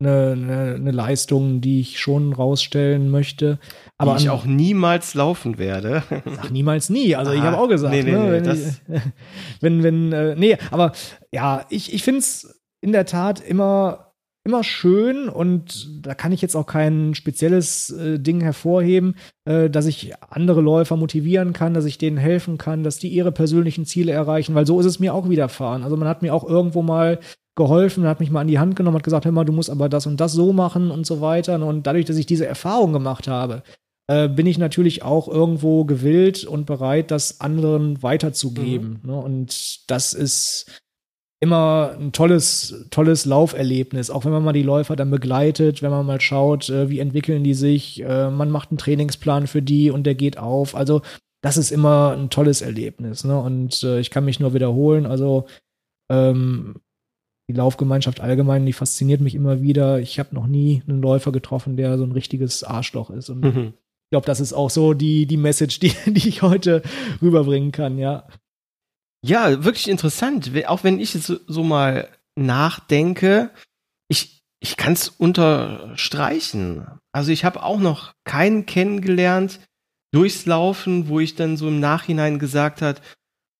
[0.00, 3.58] eine, eine, eine Leistung, die ich schon rausstellen möchte.
[3.98, 6.04] Aber die ich auch niemals laufen werde.
[6.38, 7.16] Ach, niemals nie.
[7.16, 9.02] Also ah, ich habe auch gesagt, nee, nee, ne, wenn, nee, ich,
[9.60, 10.92] wenn, wenn, äh, nee, aber
[11.32, 14.09] ja, ich, ich finde es in der Tat immer
[14.44, 19.86] immer schön und da kann ich jetzt auch kein spezielles äh, Ding hervorheben, äh, dass
[19.86, 24.12] ich andere Läufer motivieren kann, dass ich denen helfen kann, dass die ihre persönlichen Ziele
[24.12, 25.82] erreichen, weil so ist es mir auch widerfahren.
[25.82, 27.20] Also man hat mir auch irgendwo mal
[27.54, 29.90] geholfen, hat mich mal an die Hand genommen, hat gesagt, hör mal, du musst aber
[29.90, 31.62] das und das so machen und so weiter.
[31.64, 33.62] Und dadurch, dass ich diese Erfahrung gemacht habe,
[34.06, 39.00] äh, bin ich natürlich auch irgendwo gewillt und bereit, das anderen weiterzugeben.
[39.02, 39.10] Mhm.
[39.10, 39.16] Ne?
[39.16, 40.80] Und das ist
[41.40, 46.04] immer ein tolles, tolles Lauferlebnis, auch wenn man mal die Läufer dann begleitet, wenn man
[46.04, 50.04] mal schaut, äh, wie entwickeln die sich, äh, man macht einen Trainingsplan für die und
[50.04, 50.74] der geht auf.
[50.74, 51.00] Also
[51.42, 53.24] das ist immer ein tolles Erlebnis.
[53.24, 53.40] Ne?
[53.40, 55.06] Und äh, ich kann mich nur wiederholen.
[55.06, 55.46] Also
[56.10, 56.76] ähm,
[57.48, 59.98] die Laufgemeinschaft allgemein, die fasziniert mich immer wieder.
[59.98, 63.30] Ich habe noch nie einen Läufer getroffen, der so ein richtiges Arschloch ist.
[63.30, 63.72] Und mhm.
[64.04, 66.82] ich glaube, das ist auch so die, die Message, die, die ich heute
[67.22, 68.26] rüberbringen kann, ja.
[69.24, 70.50] Ja, wirklich interessant.
[70.66, 73.50] Auch wenn ich jetzt so mal nachdenke,
[74.08, 76.86] ich, ich kann es unterstreichen.
[77.12, 79.60] Also ich habe auch noch keinen kennengelernt
[80.12, 83.02] durchs Laufen, wo ich dann so im Nachhinein gesagt hat,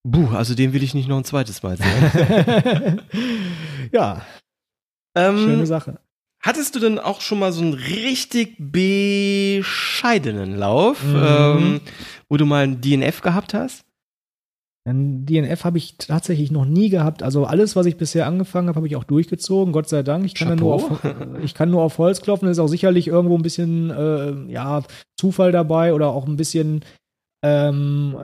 [0.03, 3.03] buh, also den will ich nicht noch ein zweites Mal sehen.
[3.93, 4.25] ja.
[5.15, 6.01] Ähm, Schöne Sache.
[6.43, 11.23] Hattest du denn auch schon mal so einen richtig bescheidenen Lauf, mhm.
[11.23, 11.81] ähm,
[12.31, 13.85] wo du mal ein DNF gehabt hast?
[14.89, 17.23] Ein DNF habe ich tatsächlich noch nie gehabt.
[17.23, 19.73] Also alles, was ich bisher angefangen habe, habe ich auch durchgezogen.
[19.73, 20.25] Gott sei Dank.
[20.25, 21.05] Ich kann, nur auf,
[21.43, 22.49] ich kann nur auf Holz klopfen.
[22.49, 24.83] Ist auch sicherlich irgendwo ein bisschen äh, ja,
[25.19, 26.83] Zufall dabei oder auch ein bisschen
[27.43, 28.17] ähm,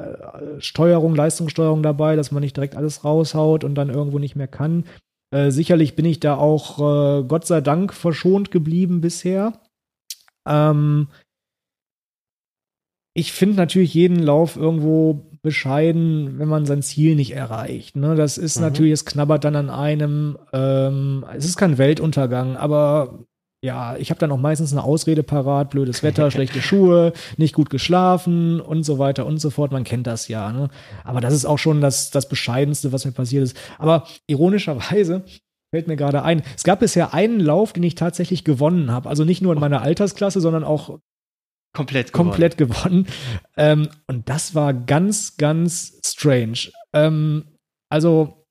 [0.59, 4.85] Steuerung, Leistungssteuerung dabei, dass man nicht direkt alles raushaut und dann irgendwo nicht mehr kann.
[5.31, 9.61] Äh, sicherlich bin ich da auch äh, Gott sei Dank verschont geblieben bisher.
[10.49, 11.09] Ähm,
[13.15, 17.95] ich finde natürlich jeden Lauf irgendwo bescheiden, wenn man sein Ziel nicht erreicht.
[17.95, 18.17] Ne?
[18.17, 18.65] Das ist mhm.
[18.65, 20.37] natürlich, es knabbert dann an einem.
[20.53, 23.21] Ähm, es ist kein Weltuntergang, aber
[23.63, 27.71] ja, ich habe dann auch meistens eine Ausrede parat, blödes Wetter, schlechte Schuhe, nicht gut
[27.71, 29.71] geschlafen und so weiter und so fort.
[29.71, 30.51] Man kennt das ja.
[30.51, 30.69] Ne?
[31.05, 33.57] Aber das ist auch schon das, das Bescheidenste, was mir passiert ist.
[33.79, 35.23] Aber ironischerweise
[35.71, 39.09] fällt mir gerade ein, es gab bisher einen Lauf, den ich tatsächlich gewonnen habe.
[39.09, 40.99] Also nicht nur in meiner Altersklasse, sondern auch
[41.77, 42.31] Komplett gewonnen.
[42.31, 43.07] Komplett gewonnen.
[43.57, 46.73] Ähm, und das war ganz, ganz strange.
[46.95, 47.45] Ähm,
[47.93, 48.47] also,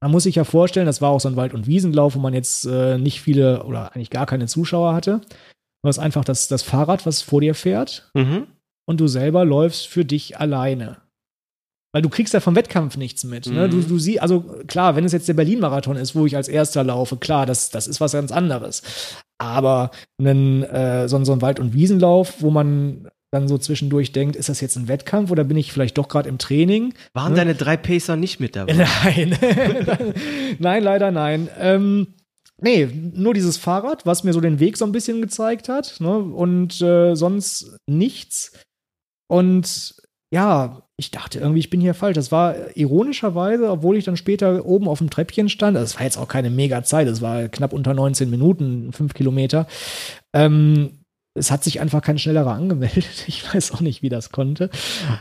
[0.00, 2.32] man muss sich ja vorstellen, das war auch so ein Wald- und Wiesenlauf, wo man
[2.32, 5.20] jetzt äh, nicht viele oder eigentlich gar keine Zuschauer hatte.
[5.82, 8.08] Du hast einfach das, das Fahrrad, was vor dir fährt.
[8.14, 8.46] Mhm.
[8.86, 10.98] Und du selber läufst für dich alleine.
[11.92, 13.46] Weil du kriegst ja vom Wettkampf nichts mit.
[13.46, 13.66] Ne?
[13.66, 13.70] Mhm.
[13.72, 16.84] Du, du siehst, also klar, wenn es jetzt der Berlin-Marathon ist, wo ich als erster
[16.84, 18.82] laufe, klar, das, das ist was ganz anderes.
[19.40, 24.36] Aber einen, äh, so, so ein Wald- und Wiesenlauf, wo man dann so zwischendurch denkt,
[24.36, 26.94] ist das jetzt ein Wettkampf oder bin ich vielleicht doch gerade im Training?
[27.14, 27.38] Waren ne?
[27.38, 28.74] deine drei Pacer nicht mit dabei?
[29.04, 29.38] Nein,
[30.58, 31.48] nein, leider nein.
[31.58, 32.08] Ähm,
[32.60, 36.18] nee, nur dieses Fahrrad, was mir so den Weg so ein bisschen gezeigt hat ne?
[36.18, 38.58] und äh, sonst nichts.
[39.28, 39.94] Und
[40.30, 42.14] ja, ich dachte irgendwie, ich bin hier falsch.
[42.14, 46.18] Das war ironischerweise, obwohl ich dann später oben auf dem Treppchen stand, das war jetzt
[46.18, 49.66] auch keine mega Zeit, es war knapp unter 19 Minuten, fünf Kilometer.
[50.32, 51.00] Ähm,
[51.34, 53.06] es hat sich einfach kein schnellerer angemeldet.
[53.26, 54.70] Ich weiß auch nicht, wie das konnte.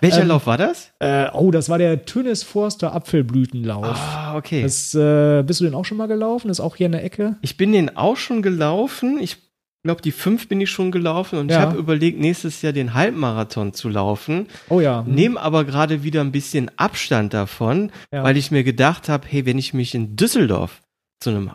[0.02, 0.91] Welcher ähm, Lauf war das?
[0.99, 3.86] Äh, oh, das war der Tönes Forster Apfelblütenlauf.
[3.86, 4.64] Ah, okay.
[4.64, 6.48] Das, äh, bist du den auch schon mal gelaufen?
[6.48, 7.38] Das ist auch hier in der Ecke?
[7.41, 9.19] Ich bin den auch schon gelaufen.
[9.22, 9.48] Ich
[9.84, 11.57] glaube, die fünf bin ich schon gelaufen und ja.
[11.57, 14.47] ich habe überlegt, nächstes Jahr den Halbmarathon zu laufen.
[14.69, 15.03] Oh ja.
[15.03, 15.14] Mhm.
[15.14, 18.23] Nehme aber gerade wieder ein bisschen Abstand davon, ja.
[18.23, 20.81] weil ich mir gedacht habe, hey, wenn ich mich in Düsseldorf
[21.19, 21.51] zu einem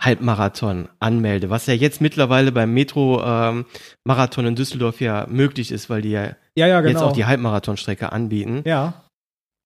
[0.00, 6.00] Halbmarathon anmelde, was ja jetzt mittlerweile beim Metro-Marathon ähm, in Düsseldorf ja möglich ist, weil
[6.00, 6.90] die ja, ja, genau.
[6.90, 8.62] jetzt auch die Halbmarathonstrecke anbieten.
[8.64, 9.04] Ja.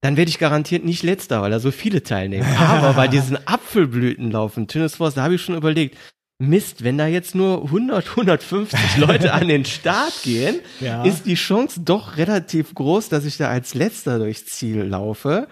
[0.01, 2.47] Dann werde ich garantiert nicht letzter, weil da so viele teilnehmen.
[2.59, 5.97] Aber bei diesen Apfelblütenlaufen, Tünnes Forst, da habe ich schon überlegt,
[6.39, 11.05] Mist, wenn da jetzt nur 100, 150 Leute an den Start gehen, ja.
[11.05, 15.47] ist die Chance doch relativ groß, dass ich da als letzter durchs Ziel laufe.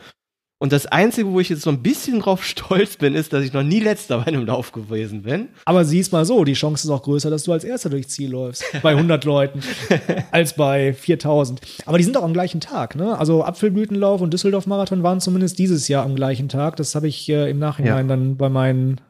[0.63, 3.53] Und das Einzige, wo ich jetzt so ein bisschen drauf stolz bin, ist, dass ich
[3.53, 5.49] noch nie letzter bei einem Lauf gewesen bin.
[5.65, 8.31] Aber sieh's mal so, die Chance ist auch größer, dass du als erster durchs Ziel
[8.31, 8.65] läufst.
[8.81, 9.61] Bei 100 Leuten.
[10.31, 11.61] als bei 4000.
[11.87, 13.19] Aber die sind auch am gleichen Tag, ne?
[13.19, 16.77] Also Apfelblütenlauf und Düsseldorf-Marathon waren zumindest dieses Jahr am gleichen Tag.
[16.77, 18.17] Das habe ich äh, im Nachhinein ja.
[18.17, 19.01] dann bei meinen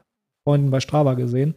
[0.44, 1.54] Freunden bei Strava gesehen.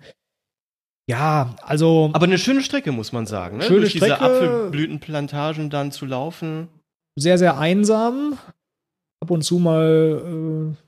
[1.08, 2.10] Ja, also.
[2.14, 3.58] Aber eine schöne Strecke, muss man sagen.
[3.58, 3.64] Ne?
[3.64, 6.68] Schöne Durch Strecke, diese Apfelblütenplantagen dann zu laufen.
[7.16, 8.38] Sehr, sehr einsam.
[9.22, 10.22] Ab und zu mal
[10.74, 10.86] äh,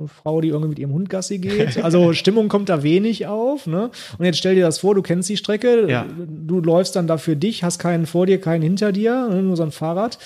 [0.00, 1.76] eine Frau, die irgendwie mit ihrem Hund Gassi geht.
[1.82, 3.66] Also Stimmung kommt da wenig auf.
[3.66, 3.90] Ne?
[4.18, 6.06] Und jetzt stell dir das vor, du kennst die Strecke, ja.
[6.16, 9.42] du läufst dann da für dich, hast keinen vor dir, keinen hinter dir, ne?
[9.42, 10.18] nur so ein Fahrrad.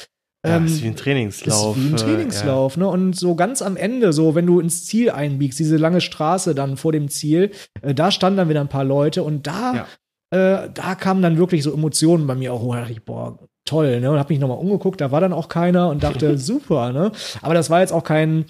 [0.45, 1.77] Ja, ähm, ist wie ein Trainingslauf.
[1.77, 2.83] Ist wie ein Trainingslauf, ja.
[2.83, 2.89] ne?
[2.89, 6.77] Und so ganz am Ende, so wenn du ins Ziel einbiegst, diese lange Straße dann
[6.77, 7.51] vor dem Ziel,
[7.83, 9.87] äh, da standen dann wieder ein paar Leute und da,
[10.33, 10.65] ja.
[10.65, 12.77] äh, da kamen dann wirklich so Emotionen bei mir auch hoch.
[12.91, 14.11] Ich, boah, toll, ne?
[14.11, 17.11] Und hab mich nochmal umgeguckt, da war dann auch keiner und dachte, super, ne?
[17.41, 18.45] Aber das war jetzt auch kein,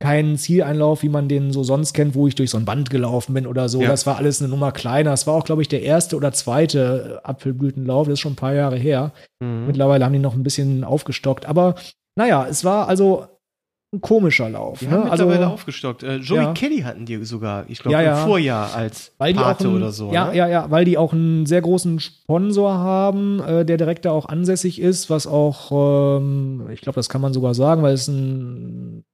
[0.00, 3.34] kein Zieleinlauf, wie man den so sonst kennt, wo ich durch so ein Band gelaufen
[3.34, 3.82] bin oder so.
[3.82, 3.88] Ja.
[3.88, 5.10] Das war alles eine Nummer kleiner.
[5.10, 8.06] Das war auch, glaube ich, der erste oder zweite Apfelblütenlauf.
[8.06, 9.12] Das ist schon ein paar Jahre her.
[9.40, 9.66] Mhm.
[9.66, 11.44] Mittlerweile haben die noch ein bisschen aufgestockt.
[11.44, 11.74] Aber
[12.16, 13.26] naja, es war also
[13.92, 14.78] ein komischer Lauf.
[14.78, 14.92] Die ne?
[14.92, 16.02] haben mittlerweile aufgestockt.
[16.02, 16.52] Äh, Joey ja.
[16.54, 18.22] Kelly hatten die sogar, ich glaube, Ja, ja.
[18.22, 20.12] im Vorjahr als weil Pate einen, oder so.
[20.12, 20.36] Ja, ne?
[20.36, 24.26] ja, ja, weil die auch einen sehr großen Sponsor haben, äh, der direkt da auch
[24.26, 29.04] ansässig ist, was auch, ähm, ich glaube, das kann man sogar sagen, weil es ein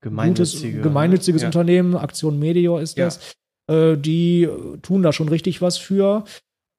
[0.00, 0.68] Gemeinnützige.
[0.72, 1.48] gutes, gemeinnütziges ja.
[1.48, 3.06] Unternehmen, Aktion Medior ist Ja.
[3.06, 3.34] das.
[3.70, 4.48] Äh, die
[4.82, 6.24] tun da schon richtig was für.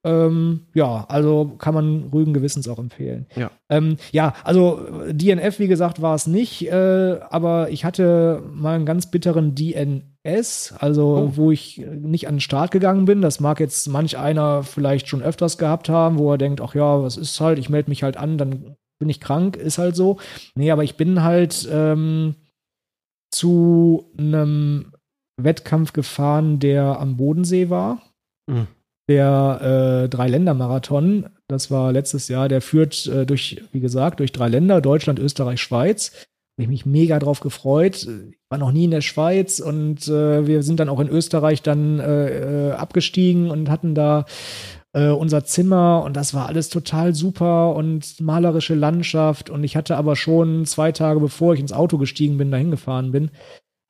[0.06, 3.26] Ähm, ja, also kann man ruhigen Gewissens auch empfehlen.
[3.36, 3.52] Ja.
[3.70, 4.80] Ähm, ja, also
[5.12, 10.74] DNF, wie gesagt, war es nicht, äh, aber ich hatte mal einen ganz bitteren DNS,
[10.80, 11.32] also Oh.
[11.36, 13.22] wo ich nicht an den Start gegangen bin.
[13.22, 17.04] Das mag jetzt manch einer vielleicht schon öfters gehabt haben, wo er denkt, ach ja,
[17.04, 20.18] was ist halt, ich melde mich halt an, dann bin ich krank, ist halt so.
[20.56, 22.36] Nee, aber ich bin halt ähm,
[23.32, 24.92] zu einem
[25.38, 28.02] Wettkampf gefahren, der am Bodensee war.
[28.48, 28.68] Mhm.
[29.08, 34.50] Der äh, Dreiländermarathon, das war letztes Jahr, der führt äh, durch, wie gesagt, durch drei
[34.50, 36.12] Länder, Deutschland, Österreich, Schweiz.
[36.58, 38.08] Habe ich mich mega drauf gefreut.
[38.30, 41.64] Ich war noch nie in der Schweiz und äh, wir sind dann auch in Österreich
[41.64, 44.26] dann äh, äh, abgestiegen und hatten da
[44.94, 49.50] äh, unser Zimmer und das war alles total super und malerische Landschaft.
[49.50, 53.12] Und ich hatte aber schon zwei Tage bevor ich ins Auto gestiegen bin, dahin gefahren
[53.12, 53.32] bin,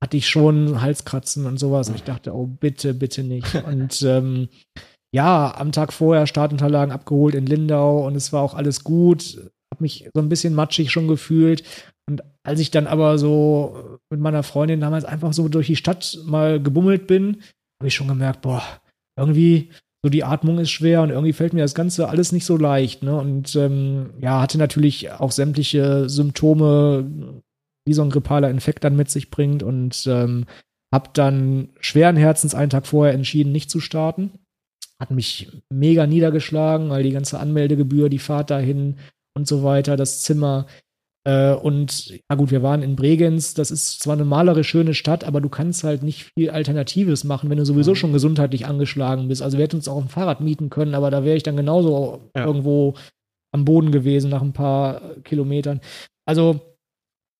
[0.03, 1.89] hatte ich schon Halskratzen und sowas.
[1.89, 3.55] Und ich dachte, oh bitte, bitte nicht.
[3.65, 4.49] Und ähm,
[5.11, 9.37] ja, am Tag vorher Startunterlagen abgeholt in Lindau und es war auch alles gut,
[9.73, 11.63] habe mich so ein bisschen matschig schon gefühlt.
[12.07, 16.19] Und als ich dann aber so mit meiner Freundin damals einfach so durch die Stadt
[16.25, 17.41] mal gebummelt bin,
[17.81, 18.61] habe ich schon gemerkt, boah,
[19.17, 19.71] irgendwie
[20.03, 23.03] so die Atmung ist schwer und irgendwie fällt mir das Ganze alles nicht so leicht.
[23.03, 23.17] Ne?
[23.17, 27.41] Und ähm, ja, hatte natürlich auch sämtliche Symptome,
[27.85, 30.45] wie so ein grippaler Infekt dann mit sich bringt und ähm,
[30.93, 34.31] habe dann schweren Herzens einen Tag vorher entschieden, nicht zu starten.
[34.99, 38.97] Hat mich mega niedergeschlagen, weil die ganze Anmeldegebühr, die Fahrt dahin
[39.35, 40.65] und so weiter, das Zimmer.
[41.29, 43.53] Äh, und ja gut, wir waren in Bregenz.
[43.53, 47.49] Das ist zwar eine malerisch schöne Stadt, aber du kannst halt nicht viel Alternatives machen,
[47.49, 47.95] wenn du sowieso Mhm.
[47.95, 49.41] schon gesundheitlich angeschlagen bist.
[49.41, 52.31] Also wir hätten uns auch ein Fahrrad mieten können, aber da wäre ich dann genauso
[52.35, 52.45] Ja.
[52.45, 52.95] irgendwo
[53.51, 55.81] am Boden gewesen nach ein paar Kilometern.
[56.25, 56.61] Also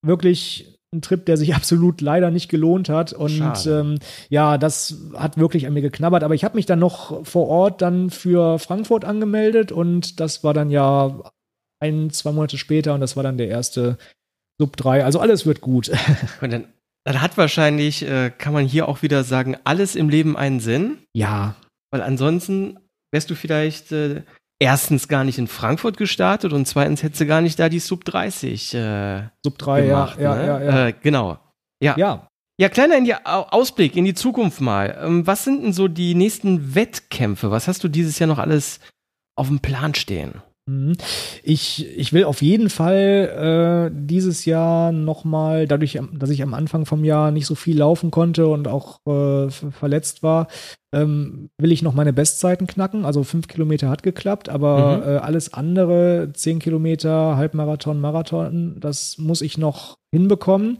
[0.06, 3.14] wirklich ein Trip, der sich absolut leider nicht gelohnt hat.
[3.14, 4.00] Und ähm,
[4.30, 6.24] ja, das hat wirklich an mir geknabbert.
[6.24, 10.54] Aber ich habe mich dann noch vor Ort dann für Frankfurt angemeldet und das war
[10.54, 11.20] dann ja
[11.82, 13.98] ein, zwei Monate später und das war dann der erste
[14.60, 15.06] Sub 3.
[15.06, 15.90] Also alles wird gut.
[16.42, 16.66] Und dann,
[17.06, 20.98] dann hat wahrscheinlich, äh, kann man hier auch wieder sagen, alles im Leben einen Sinn.
[21.16, 21.56] ja,
[21.92, 22.78] Weil ansonsten
[23.14, 24.24] wärst du vielleicht äh,
[24.62, 28.04] erstens gar nicht in Frankfurt gestartet und zweitens hättest du gar nicht da die Sub
[28.04, 30.20] 30 äh, Sub 3, gemacht.
[30.20, 30.46] ja, ne?
[30.46, 30.88] ja, ja, ja.
[30.88, 31.40] Äh, genau.
[31.82, 31.96] Ja.
[31.98, 32.28] ja.
[32.60, 35.00] Ja, kleiner in die Au- Ausblick in die Zukunft mal.
[35.02, 37.52] Ähm, was sind denn so die nächsten Wettkämpfe?
[37.52, 38.82] Was hast du dieses Jahr noch alles
[39.38, 40.42] auf dem Plan stehen?
[40.70, 40.96] Mhm.
[41.44, 46.86] Ich, ich will auf jeden Fall äh, dieses Jahr nochmal, dadurch, dass ich am Anfang
[46.86, 50.48] vom Jahr nicht so viel laufen konnte und auch äh, ver- verletzt war,
[50.94, 53.06] ähm, will ich noch meine Bestzeiten knacken.
[53.06, 55.04] Also fünf Kilometer hat geklappt, aber Mhm.
[55.04, 60.78] äh, alles andere, zehn Kilometer, Halbmarathon, Marathon, das muss ich noch hinbekommen.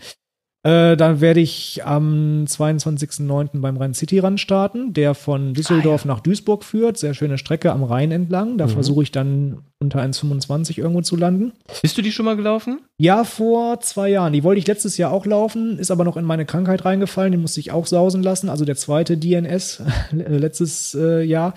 [0.64, 3.62] Äh, dann werde ich am 22.09.
[3.62, 6.98] beim Rhein-City-Run starten, der von Düsseldorf nach Duisburg führt.
[6.98, 8.58] Sehr schöne Strecke am Rhein entlang.
[8.58, 8.72] Da Mhm.
[8.72, 11.54] versuche ich dann unter 1,25 irgendwo zu landen.
[11.82, 12.82] Bist du die schon mal gelaufen?
[12.98, 14.34] Ja, vor zwei Jahren.
[14.34, 17.32] Die wollte ich letztes Jahr auch laufen, ist aber noch in meine Krankheit reingefallen.
[17.32, 18.50] Die musste ich auch sausen lassen.
[18.50, 19.82] Also der zweite DNS
[20.12, 21.54] letztes äh, Jahr.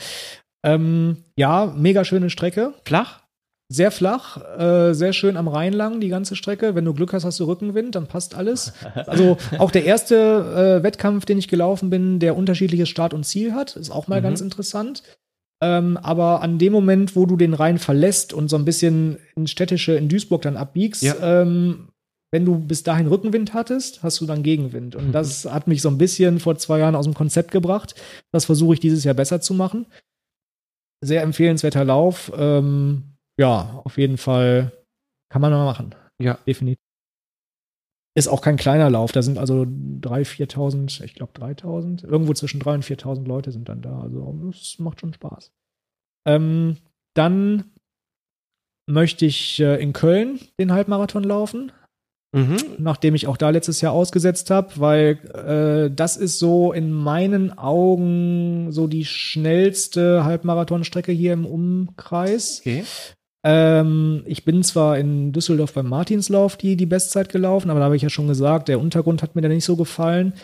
[0.64, 2.74] Ähm, ja, mega schöne Strecke.
[2.84, 3.21] Flach?
[3.72, 6.74] Sehr flach, äh, sehr schön am Rhein lang, die ganze Strecke.
[6.74, 8.72] Wenn du Glück hast, hast du Rückenwind, dann passt alles.
[9.06, 13.54] Also auch der erste äh, Wettkampf, den ich gelaufen bin, der unterschiedliches Start und Ziel
[13.54, 14.24] hat, ist auch mal Mhm.
[14.24, 15.02] ganz interessant.
[15.62, 19.50] Ähm, aber an dem Moment, wo du den Rhein verlässt und so ein bisschen ins
[19.52, 21.40] Städtische in Duisburg dann abbiegst, Ja.
[21.42, 21.88] ähm,
[22.32, 24.96] wenn du bis dahin Rückenwind hattest, hast du dann Gegenwind.
[24.96, 27.94] Und das hat mich so ein bisschen vor zwei Jahren aus dem Konzept gebracht.
[28.32, 29.86] Das versuche ich dieses Jahr besser zu machen.
[31.00, 32.32] Sehr empfehlenswerter Lauf.
[32.36, 33.11] Ähm,
[33.42, 34.70] ja, auf jeden Fall
[35.30, 35.96] kann man mal machen.
[36.20, 36.38] Ja.
[36.46, 36.78] Definitiv.
[38.16, 39.10] Ist auch kein kleiner Lauf.
[39.10, 42.04] Da sind also 3.000, 4.000, ich glaube 3.000.
[42.04, 44.00] Irgendwo zwischen 3.000 und 4.000 Leute sind dann da.
[44.00, 45.50] Also das macht schon Spaß.
[46.28, 46.76] Ähm,
[47.16, 47.72] dann
[48.88, 51.72] möchte ich äh, in Köln den Halbmarathon laufen
[52.34, 52.56] Mhm.
[52.78, 55.18] nachdem ich auch da letztes Jahr ausgesetzt habe, weil
[55.90, 62.60] äh, das ist so in meinen Augen so die schnellste Halbmarathonstrecke hier im Umkreis.
[62.60, 62.84] Okay.
[63.44, 67.96] Ähm, ich bin zwar in Düsseldorf beim Martinslauf die, die Bestzeit gelaufen, aber da habe
[67.96, 70.34] ich ja schon gesagt, der Untergrund hat mir da nicht so gefallen.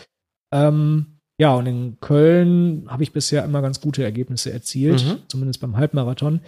[0.52, 5.18] Ähm, ja, und in Köln habe ich bisher immer ganz gute Ergebnisse erzielt, Mhm.
[5.28, 6.40] zumindest beim Halbmarathon.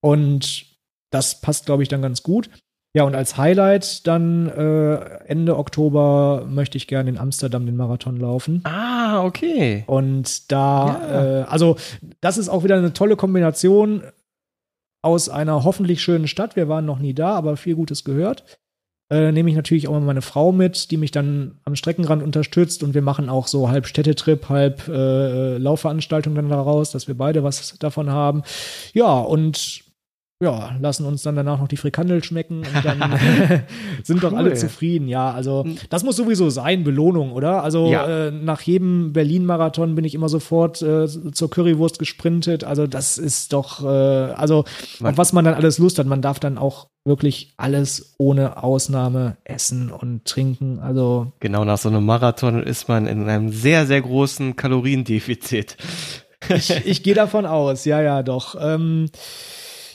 [0.00, 0.66] Und
[1.10, 2.48] das passt, glaube ich, dann ganz gut.
[2.94, 4.94] Ja, und als Highlight dann äh,
[5.26, 8.60] Ende Oktober möchte ich gerne in Amsterdam den Marathon laufen.
[8.64, 9.84] Ah, okay.
[9.86, 11.40] Und da, Ja.
[11.40, 11.76] äh, also
[12.20, 14.02] das ist auch wieder eine tolle Kombination
[15.02, 16.56] aus einer hoffentlich schönen Stadt.
[16.56, 18.44] Wir waren noch nie da, aber viel Gutes gehört.
[19.12, 22.94] Äh, nehme ich natürlich auch meine Frau mit, die mich dann am Streckenrand unterstützt und
[22.94, 27.78] wir machen auch so halb Städtetrip, halb äh, Laufveranstaltung dann daraus, dass wir beide was
[27.78, 28.42] davon haben.
[28.94, 29.91] Ja, und
[30.42, 32.98] ja, lassen uns dann danach noch die Frikandel schmecken und dann
[34.02, 34.56] sind doch alle Cool.
[34.56, 35.06] zufrieden.
[35.08, 37.62] Ja, also das muss sowieso sein, Belohnung, oder?
[37.62, 38.26] Also Ja.
[38.26, 42.64] äh, nach jedem Berlin-Marathon bin ich immer sofort äh, zur Currywurst gesprintet.
[42.64, 44.64] Also das ist doch, äh, also
[45.00, 46.06] Man- auf was man dann alles Lust hat.
[46.06, 50.78] Man darf dann auch wirklich alles ohne Ausnahme essen und trinken.
[50.80, 55.76] Also Genau, nach so einem Marathon ist man in einem sehr, sehr großen Kaloriendefizit.
[56.48, 58.56] ich, ich gehe davon aus, ja, ja, doch.
[58.60, 59.08] Ähm,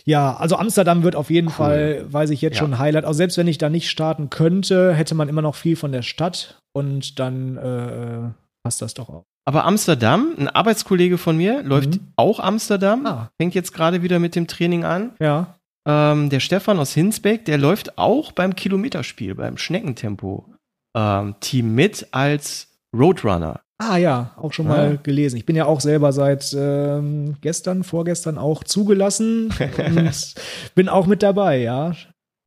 [0.08, 2.60] ja, also Amsterdam wird auf jeden Fall, weiß ich jetzt Ja.
[2.62, 3.04] schon ein Highlight.
[3.06, 6.02] Auch selbst wenn ich da nicht starten könnte, hätte man immer noch viel von der
[6.02, 8.30] Stadt und dann äh,
[8.64, 9.24] passt das doch auch.
[9.46, 12.00] Aber Amsterdam, ein Arbeitskollege von mir, läuft Mhm.
[12.16, 13.30] auch Amsterdam, Ah.
[13.40, 15.12] fängt jetzt gerade wieder mit dem Training an.
[15.20, 15.56] Ja.
[15.88, 23.62] Ähm, der Stefan aus Hinsbeck, der läuft auch beim Kilometerspiel, beim Schneckentempo-Team mit als Roadrunner.
[23.80, 24.72] Ah ja, auch schon Ja.
[24.72, 25.38] mal gelesen.
[25.38, 29.54] Ich bin ja auch selber seit ähm, gestern, vorgestern auch zugelassen
[29.96, 30.34] und
[30.76, 31.94] bin auch mit dabei, ja.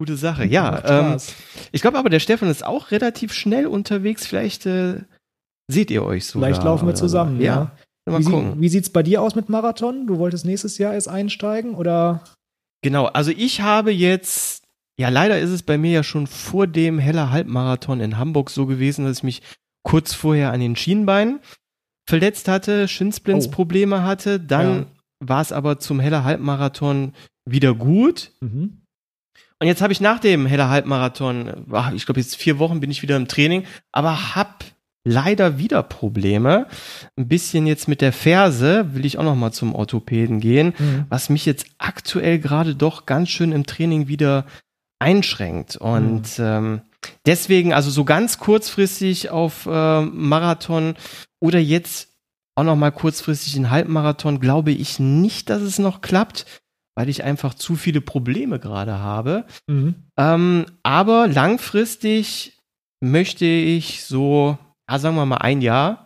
[0.01, 0.83] Gute Sache, ja.
[1.13, 1.19] Ähm,
[1.73, 4.27] ich glaube aber, der Stefan ist auch relativ schnell unterwegs.
[4.27, 5.03] Vielleicht äh,
[5.71, 6.39] seht ihr euch so.
[6.41, 7.71] Vielleicht laufen wir zusammen, ja.
[8.09, 8.55] Mal Wie, sie, gucken.
[8.61, 10.07] wie sieht's bei dir aus mit Marathon?
[10.07, 12.25] Du wolltest nächstes Jahr erst einsteigen oder?
[12.83, 14.65] Genau, also ich habe jetzt,
[14.99, 18.65] ja leider ist es bei mir ja schon vor dem Heller Halbmarathon in Hamburg so
[18.67, 19.43] gewesen, dass ich mich
[19.83, 21.41] kurz vorher an den Schienbeinen
[22.09, 24.41] verletzt hatte, Shinsplints-Probleme hatte.
[24.41, 24.87] Dann Ja.
[25.21, 27.13] war es aber zum Heller Halbmarathon
[27.45, 28.33] wieder gut.
[28.41, 28.83] Mhm.
[29.63, 32.91] Und jetzt habe ich nach dem Heller Halbmarathon, ach, ich glaube jetzt vier Wochen bin
[32.91, 34.65] ich wieder im Training, aber hab
[35.05, 36.67] leider wieder Probleme.
[37.17, 41.05] Ein bisschen jetzt mit der Ferse will ich auch noch mal zum Orthopäden gehen Mhm.
[41.09, 44.45] was mich jetzt aktuell gerade doch ganz schön im Training wieder
[44.99, 45.77] einschränkt.
[45.77, 46.83] Und ähm,
[47.27, 50.95] deswegen, also so ganz kurzfristig auf äh, Marathon
[51.41, 52.09] oder jetzt
[52.57, 56.45] auch noch mal kurzfristig einen Halbmarathon, glaube ich nicht, dass es noch klappt,
[56.97, 59.47] weil ich einfach zu viele Probleme gerade habe.
[59.67, 59.95] Mhm.
[60.19, 62.59] Ähm, aber langfristig
[63.01, 64.59] möchte ich so,
[64.91, 66.05] ja, sagen wir mal ein Jahr,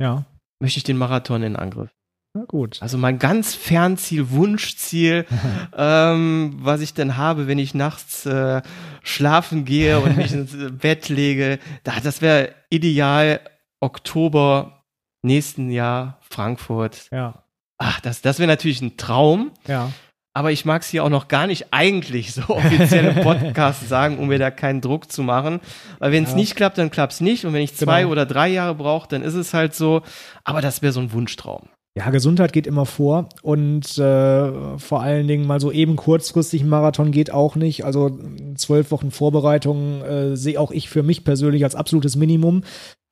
[0.00, 0.24] Ja.
[0.60, 1.90] möchte ich den Marathon in Angriff.
[2.36, 2.78] Na gut.
[2.82, 5.24] Also mein ganz Fernziel, Wunschziel,
[5.76, 8.60] ähm, was ich dann habe, wenn ich nachts äh,
[9.04, 11.60] schlafen gehe und mich ins äh, Bett lege.
[11.84, 13.38] Da, das wäre ideal
[13.80, 14.82] Oktober
[15.22, 17.08] nächsten Jahr Frankfurt.
[17.12, 17.44] Ja.
[17.78, 19.52] Ach, das, das wäre natürlich ein Traum.
[19.68, 19.92] Ja.
[20.36, 24.18] Aber ich mag es hier auch noch gar nicht eigentlich so offiziell im Podcast sagen,
[24.18, 25.60] um mir da keinen Druck zu machen.
[26.00, 26.36] Weil wenn es Ja.
[26.36, 27.44] nicht klappt, dann klappt es nicht.
[27.46, 28.10] Und wenn ich zwei Genau.
[28.12, 30.02] oder drei Jahre brauche, dann ist es halt so.
[30.42, 31.68] Aber das wäre so ein Wunschtraum.
[31.96, 37.12] Ja, Gesundheit geht immer vor und äh, vor allen Dingen mal so eben kurzfristig Marathon
[37.12, 37.84] geht auch nicht.
[37.84, 38.18] Also
[38.56, 42.64] zwölf Wochen Vorbereitung äh, sehe auch ich für mich persönlich als absolutes Minimum.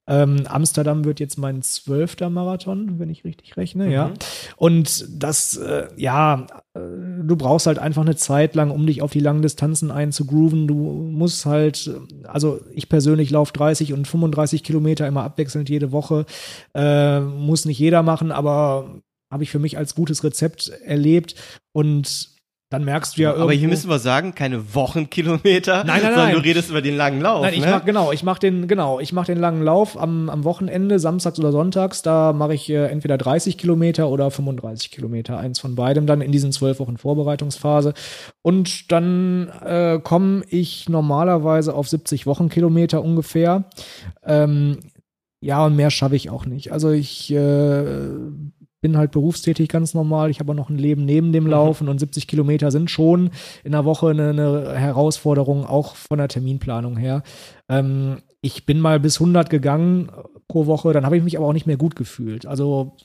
[0.08, 4.08] Ähm, Amsterdam wird jetzt mein zwölfter Marathon, wenn ich richtig rechne, ja.
[4.08, 4.14] Mhm.
[4.56, 6.80] Und das, äh, ja, äh,
[7.22, 10.66] du brauchst halt einfach eine Zeit lang, um dich auf die langen Distanzen einzugrooven.
[10.66, 11.88] Du musst halt,
[12.24, 16.26] also ich persönlich laufe 30 und 35 Kilometer immer abwechselnd jede Woche.
[16.74, 21.36] Äh, muss nicht jeder machen, aber habe ich für mich als gutes Rezept erlebt.
[21.72, 22.32] Und
[22.72, 26.24] dann merkst du ja Aber hier irgendwo- müssen wir sagen, keine Wochenkilometer, Nein, nein, sondern
[26.26, 26.34] nein.
[26.34, 27.42] du redest über den langen Lauf.
[27.42, 27.70] Nein, ich ne?
[27.70, 31.52] mach genau, ich mach den genau, ich den langen Lauf am, am Wochenende, samstags oder
[31.52, 32.02] sonntags.
[32.02, 36.32] Da mache ich äh, entweder 30 Kilometer oder 35 Kilometer, eins von beidem dann in
[36.32, 37.94] diesen zwölf Wochen Vorbereitungsphase.
[38.42, 43.64] Und dann äh, komme ich normalerweise auf 70 Wochenkilometer ungefähr.
[44.24, 44.78] Ähm,
[45.40, 46.72] ja, und mehr schaffe ich auch nicht.
[46.72, 47.84] Also ich äh,
[48.82, 50.28] bin halt berufstätig ganz normal.
[50.28, 53.30] Ich habe noch ein Leben neben dem Laufen und 70 Kilometer sind schon
[53.64, 57.22] in der Woche eine, eine Herausforderung, auch von der Terminplanung her.
[57.70, 60.10] Ähm, ich bin mal bis 100 gegangen
[60.48, 62.44] pro Woche, dann habe ich mich aber auch nicht mehr gut gefühlt.
[62.44, 62.96] Also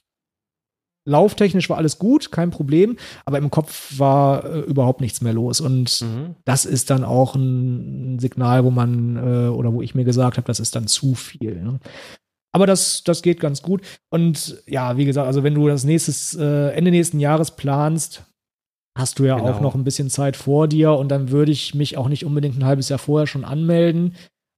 [1.05, 5.61] lauftechnisch war alles gut, kein Problem, aber im Kopf war äh, überhaupt nichts mehr los.
[5.61, 6.35] Und Mhm.
[6.43, 10.47] das ist dann auch ein Signal, wo man äh, oder wo ich mir gesagt habe,
[10.47, 11.61] das ist dann zu viel.
[11.63, 11.79] Ne?
[12.57, 13.83] Aber das, das geht ganz gut.
[14.09, 18.23] Und ja, wie gesagt, also wenn du das nächstes, äh, Ende nächsten Jahres planst,
[18.97, 19.47] hast du ja Genau.
[19.51, 22.57] auch noch ein bisschen Zeit vor dir und dann würde ich mich auch nicht unbedingt
[22.57, 24.15] ein halbes Jahr vorher schon anmelden,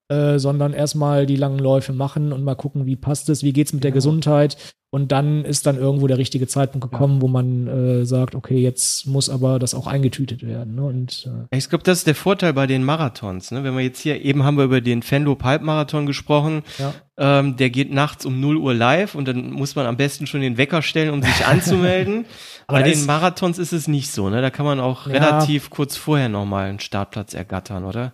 [0.10, 3.74] äh, sondern erstmal die langen Läufe machen und mal gucken, wie passt es, wie geht's
[3.74, 3.98] mit der Genau.
[3.98, 4.58] Gesundheit.
[4.92, 7.22] Und dann ist dann irgendwo der richtige Zeitpunkt gekommen, ja.
[7.22, 10.76] wo man äh, sagt, okay, jetzt muss aber das auch eingetütet werden.
[10.76, 10.84] Ne?
[10.84, 13.52] Und, äh ich glaube, das ist der Vorteil bei den Marathons.
[13.52, 13.64] Ne?
[13.64, 16.92] Wenn wir jetzt hier, eben haben wir über den Fenlo Pipe Marathon gesprochen, ja.
[17.18, 20.42] ähm, der geht nachts um 0 Uhr live und dann muss man am besten schon
[20.42, 22.26] den Wecker stellen, um sich anzumelden.
[22.68, 24.42] bei den Marathons ist es nicht so, ne?
[24.42, 25.14] Da kann man auch ja.
[25.14, 28.14] relativ kurz vorher nochmal einen Startplatz ergattern, oder?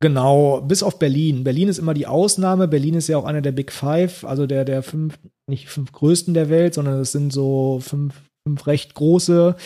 [0.00, 1.44] Genau, bis auf Berlin.
[1.44, 2.68] Berlin ist immer die Ausnahme.
[2.68, 5.18] Berlin ist ja auch einer der Big Five, also der, der fünf,
[5.48, 8.14] nicht fünf größten der Welt, sondern es sind so fünf,
[8.46, 9.56] fünf recht große,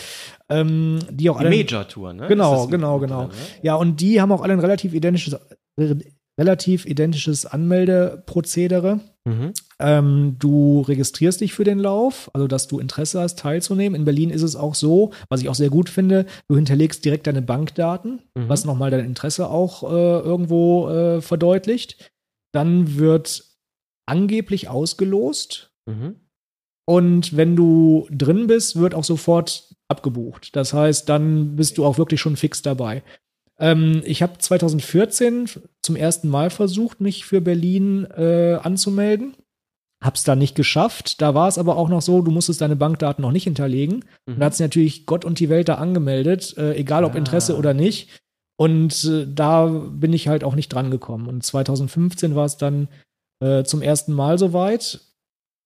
[0.49, 1.55] ähm, die auch die alle.
[1.55, 2.27] Major-Tour, ne?
[2.27, 3.27] Genau, genau, genau.
[3.27, 3.35] Drin, ne?
[3.63, 5.35] Ja, und die haben auch alle ein relativ identisches,
[6.39, 9.01] relativ identisches Anmeldeprozedere.
[9.29, 9.53] Mhm.
[9.79, 13.97] Ähm, du registrierst dich für den Lauf, also dass du Interesse hast, teilzunehmen.
[13.97, 17.27] In Berlin ist es auch so, was ich auch sehr gut finde, du hinterlegst direkt
[17.27, 18.49] deine Bankdaten, mhm.
[18.49, 22.11] was nochmal dein Interesse auch äh, irgendwo äh, verdeutlicht.
[22.51, 23.45] Dann wird
[24.07, 25.71] angeblich ausgelost.
[25.85, 26.15] Mhm.
[26.87, 30.55] Und wenn du drin bist, wird auch sofort abgebucht.
[30.55, 33.03] Das heißt, dann bist du auch wirklich schon fix dabei.
[33.59, 35.49] Ähm, ich habe 2014
[35.81, 39.35] zum ersten Mal versucht, mich für Berlin äh, anzumelden.
[40.01, 41.21] Hab's da nicht geschafft.
[41.21, 44.05] Da war es aber auch noch so, du musstest deine Bankdaten noch nicht hinterlegen.
[44.25, 44.33] Mhm.
[44.33, 47.57] Und da hat sich natürlich Gott und die Welt da angemeldet, äh, egal ob Interesse
[47.57, 48.21] oder nicht.
[48.57, 51.27] Und äh, da bin ich halt auch nicht dran gekommen.
[51.27, 52.87] Und 2015 war es dann
[53.41, 55.01] äh, zum ersten Mal soweit.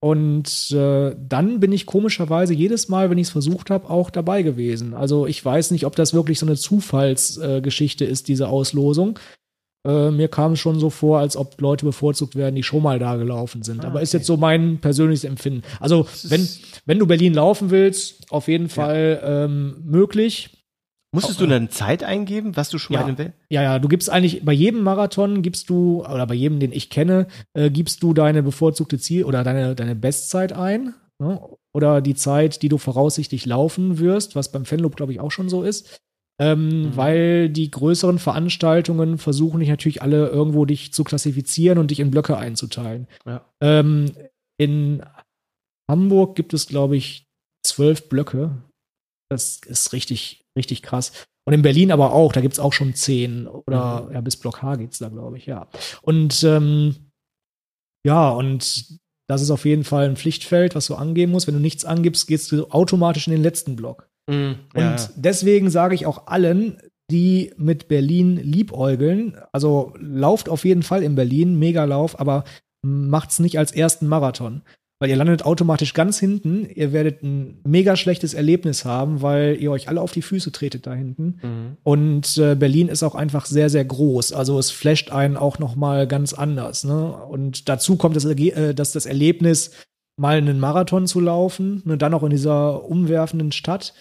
[0.04, 4.42] Und äh, dann bin ich komischerweise jedes Mal, wenn ich es versucht habe, auch dabei
[4.42, 4.94] gewesen.
[4.94, 9.18] Also ich weiß nicht, ob das wirklich so eine Zufallsgeschichte äh, ist, diese Auslosung.
[9.88, 13.00] Äh, mir kam es schon so vor, als ob Leute bevorzugt werden, die schon mal
[13.00, 13.86] da gelaufen sind.
[13.86, 15.62] Ah, Aber ist jetzt so mein persönliches Empfinden.
[15.80, 16.50] Also wenn,
[16.86, 19.46] wenn du Berlin laufen willst, auf jeden Fall ja.
[19.46, 20.63] ähm, möglich.
[21.14, 23.34] Musstest du dann Zeit eingeben, was du schon ja, mal will?
[23.50, 26.90] Ja, ja, du gibst eigentlich bei jedem Marathon gibst du oder bei jedem, den ich
[26.90, 31.40] kenne, äh, gibst du deine bevorzugte Ziel oder deine deine Bestzeit ein ne?
[31.72, 35.50] oder die Zeit, die du voraussichtlich laufen wirst, was beim Fanloop glaube ich auch schon
[35.50, 36.00] so ist.
[36.40, 36.98] Ähm, mhm.
[36.98, 42.10] Weil die größeren Veranstaltungen versuchen dich natürlich alle irgendwo dich zu klassifizieren und dich in
[42.10, 43.08] Blöcke einzuteilen.
[43.26, 43.46] Ja.
[43.62, 44.12] Ähm,
[44.58, 45.04] in
[45.90, 47.28] Hamburg gibt es, glaube ich,
[47.64, 48.64] zwölf Blöcke.
[49.30, 51.12] Das ist richtig, richtig krass.
[51.46, 54.14] Und in Berlin aber auch, da gibt es auch schon zehn oder mhm.
[54.14, 55.68] ja, bis Block H geht es da, glaube ich, ja.
[56.02, 56.96] Und ähm,
[58.06, 59.00] ja, und
[59.30, 61.48] das ist auf jeden Fall ein Pflichtfeld, was du angeben musst.
[61.48, 64.10] Wenn du nichts angibst, gehst du automatisch in den letzten Block.
[64.30, 64.92] Mhm, ja.
[64.92, 66.78] Und deswegen sage ich auch allen,
[67.12, 72.46] die mit Berlin liebäugeln, also lauft auf jeden Fall in Berlin, Megalauf, aber
[72.86, 74.62] macht's nicht als ersten Marathon
[75.04, 76.66] weil ihr landet automatisch ganz hinten.
[76.74, 80.88] Ihr werdet ein mega schlechtes Erlebnis haben, weil ihr euch alle auf die Füße tretet
[80.88, 81.40] da hinten.
[81.42, 81.78] Mhm.
[81.84, 84.32] Und äh, Berlin ist auch einfach sehr, sehr groß.
[84.32, 86.86] Also es flasht einen auch noch mal ganz anders.
[86.86, 87.18] Ne?
[87.18, 89.72] Und dazu kommt das, äh, dass das Erlebnis,
[90.16, 93.94] mal einen Marathon zu laufen, ne, dann auch in dieser umwerfenden Stadt,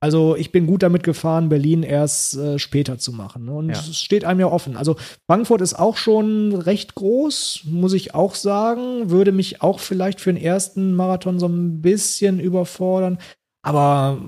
[0.00, 3.46] also ich bin gut damit gefahren, Berlin erst äh, später zu machen.
[3.46, 3.52] Ne?
[3.52, 3.74] Und ja.
[3.74, 4.76] es steht einem ja offen.
[4.76, 4.96] Also
[5.28, 9.10] Frankfurt ist auch schon recht groß, muss ich auch sagen.
[9.10, 13.18] Würde mich auch vielleicht für den ersten Marathon so ein bisschen überfordern.
[13.62, 14.18] Aber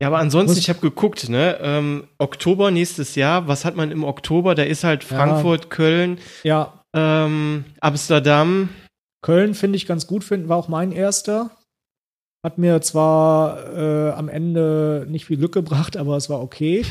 [0.00, 1.58] ja, aber ansonsten, ich habe geguckt, ne?
[1.60, 4.56] Ähm, Oktober nächstes Jahr, was hat man im Oktober?
[4.56, 5.68] Da ist halt Frankfurt, ja.
[5.68, 6.84] Köln, ja.
[6.92, 8.70] Ähm, Amsterdam.
[9.24, 11.52] Köln finde ich ganz gut, finden war auch mein erster.
[12.44, 16.84] Hat mir zwar äh, am Ende nicht viel Glück gebracht, aber es war okay.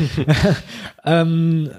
[1.06, 1.70] ähm,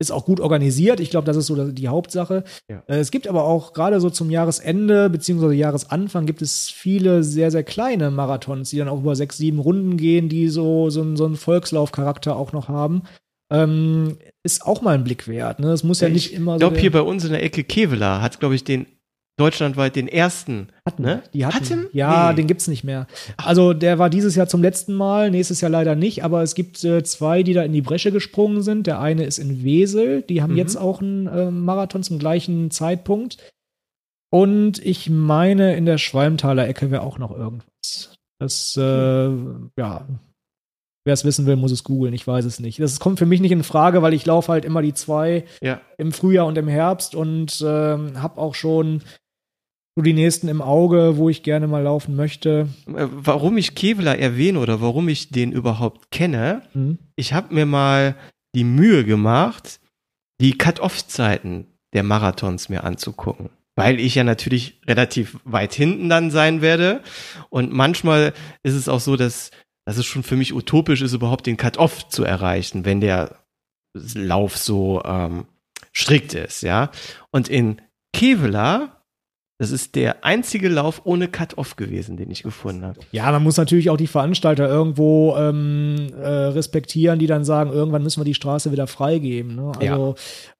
[0.00, 1.00] ist auch gut organisiert.
[1.00, 2.44] Ich glaube, das ist so die Hauptsache.
[2.70, 2.82] Ja.
[2.86, 7.50] Äh, es gibt aber auch gerade so zum Jahresende beziehungsweise Jahresanfang gibt es viele sehr,
[7.50, 11.26] sehr kleine Marathons, die dann auch über sechs, sieben Runden gehen, die so, so, so
[11.26, 13.02] einen Volkslaufcharakter auch noch haben.
[13.50, 15.58] Ähm, ist auch mal ein Blick wert.
[15.58, 15.72] Ne?
[15.72, 16.56] Es muss ja nicht immer so.
[16.56, 18.86] Ich glaube, hier bei uns in der Ecke Kevela hat, glaube ich, den
[19.38, 20.68] deutschlandweit den ersten.
[20.84, 21.22] Hatten, ne?
[21.32, 21.56] Die hatten.
[21.56, 21.86] hatten?
[21.92, 22.36] Ja, nee.
[22.36, 23.06] den gibt's nicht mehr.
[23.36, 26.82] Also der war dieses Jahr zum letzten Mal, nächstes Jahr leider nicht, aber es gibt
[26.84, 28.86] äh, zwei, die da in die Bresche gesprungen sind.
[28.86, 30.58] Der eine ist in Wesel, die haben mhm.
[30.58, 33.38] jetzt auch einen äh, Marathon zum gleichen Zeitpunkt.
[34.30, 38.16] Und ich meine, in der Schwalmtaler Ecke wäre auch noch irgendwas.
[38.38, 39.30] Das, äh,
[39.78, 40.06] ja,
[41.08, 42.12] Wer es wissen will, muss es googeln.
[42.12, 42.80] Ich weiß es nicht.
[42.80, 45.80] Das kommt für mich nicht in Frage, weil ich laufe halt immer die zwei ja.
[45.96, 49.00] im Frühjahr und im Herbst und ähm, habe auch schon
[49.98, 52.68] so die nächsten im Auge, wo ich gerne mal laufen möchte.
[52.86, 56.98] Äh, warum ich Kevlar erwähne oder warum ich den überhaupt kenne, mhm.
[57.16, 58.14] ich habe mir mal
[58.54, 59.80] die Mühe gemacht,
[60.40, 63.50] die Cut-Off-Zeiten der Marathons mir anzugucken.
[63.74, 67.02] Weil ich ja natürlich relativ weit hinten dann sein werde.
[67.50, 69.50] Und manchmal ist es auch so, dass,
[69.84, 73.34] dass es schon für mich utopisch ist, überhaupt den Cut-Off zu erreichen, wenn der
[74.14, 75.46] Lauf so ähm,
[75.92, 76.92] strikt ist, ja.
[77.32, 77.80] Und in
[78.12, 78.97] Kevlar
[79.60, 83.00] Das ist der einzige Lauf ohne Cut-Off gewesen, den ich gefunden habe.
[83.10, 88.04] Ja, man muss natürlich auch die Veranstalter irgendwo ähm, äh, respektieren, die dann sagen, irgendwann
[88.04, 89.56] müssen wir die Straße wieder freigeben.
[89.56, 89.72] Ne?
[89.80, 90.14] Also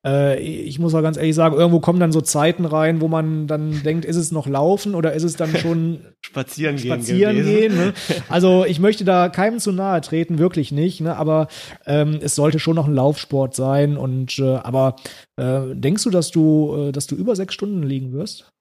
[0.05, 0.33] ja.
[0.33, 3.47] äh, ich muss auch ganz ehrlich sagen, irgendwo kommen dann so Zeiten rein, wo man
[3.47, 6.95] dann denkt, ist es noch Laufen oder ist es dann schon spazieren gehen?
[6.95, 7.77] Spazieren gehen.
[7.77, 7.95] Ne?
[8.29, 11.01] Also ich möchte da keinem zu nahe treten, wirklich nicht.
[11.01, 11.17] Ne?
[11.17, 11.47] Aber
[11.87, 13.97] ähm, es sollte schon noch ein Laufsport sein.
[13.97, 14.97] Und äh, aber
[15.37, 18.53] äh, denkst du, dass du, äh, dass du über sechs Stunden liegen wirst?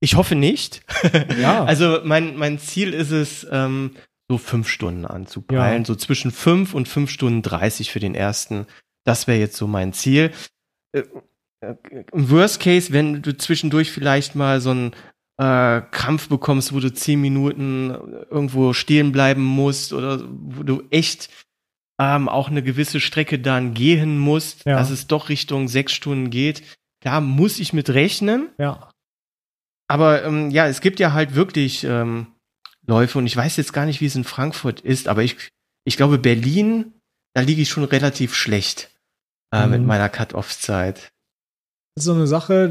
[0.00, 0.82] Ich hoffe nicht.
[1.38, 1.64] Ja.
[1.64, 3.92] also mein, mein Ziel ist es, ähm,
[4.28, 5.84] so fünf Stunden anzupeilen, ja.
[5.84, 8.66] so zwischen fünf und fünf Stunden dreißig für den ersten.
[9.04, 10.32] Das wäre jetzt so mein Ziel.
[10.92, 11.04] Äh,
[11.60, 11.74] äh,
[12.12, 14.92] Im Worst Case, wenn du zwischendurch vielleicht mal so einen
[15.38, 17.90] äh, Krampf bekommst, wo du zehn Minuten
[18.30, 21.30] irgendwo stehen bleiben musst oder wo du echt
[22.00, 24.76] ähm, auch eine gewisse Strecke dann gehen musst, ja.
[24.76, 26.62] dass es doch Richtung sechs Stunden geht.
[27.00, 28.48] Da muss ich mit rechnen.
[28.58, 28.90] Ja.
[29.88, 32.28] Aber ähm, ja, es gibt ja halt wirklich ähm,
[32.86, 35.36] Läufe und ich weiß jetzt gar nicht, wie es in Frankfurt ist, aber ich,
[35.84, 36.94] ich glaube, Berlin,
[37.34, 38.90] da liege ich schon relativ schlecht
[39.52, 39.72] äh, mhm.
[39.72, 41.12] mit meiner Cut-Off-Zeit
[41.96, 42.70] ist so eine Sache,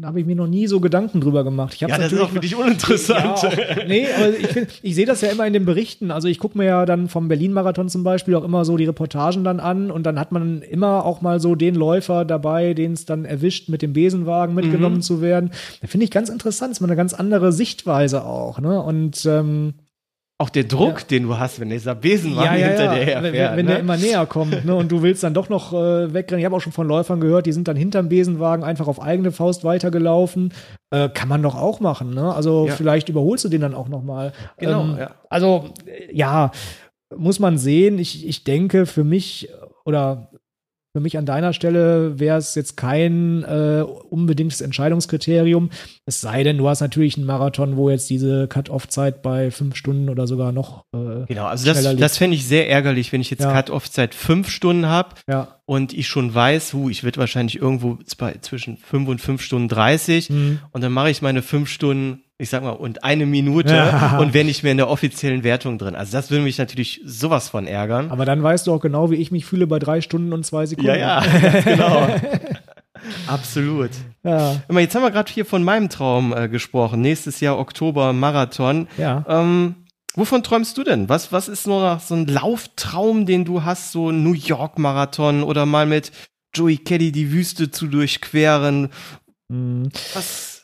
[0.00, 1.72] da habe ich mir noch nie so Gedanken drüber gemacht.
[1.72, 3.20] Ich ja, das ist auch für dich uninteressant.
[3.24, 6.10] Ja, auch, nee, aber ich, ich sehe das ja immer in den Berichten.
[6.10, 9.44] Also ich gucke mir ja dann vom Berlin-Marathon zum Beispiel auch immer so die Reportagen
[9.44, 13.06] dann an und dann hat man immer auch mal so den Läufer dabei, den es
[13.06, 15.02] dann erwischt, mit dem Besenwagen mitgenommen mhm.
[15.02, 15.52] zu werden.
[15.80, 18.60] Da finde ich ganz interessant, ist mal eine ganz andere Sichtweise auch.
[18.60, 18.82] Ne?
[18.82, 19.72] Und ähm,
[20.38, 21.06] auch der Druck, ja.
[21.06, 23.22] den du hast, wenn dieser Besenwagen ja, ja, hinter dir herfährt.
[23.22, 23.72] Wenn, wenn ne?
[23.72, 24.74] der immer näher kommt ne?
[24.74, 26.40] und du willst dann doch noch äh, wegrennen.
[26.40, 29.32] Ich habe auch schon von Läufern gehört, die sind dann hinterm Besenwagen einfach auf eigene
[29.32, 30.52] Faust weitergelaufen.
[30.90, 32.10] Äh, kann man doch auch machen.
[32.10, 32.34] Ne?
[32.34, 34.32] Also vielleicht überholst du den dann auch noch mal.
[34.58, 35.14] Genau, ähm, ja.
[35.30, 35.70] Also
[36.12, 36.50] ja,
[37.16, 37.98] muss man sehen.
[37.98, 39.48] Ich, ich denke, für mich
[39.86, 40.30] oder
[40.96, 45.68] für mich an deiner Stelle wäre es jetzt kein äh, unbedingtes Entscheidungskriterium.
[46.06, 50.08] Es sei denn, du hast natürlich einen Marathon, wo jetzt diese Cut-Off-Zeit bei fünf Stunden
[50.08, 50.86] oder sogar noch.
[50.94, 53.52] Äh, genau, also das, das fände ich sehr ärgerlich, wenn ich jetzt ja.
[53.52, 55.60] Cut-Off-Zeit fünf Stunden habe ja.
[55.66, 57.98] und ich schon weiß, hu, ich werde wahrscheinlich irgendwo
[58.40, 60.60] zwischen fünf und fünf Stunden dreißig mhm.
[60.70, 64.18] und dann mache ich meine fünf Stunden ich sag mal, und eine Minute ja.
[64.20, 65.94] und wenn nicht mehr in der offiziellen Wertung drin.
[65.94, 68.10] Also das würde mich natürlich sowas von ärgern.
[68.10, 70.66] Aber dann weißt du auch genau, wie ich mich fühle bei drei Stunden und zwei
[70.66, 70.90] Sekunden.
[70.90, 72.08] Ja, ja, genau.
[73.26, 73.90] Absolut.
[74.22, 74.56] Ja.
[74.68, 77.00] Immer, jetzt haben wir gerade hier von meinem Traum äh, gesprochen.
[77.00, 78.88] Nächstes Jahr Oktober Marathon.
[78.98, 79.24] Ja.
[79.28, 79.76] Ähm,
[80.14, 81.08] wovon träumst du denn?
[81.08, 83.92] Was, was ist nur so ein Lauftraum, den du hast?
[83.92, 86.12] So New York Marathon oder mal mit
[86.54, 88.90] Joey Kelly die Wüste zu durchqueren?
[89.48, 89.90] Mhm.
[90.14, 90.55] Was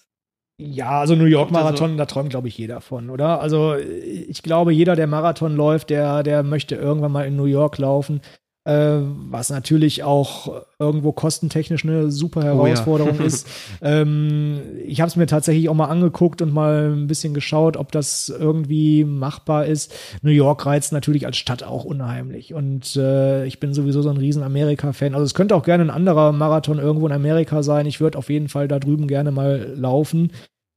[0.59, 3.41] ja, also New York Marathon, also, da träumt, glaube ich, jeder von, oder?
[3.41, 7.79] Also ich glaube, jeder, der Marathon läuft, der, der möchte irgendwann mal in New York
[7.79, 8.21] laufen.
[8.65, 13.25] Äh, was natürlich auch irgendwo kostentechnisch eine super Herausforderung oh ja.
[13.27, 13.49] ist.
[13.81, 17.91] Ähm, ich habe es mir tatsächlich auch mal angeguckt und mal ein bisschen geschaut, ob
[17.91, 19.93] das irgendwie machbar ist.
[20.23, 24.17] New York reizt natürlich als Stadt auch unheimlich und äh, ich bin sowieso so ein
[24.17, 25.15] riesen Amerika-Fan.
[25.15, 27.87] Also es könnte auch gerne ein anderer Marathon irgendwo in Amerika sein.
[27.87, 30.31] Ich würde auf jeden Fall da drüben gerne mal laufen.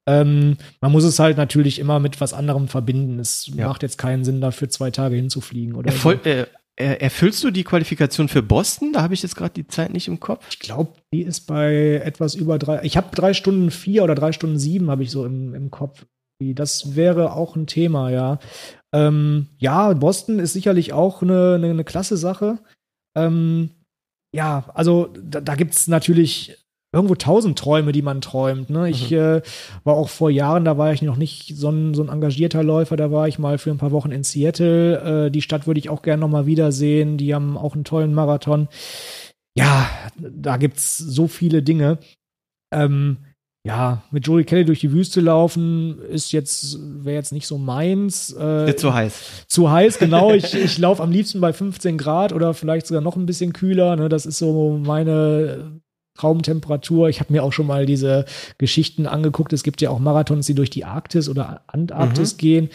[0.08, 3.20] Ähm, man muss es halt natürlich immer mit was anderem verbinden.
[3.20, 3.68] Es ja.
[3.68, 6.30] macht jetzt keinen Sinn, dafür zwei Tage hinzufliegen oder Erfol so.
[6.30, 6.46] äh,
[6.78, 8.92] Erfüllst du die Qualifikation für Boston?
[8.92, 10.46] Da habe ich jetzt gerade die Zeit nicht im Kopf.
[10.50, 12.84] Ich glaube, die ist bei etwas über drei.
[12.84, 16.06] Ich habe drei Stunden vier oder drei Stunden sieben habe ich so im, im Kopf.
[16.40, 18.40] Das wäre auch ein Thema, ja.
[18.94, 22.60] Ähm, ja, Boston ist sicherlich auch eine, eine, eine klasse Sache.
[23.16, 23.70] Ähm,
[24.34, 26.65] ja, also da, da gibt es natürlich
[26.96, 28.70] irgendwo tausend Träume, die man träumt.
[28.70, 28.90] Ne?
[28.90, 29.18] Ich mhm.
[29.18, 29.42] äh,
[29.84, 32.96] war auch vor Jahren, da war ich noch nicht so ein, so ein engagierter Läufer,
[32.96, 35.26] da war ich mal für ein paar Wochen in Seattle.
[35.26, 37.18] Äh, die Stadt würde ich auch gerne noch mal wiedersehen.
[37.18, 38.70] Die haben auch einen tollen Marathon.
[39.58, 42.00] Ja, da gibt's so viele Dinge.
[42.74, 43.18] Ähm,
[43.68, 48.32] ja, mit Joey Kelly durch die Wüste laufen ist jetzt, wäre jetzt nicht so meins.
[48.32, 49.46] Äh, zu heiß.
[49.48, 50.32] Zu heiß, genau.
[50.32, 53.96] ich ich laufe am liebsten bei 15 Grad oder vielleicht sogar noch ein bisschen kühler.
[53.98, 54.08] Ne?
[54.08, 55.82] Das ist so meine
[56.16, 57.10] Traumtemperatur.
[57.10, 58.26] Ich habe mir auch schon mal diese
[58.58, 59.54] Geschichten angeguckt.
[59.54, 62.38] Es gibt ja auch Marathons, die durch die Arktis oder Antarktis mhm.
[62.38, 62.70] gehen.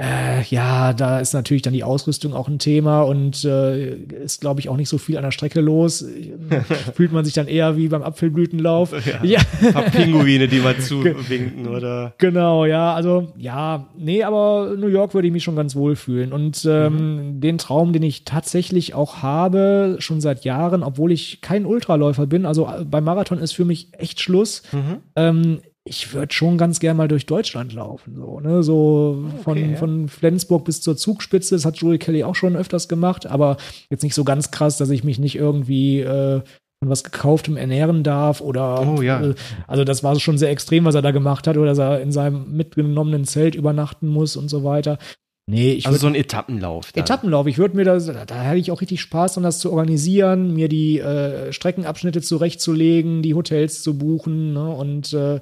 [0.00, 4.60] Äh, ja, da ist natürlich dann die Ausrüstung auch ein Thema und äh, ist, glaube
[4.60, 6.02] ich, auch nicht so viel an der Strecke los.
[6.94, 8.92] Fühlt man sich dann eher wie beim Apfelblütenlauf.
[9.06, 9.40] Ja, ja.
[9.60, 12.14] Ein paar Pinguine, die mal zuwinken, oder?
[12.16, 16.32] Genau, ja, also ja, nee, aber New York würde ich mich schon ganz wohl fühlen.
[16.32, 17.40] Und ähm, mhm.
[17.42, 22.46] den Traum, den ich tatsächlich auch habe, schon seit Jahren, obwohl ich kein Ultraläufer bin,
[22.46, 24.62] also äh, beim Marathon ist für mich echt Schluss.
[24.72, 24.96] Mhm.
[25.14, 28.14] Ähm, ich würde schon ganz gern mal durch Deutschland laufen.
[28.16, 28.62] So, ne?
[28.62, 29.76] so von, ja.
[29.76, 31.54] von Flensburg bis zur Zugspitze.
[31.54, 33.56] Das hat Joey Kelly auch schon öfters gemacht, aber
[33.88, 36.40] jetzt nicht so ganz krass, dass ich mich nicht irgendwie äh,
[36.82, 39.22] von was gekauftem ernähren darf oder Oh, ja.
[39.22, 39.34] äh,
[39.66, 42.12] also das war schon sehr extrem, was er da gemacht hat, oder dass er in
[42.12, 44.98] seinem mitgenommenen Zelt übernachten muss und so weiter.
[45.46, 46.92] Nee, ich Also würd- so ein Etappenlauf.
[46.92, 47.02] dann.
[47.02, 47.46] Etappenlauf.
[47.48, 50.54] Ich würde mir das, da, da hätte ich auch richtig Spaß dran, das zu organisieren,
[50.54, 54.52] mir die äh, Streckenabschnitte zurechtzulegen, die Hotels zu buchen.
[54.52, 54.68] Ne?
[54.68, 55.40] Und äh,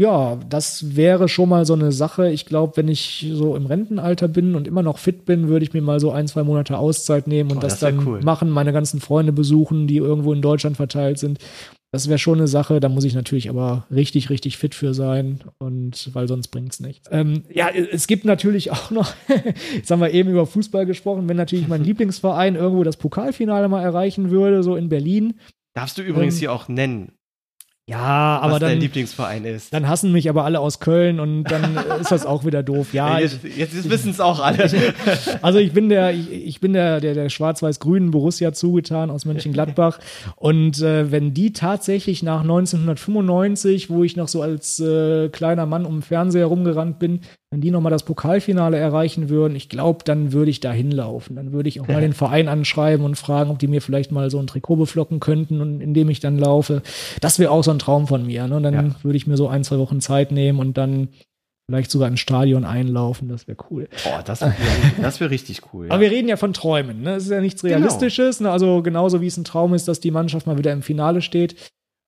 [0.00, 2.30] ja, das wäre schon mal so eine Sache.
[2.30, 5.74] Ich glaube, wenn ich so im Rentenalter bin und immer noch fit bin, würde ich
[5.74, 8.20] mir mal so ein, zwei Monate Auszeit nehmen und Oh, das, das dann cool.
[8.22, 11.38] machen, meine ganzen Freunde besuchen, die irgendwo in Deutschland verteilt sind.
[11.92, 15.40] Das wäre schon eine Sache, da muss ich natürlich aber richtig, richtig fit für sein
[15.58, 17.06] und weil sonst bringt's nichts.
[17.12, 19.12] Ähm, ja, es gibt natürlich auch noch,
[19.74, 23.82] jetzt haben wir eben über Fußball gesprochen, wenn natürlich mein Lieblingsverein irgendwo das Pokalfinale mal
[23.82, 25.34] erreichen würde, so in Berlin.
[25.74, 27.12] Darfst du übrigens Ähm, hier auch nennen,
[27.90, 29.74] Ja, aber was dein dann, Lieblingsverein ist.
[29.74, 32.94] dann hassen mich aber alle aus Köln und dann ist das auch wieder doof.
[32.94, 34.70] Ja, jetzt jetzt wissen es auch alle.
[35.42, 39.98] Also ich bin der, ich, ich bin der, der, der schwarz-weiß-grünen Borussia zugetan aus Mönchengladbach.
[40.36, 45.84] Und äh, wenn die tatsächlich nach 1995, wo ich noch so als äh, kleiner Mann
[45.84, 47.22] um den Fernseher rumgerannt bin,
[47.52, 51.34] wenn die nochmal das Pokalfinale erreichen würden, ich glaube, dann würde ich da hinlaufen.
[51.34, 54.30] Dann würde ich auch mal den Verein anschreiben und fragen, ob die mir vielleicht mal
[54.30, 56.82] so ein Trikot beflocken könnten, und indem ich dann laufe.
[57.20, 58.46] Das wäre auch so ein Traum von mir.
[58.46, 58.60] Ne?
[58.60, 58.84] Dann Ja.
[59.02, 61.08] würde ich mir so ein, zwei Wochen Zeit nehmen und dann
[61.68, 63.28] vielleicht sogar ins Stadion einlaufen.
[63.28, 63.88] Das wäre cool.
[64.04, 64.54] Boah, das wäre
[65.02, 65.86] das wär richtig cool.
[65.86, 65.92] Ja.
[65.92, 67.02] Aber wir reden ja von Träumen.
[67.02, 67.14] Ne?
[67.14, 67.74] Es ist ja nichts Genau.
[67.76, 68.40] Realistisches.
[68.40, 68.50] Ne?
[68.50, 71.54] Also genauso wie es ein Traum ist, dass die Mannschaft mal wieder im Finale steht,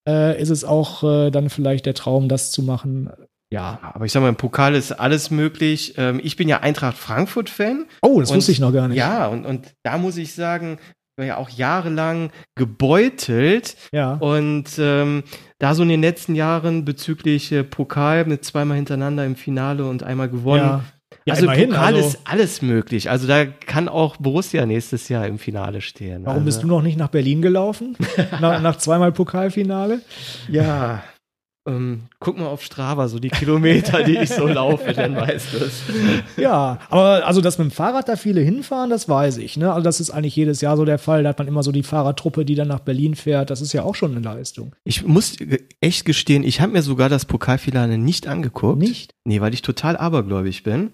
[0.08, 3.10] äh, ist es auch äh, dann vielleicht der Traum, das zu machen.
[3.52, 3.78] Ja.
[3.82, 5.94] Aber ich sag mal, im Pokal ist alles möglich.
[5.98, 7.84] Ähm, ich bin ja Eintracht Frankfurt-Fan.
[8.00, 8.96] Oh, das Und- wusste ich noch gar nicht.
[8.96, 10.78] Ja, und, und da muss ich sagen,
[11.18, 13.76] war ja auch jahrelang gebeutelt.
[13.92, 14.14] Ja.
[14.14, 15.22] Und ähm,
[15.58, 20.02] da so in den letzten Jahren bezüglich äh, Pokal mit zweimal hintereinander im Finale und
[20.02, 20.64] einmal gewonnen.
[20.64, 20.84] Ja.
[21.24, 23.10] Ja, also immerhin, Pokal also- ist alles möglich.
[23.10, 26.24] Also da kann auch Borussia nächstes Jahr im Finale stehen.
[26.24, 27.96] Warum also, bist du noch nicht nach Berlin gelaufen?
[28.40, 30.00] nach, nach zweimal Pokalfinale?
[30.48, 31.04] Ja.
[31.64, 35.58] Ähm, guck mal auf Strava, so die Kilometer, die ich so laufe, dann weißt du
[35.58, 35.82] es.
[36.36, 39.56] Ja, aber also, dass mit dem Fahrrad da viele hinfahren, das weiß ich.
[39.56, 39.72] Ne?
[39.72, 41.22] Also, das ist eigentlich jedes Jahr so der Fall.
[41.22, 43.50] Da hat man immer so die Fahrradtruppe, die dann nach Berlin fährt.
[43.50, 44.74] Das ist ja auch schon eine Leistung.
[44.82, 45.36] Ich muss
[45.80, 48.78] echt gestehen, ich habe mir sogar das Pokalfinale nicht angeguckt.
[48.78, 49.12] Nicht?
[49.24, 50.90] Nee, weil ich total abergläubig bin.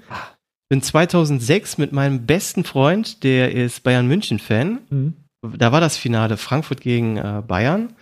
[0.69, 4.81] Bin 2006 mit meinem besten Freund, der ist Bayern München Fan.
[4.91, 5.15] Hm.
[5.57, 7.95] Da war das Finale Frankfurt gegen äh, Bayern.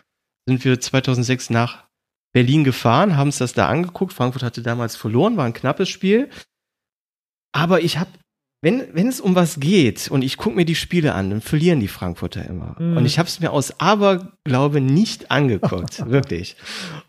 [0.48, 1.85] Sind wir 2006 nach
[2.36, 4.12] Berlin gefahren, haben uns das da angeguckt.
[4.12, 6.28] Frankfurt hatte damals verloren, war ein knappes Spiel.
[7.52, 8.10] Aber ich habe,
[8.60, 11.80] wenn, wenn es um was geht und ich gucke mir die Spiele an, dann verlieren
[11.80, 12.76] die Frankfurter immer.
[12.78, 12.98] Mhm.
[12.98, 16.56] Und ich habe es mir aus Aberglaube nicht angeguckt, wirklich.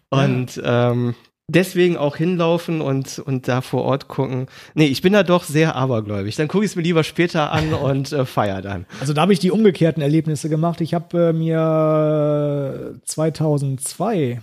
[0.10, 1.14] Und ähm,
[1.50, 4.48] deswegen auch hinlaufen und, und da vor Ort gucken.
[4.76, 6.38] Nee, ich bin da doch sehr abergläubig.
[6.38, 8.86] Dann gucke ich es mir lieber später an und äh, feier dann.
[9.02, 10.80] Also da habe ich die umgekehrten Erlebnisse gemacht.
[10.80, 14.40] Ich habe äh, mir 2002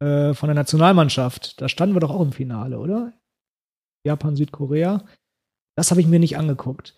[0.00, 3.12] äh, von der Nationalmannschaft, da standen wir doch auch im Finale, oder?
[4.04, 5.04] Japan, Südkorea.
[5.76, 6.94] Das habe ich mir nicht angeguckt.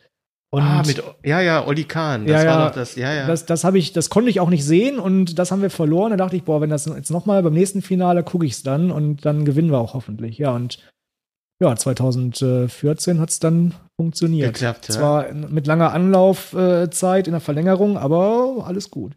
[0.55, 2.27] Und ah, mit, ja, ja, Oli Kahn.
[2.27, 2.69] Das Ja, war ja.
[2.69, 3.27] doch das, ja, ja.
[3.27, 6.11] das, das habe ich, das konnte ich auch nicht sehen und das haben wir verloren.
[6.11, 8.91] Da dachte ich, boah, wenn das jetzt nochmal beim nächsten Finale gucke ich es dann
[8.91, 10.37] und dann gewinnen wir auch hoffentlich.
[10.37, 10.79] Ja, und
[11.63, 14.53] ja, 2014 hat es dann funktioniert.
[14.53, 14.95] Geklappt, ja.
[14.95, 19.15] Zwar mit langer Anlaufzeit in der Verlängerung, aber alles gut.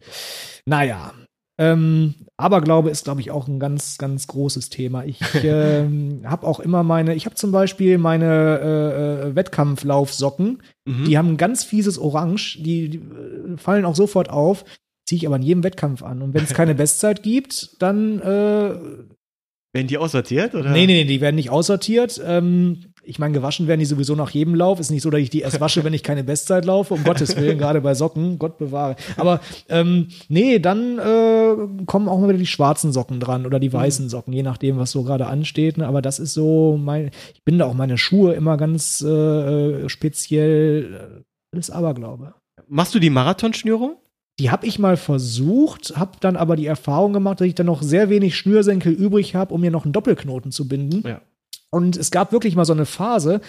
[0.64, 1.12] Naja.
[1.58, 5.04] Ähm, Aberglaube ist, glaube ich, auch ein ganz, ganz großes Thema.
[5.04, 8.60] Ich ähm, habe auch immer meine, ich habe zum Beispiel meine
[9.24, 11.04] äh, äh, Wettkampflaufsocken, Mhm.
[11.04, 14.64] die haben ein ganz fieses Orange, die, die äh, fallen auch sofort auf,
[15.04, 16.22] ziehe ich aber in jedem Wettkampf an.
[16.22, 18.76] Und wenn es keine Bestzeit gibt, dann äh,
[19.72, 20.70] Werden die aussortiert, oder?
[20.70, 22.20] Nee, nee, nee, die werden nicht aussortiert.
[22.24, 24.80] Ähm, ich meine, gewaschen werden die sowieso nach jedem Lauf.
[24.80, 27.36] Ist nicht so, dass ich die erst wasche, wenn ich keine Bestzeit laufe, um Gottes
[27.36, 28.96] Willen, gerade bei Socken, Gott bewahre.
[29.16, 33.72] Aber ähm, nee, dann äh, kommen auch mal wieder die schwarzen Socken dran oder die
[33.72, 35.78] weißen Socken, je nachdem, was so gerade ansteht.
[35.78, 35.86] Ne?
[35.86, 41.22] Aber das ist so mein, ich bin da auch meine Schuhe immer ganz äh, speziell.
[41.22, 41.22] äh,
[41.54, 42.34] Alles Aberglaube.
[42.68, 43.96] Machst du die Marathonschnürung?
[44.38, 47.82] Die habe ich mal versucht, habe dann aber die Erfahrung gemacht, dass ich dann noch
[47.82, 51.02] sehr wenig Schnürsenkel übrig habe, um mir noch einen Doppelknoten zu binden.
[51.08, 51.22] Ja.
[51.76, 53.42] Und es gab wirklich mal so eine Phase.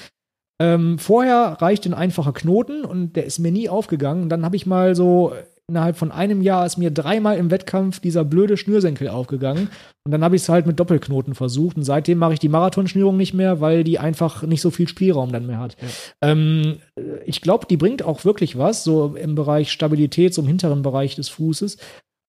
[0.61, 4.23] Ähm, vorher reichte ein einfacher Knoten und der ist mir nie aufgegangen.
[4.23, 5.31] Und dann habe ich mal so
[5.69, 9.69] innerhalb von einem Jahr ist mir dreimal im Wettkampf dieser blöde Schnürsenkel aufgegangen.
[10.05, 11.77] Und dann habe ich es halt mit Doppelknoten versucht.
[11.77, 15.31] Und seitdem mache ich die Marathonschnürung nicht mehr, weil die einfach nicht so viel Spielraum
[15.31, 15.77] dann mehr hat.
[16.21, 16.79] Ähm,
[17.25, 21.15] ich glaube, die bringt auch wirklich was, so im Bereich Stabilität, so im hinteren Bereich
[21.15, 21.77] des Fußes.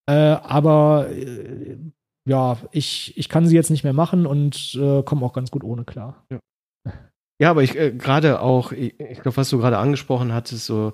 [0.08, 1.76] Äh, aber äh,
[2.28, 5.64] ja, ich, ich kann sie jetzt nicht mehr machen und äh, komme auch ganz gut
[5.64, 6.24] ohne klar.
[7.40, 10.92] Ja, aber ich äh, gerade auch, ich, ich glaube, was du gerade angesprochen hattest, so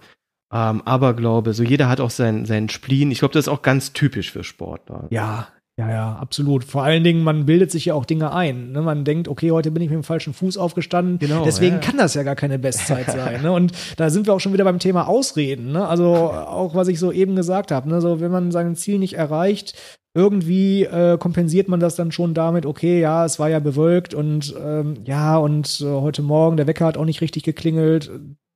[0.53, 1.53] ähm, Aberglaube.
[1.53, 3.11] So jeder hat auch sein, seinen Spleen.
[3.11, 5.07] Ich glaube, das ist auch ganz typisch für Sportler.
[5.11, 6.63] Ja, ja, ja, absolut.
[6.63, 8.71] Vor allen Dingen, man bildet sich ja auch Dinge ein.
[8.71, 8.81] Ne?
[8.81, 11.19] Man denkt, okay, heute bin ich mit dem falschen Fuß aufgestanden.
[11.19, 11.81] Genau, Deswegen ja.
[11.81, 13.43] kann das ja gar keine Bestzeit sein.
[13.43, 13.51] Ne?
[13.51, 15.73] Und da sind wir auch schon wieder beim Thema Ausreden.
[15.73, 15.87] Ne?
[15.87, 17.89] Also auch, was ich so eben gesagt habe.
[17.89, 18.01] Ne?
[18.01, 19.75] So, wenn man sein Ziel nicht erreicht,
[20.15, 24.55] irgendwie äh, kompensiert man das dann schon damit, okay, ja, es war ja bewölkt und
[24.59, 28.11] ähm, ja, und äh, heute Morgen, der Wecker hat auch nicht richtig geklingelt.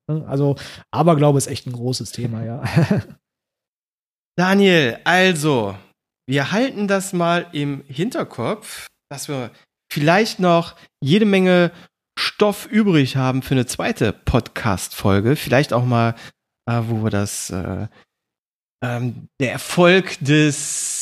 [0.09, 0.24] Ne?
[0.28, 0.56] Also,
[0.93, 2.62] Aberglaube ist echt ein großes Thema, ja.
[4.36, 5.74] Daniel, also,
[6.28, 9.51] wir halten das mal im Hinterkopf, dass wir
[9.93, 11.72] vielleicht noch jede Menge
[12.16, 15.35] Stoff übrig haben für eine zweite Podcast-Folge.
[15.36, 16.14] Vielleicht auch mal,
[16.68, 17.89] äh, wo wir das, äh,
[18.85, 20.97] ähm, der Erfolg des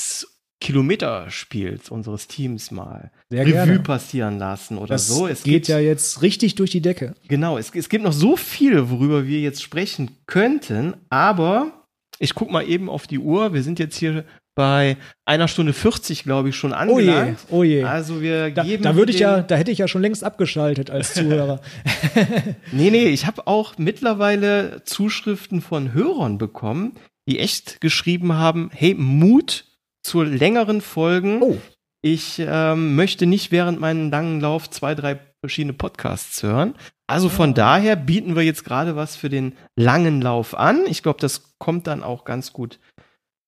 [0.61, 3.79] Kilometerspiels unseres Teams mal Sehr Revue gerne.
[3.81, 5.27] passieren lassen oder Das so.
[5.27, 7.15] Es geht gibt, ja jetzt richtig durch die Decke.
[7.29, 11.85] Genau, es, es gibt noch so viel, worüber wir jetzt sprechen könnten, aber
[12.19, 13.53] ich guck mal eben auf die Uhr.
[13.53, 14.25] Wir sind jetzt hier
[14.55, 14.97] bei
[15.27, 17.39] einer Stunde 40, glaube ich, schon Oh je, angelangt.
[17.51, 17.85] oh je.
[17.85, 20.91] Also wir Da, geben da würde ich ja, da hätte ich ja schon längst abgeschaltet
[20.91, 21.61] als Zuhörer.
[22.73, 26.95] Nee, nee, ich habe auch mittlerweile Zuschriften von Hörern bekommen,
[27.29, 29.65] die echt geschrieben haben, hey, Mut
[30.07, 31.43] zu längeren Folgen.
[31.43, 31.59] oh,
[32.03, 36.75] Ich ähm, möchte nicht während meinem langen Lauf zwei, drei verschiedene Podcasts hören.
[37.09, 37.55] Also von Ah.
[37.55, 40.85] daher bieten wir jetzt gerade was für den langen Lauf an.
[40.87, 42.79] Ich glaube, das kommt dann auch ganz gut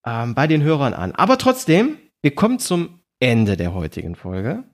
[0.06, 1.12] ähm, bei den Hörern an.
[1.14, 4.64] Aber trotzdem, wir kommen zum Ende der heutigen Folge.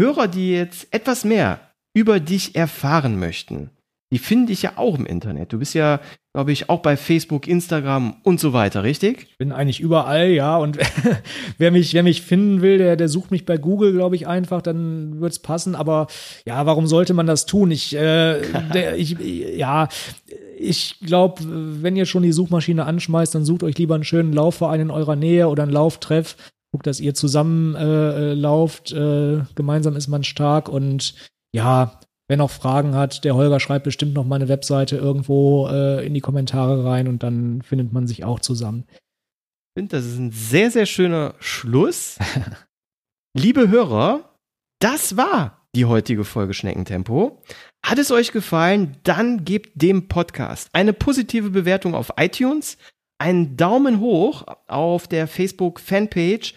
[0.00, 1.60] Hörer, die jetzt etwas mehr
[1.94, 3.70] über dich erfahren möchten,
[4.10, 5.52] die finden dich ja auch im Internet.
[5.52, 6.00] Du bist ja,
[6.32, 9.36] glaube ich, auch bei Facebook, Instagram und so weiter, richtig?
[9.36, 10.56] bin eigentlich überall, ja.
[10.56, 10.78] Und
[11.58, 14.62] wer mich, wer mich finden will, der, der sucht mich bei Google, glaube ich, einfach,
[14.62, 15.74] dann wird's passen.
[15.74, 16.06] Aber
[16.46, 17.70] ja, warum sollte man das tun?
[17.70, 18.40] Ich, äh,
[18.74, 19.16] der, ich,
[19.56, 19.88] ja,
[20.58, 24.80] ich glaube, wenn ihr schon die Suchmaschine anschmeißt, dann sucht euch lieber einen schönen Laufverein
[24.80, 26.36] in eurer Nähe oder einen Lauftreff.
[26.72, 28.92] Guckt, dass ihr zusammen äh, äh, lauft.
[28.92, 31.14] Äh, gemeinsam ist man stark und
[31.52, 31.98] ja,
[32.28, 36.14] wer noch Fragen hat, der Holger schreibt bestimmt noch mal eine Webseite irgendwo äh, in
[36.14, 38.84] die Kommentare rein und dann findet man sich auch zusammen.
[38.88, 42.18] Ich finde, das ist ein sehr, sehr schöner Schluss.
[43.36, 44.34] Liebe Hörer,
[44.80, 47.42] das war die heutige Folge Schneckentempo.
[47.84, 52.78] Hat es euch gefallen, dann gebt dem Podcast eine positive Bewertung auf iTunes,
[53.18, 56.54] einen Daumen hoch auf der Facebook-Fanpage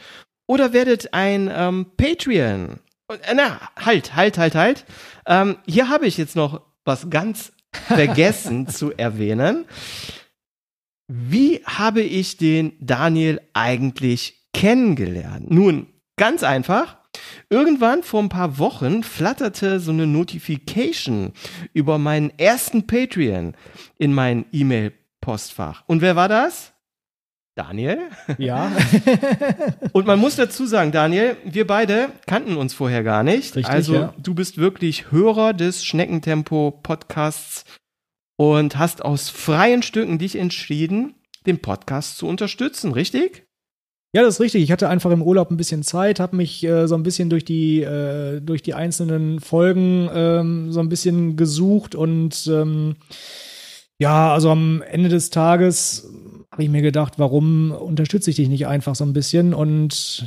[0.48, 2.80] oder werdet ein ähm, Patreon.
[3.24, 4.86] Äh, Na, halt, halt, halt, halt.
[5.26, 7.52] Ähm, hier habe ich jetzt noch was ganz
[7.88, 9.66] vergessen zu erwähnen.
[11.08, 15.52] Wie habe ich den Daniel eigentlich kennengelernt?
[15.52, 16.98] Nun, ganz einfach.
[17.50, 21.34] Irgendwann vor ein paar Wochen flatterte so eine Notification
[21.74, 23.56] über meinen ersten Patreon
[23.98, 25.84] in mein E-Mail-Postfach.
[25.88, 26.72] Und wer war das?
[27.56, 28.00] Daniel.
[28.38, 28.72] Ja.
[29.92, 33.56] Und man muss dazu sagen, Daniel, wir beide kannten uns vorher gar nicht.
[33.56, 34.14] Richtig, also ja.
[34.18, 37.66] du bist wirklich Hörer des Schneckentempo-Podcasts
[38.38, 41.16] und hast aus freien Stücken dich entschieden,
[41.46, 43.46] den Podcast zu unterstützen, richtig?
[44.14, 44.64] Ja, das ist richtig.
[44.64, 47.46] Ich hatte einfach im Urlaub ein bisschen Zeit, habe mich äh, so ein bisschen durch
[47.46, 52.96] die äh, durch die einzelnen Folgen ähm, so ein bisschen gesucht und ähm,
[54.00, 56.12] ja, also am Ende des Tages
[56.52, 60.26] habe ich mir gedacht, warum unterstütze ich dich nicht einfach so ein bisschen und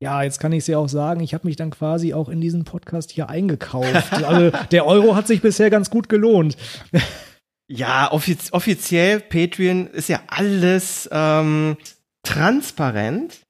[0.00, 2.40] ja, jetzt kann ich es ja auch sagen, ich habe mich dann quasi auch in
[2.40, 4.12] diesen Podcast hier eingekauft.
[4.24, 6.56] also der Euro hat sich bisher ganz gut gelohnt.
[7.68, 11.78] Ja, offiz offiziell Patreon ist ja alles ähm,
[12.22, 13.40] transparent.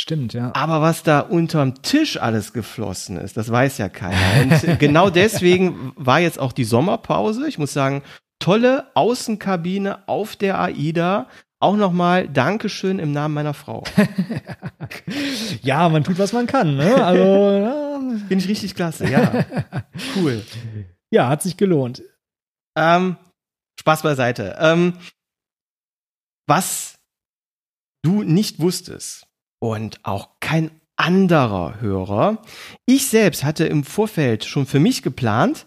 [0.00, 0.52] Stimmt, ja.
[0.54, 4.16] Aber was da unterm Tisch alles geflossen ist, das weiß ja keiner.
[4.42, 7.46] Und genau deswegen war jetzt auch die Sommerpause.
[7.46, 8.02] Ich muss sagen,
[8.38, 11.26] tolle Außenkabine auf der AIDA.
[11.62, 13.84] Auch nochmal Dankeschön im Namen meiner Frau.
[15.62, 16.76] Ja, man tut, was man kann.
[16.76, 17.04] Ne?
[17.04, 19.44] Also Finde ich richtig klasse, ja.
[20.16, 20.42] Cool.
[21.10, 22.02] ja, hat sich gelohnt.
[22.76, 23.16] Ähm,
[23.78, 24.56] Spaß beiseite.
[24.58, 24.94] Ähm,
[26.48, 26.98] was
[28.02, 29.26] du nicht wusstest
[29.60, 32.42] und auch kein anderer Hörer,
[32.86, 35.66] ich selbst hatte im Vorfeld schon für mich geplant,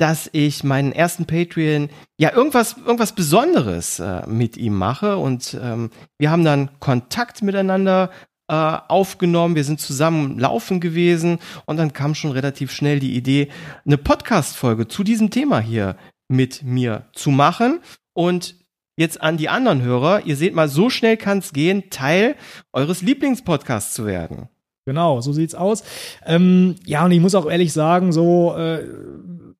[0.00, 5.90] dass ich meinen ersten Patreon ja irgendwas irgendwas Besonderes äh, mit ihm mache und ähm,
[6.18, 8.10] wir haben dann Kontakt miteinander
[8.48, 13.48] äh, aufgenommen, wir sind zusammen laufen gewesen und dann kam schon relativ schnell die Idee,
[13.84, 15.96] eine Podcast-Folge zu diesem Thema hier
[16.28, 17.80] mit mir zu machen.
[18.12, 18.56] Und
[18.96, 22.36] jetzt an die anderen Hörer, ihr seht mal, so schnell kann es gehen, Teil
[22.72, 24.48] eures Lieblingspodcasts zu werden.
[24.86, 25.84] Genau, so sieht's aus.
[26.24, 28.84] Ähm, ja, und ich muss auch ehrlich sagen, so, äh,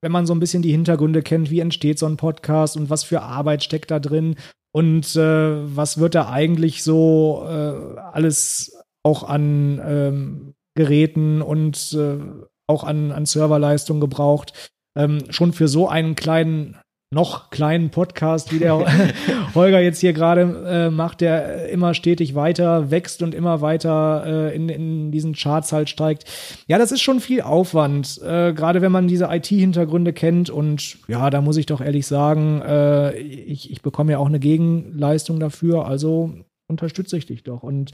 [0.03, 3.05] wenn man so ein bisschen die Hintergründe kennt, wie entsteht so ein Podcast und was
[3.05, 4.37] für Arbeit steckt da drin
[4.73, 12.19] und äh, was wird da eigentlich so äh, alles auch an ähm, Geräten und äh,
[12.67, 14.71] auch an, an Serverleistung gebraucht.
[14.97, 16.77] Ähm, schon für so einen kleinen
[17.13, 18.79] noch kleinen Podcast, wie der
[19.57, 24.55] Holger jetzt hier gerade äh, macht, der immer stetig weiter wächst und immer weiter äh,
[24.55, 26.25] in, in diesen Charts halt steigt.
[26.69, 30.51] Ja, das ist schon viel Aufwand, äh, gerade wenn man diese IT-Hintergründe kennt.
[30.51, 34.39] Und ja, da muss ich doch ehrlich sagen, äh, ich, ich bekomme ja auch eine
[34.39, 36.33] Gegenleistung dafür, also
[36.69, 37.65] unterstütze ich dich doch.
[37.65, 37.91] Und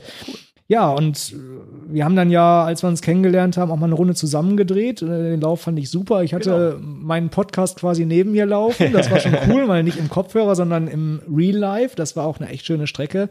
[0.69, 3.95] ja, und äh, wir haben dann ja, als wir uns kennengelernt haben, auch mal eine
[3.95, 5.03] Runde zusammengedreht.
[5.03, 6.23] Äh, den Lauf fand ich super.
[6.23, 6.89] Ich hatte genau.
[7.05, 8.93] meinen Podcast quasi neben mir laufen.
[8.93, 11.95] Das war schon cool, weil nicht im Kopfhörer, sondern im Real Life.
[11.95, 13.31] Das war auch eine echt schöne Strecke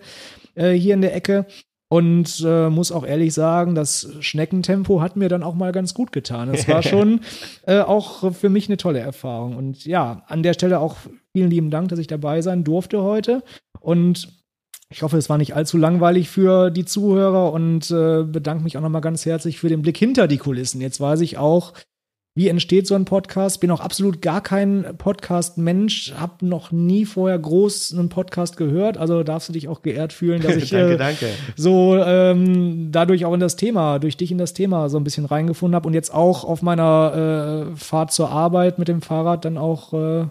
[0.55, 1.45] äh, hier in der Ecke.
[1.87, 6.11] Und äh, muss auch ehrlich sagen, das Schneckentempo hat mir dann auch mal ganz gut
[6.11, 6.49] getan.
[6.49, 7.21] Es war schon
[7.67, 9.55] äh, auch für mich eine tolle Erfahrung.
[9.55, 10.95] Und ja, an der Stelle auch
[11.31, 13.43] vielen lieben Dank, dass ich dabei sein durfte heute.
[13.81, 14.44] Und
[14.89, 18.81] ich hoffe, es war nicht allzu langweilig für die Zuhörer und äh, bedanke mich auch
[18.81, 20.79] nochmal ganz herzlich für den Blick hinter die Kulissen.
[20.79, 21.73] Jetzt weiß ich auch,
[22.37, 23.61] wie entsteht so ein Podcast.
[23.61, 28.97] Bin auch absolut gar kein Podcast-Mensch, habe noch nie vorher groß einen Podcast gehört.
[28.97, 31.27] Also darfst du dich auch geehrt fühlen, dass ich danke, äh, danke.
[31.55, 35.25] so ähm, dadurch auch in das Thema, durch dich in das Thema so ein bisschen
[35.25, 39.57] reingefunden habe und jetzt auch auf meiner äh, Fahrt zur Arbeit mit dem Fahrrad dann
[39.57, 40.27] auch äh,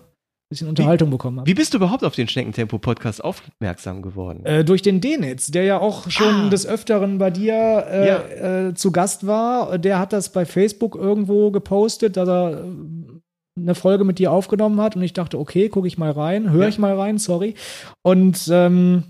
[0.54, 1.48] bisschen Unterhaltung wie, bekommen habe.
[1.48, 4.44] Wie bist du überhaupt auf den Schneckentempo-Podcast aufmerksam geworden?
[4.44, 6.48] Äh, durch den Denitz, der ja auch schon ah.
[6.48, 7.54] des Öfteren bei dir
[7.90, 8.68] äh, ja.
[8.68, 9.78] äh, zu Gast war.
[9.78, 14.80] Der hat das bei Facebook irgendwo gepostet, dass er äh, eine Folge mit dir aufgenommen
[14.80, 16.68] hat und ich dachte, okay, gucke ich mal rein, höre ja.
[16.68, 17.54] ich mal rein, sorry.
[18.02, 19.04] Und ähm,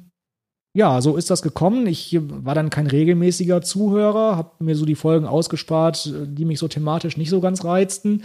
[0.77, 1.87] ja, so ist das gekommen.
[1.87, 6.69] Ich war dann kein regelmäßiger Zuhörer, habe mir so die Folgen ausgespart, die mich so
[6.69, 8.25] thematisch nicht so ganz reizten.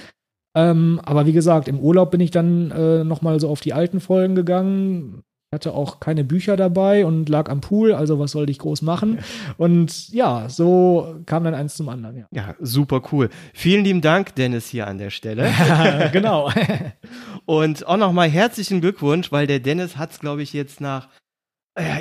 [0.56, 4.00] Ähm, aber wie gesagt, im Urlaub bin ich dann äh, nochmal so auf die alten
[4.00, 5.24] Folgen gegangen.
[5.52, 8.84] Ich hatte auch keine Bücher dabei und lag am Pool, also was sollte ich groß
[8.84, 9.18] machen?
[9.58, 12.18] Und ja, so kam dann eins zum anderen.
[12.18, 13.30] Ja, ja super cool.
[13.54, 15.50] Vielen lieben Dank, Dennis, hier an der Stelle.
[16.14, 16.52] genau.
[17.48, 21.10] und auch nochmal herzlichen Glückwunsch, weil der Dennis hat es, glaube ich, jetzt nach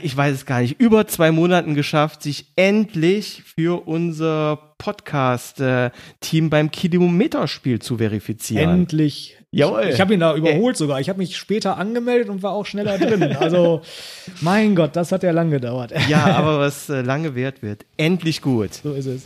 [0.02, 6.70] ich weiß es gar nicht, über zwei Monaten geschafft, sich endlich für unser Podcast-Team beim
[6.70, 8.70] Kilometerspiel zu verifizieren.
[8.70, 9.36] Endlich.
[9.50, 9.84] Jawohl.
[9.84, 10.78] Ich, ich habe ihn da überholt äh.
[10.78, 11.00] sogar.
[11.00, 13.22] Ich habe mich später angemeldet und war auch schneller drin.
[13.38, 13.82] Also,
[14.40, 15.92] mein Gott, das hat ja lang gedauert.
[16.08, 17.84] Ja, aber was äh, lange wert wird.
[17.96, 18.74] Endlich gut.
[18.74, 19.22] So ist es.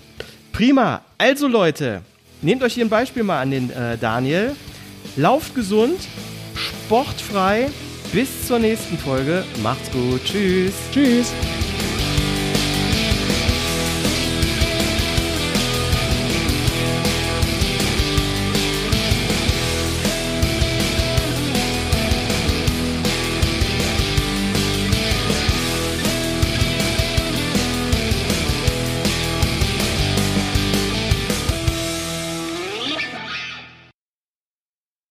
[0.53, 1.03] Prima.
[1.19, 2.03] Also, Leute,
[2.41, 4.57] nehmt euch hier ein Beispiel mal an den äh, Daniel.
[5.17, 5.99] Lauft gesund,
[6.55, 7.69] sportfrei
[8.13, 9.45] bis zur nächsten Folge.
[9.63, 10.25] Macht's gut.
[10.25, 10.75] Tschüss.
[10.93, 11.33] Tschüss.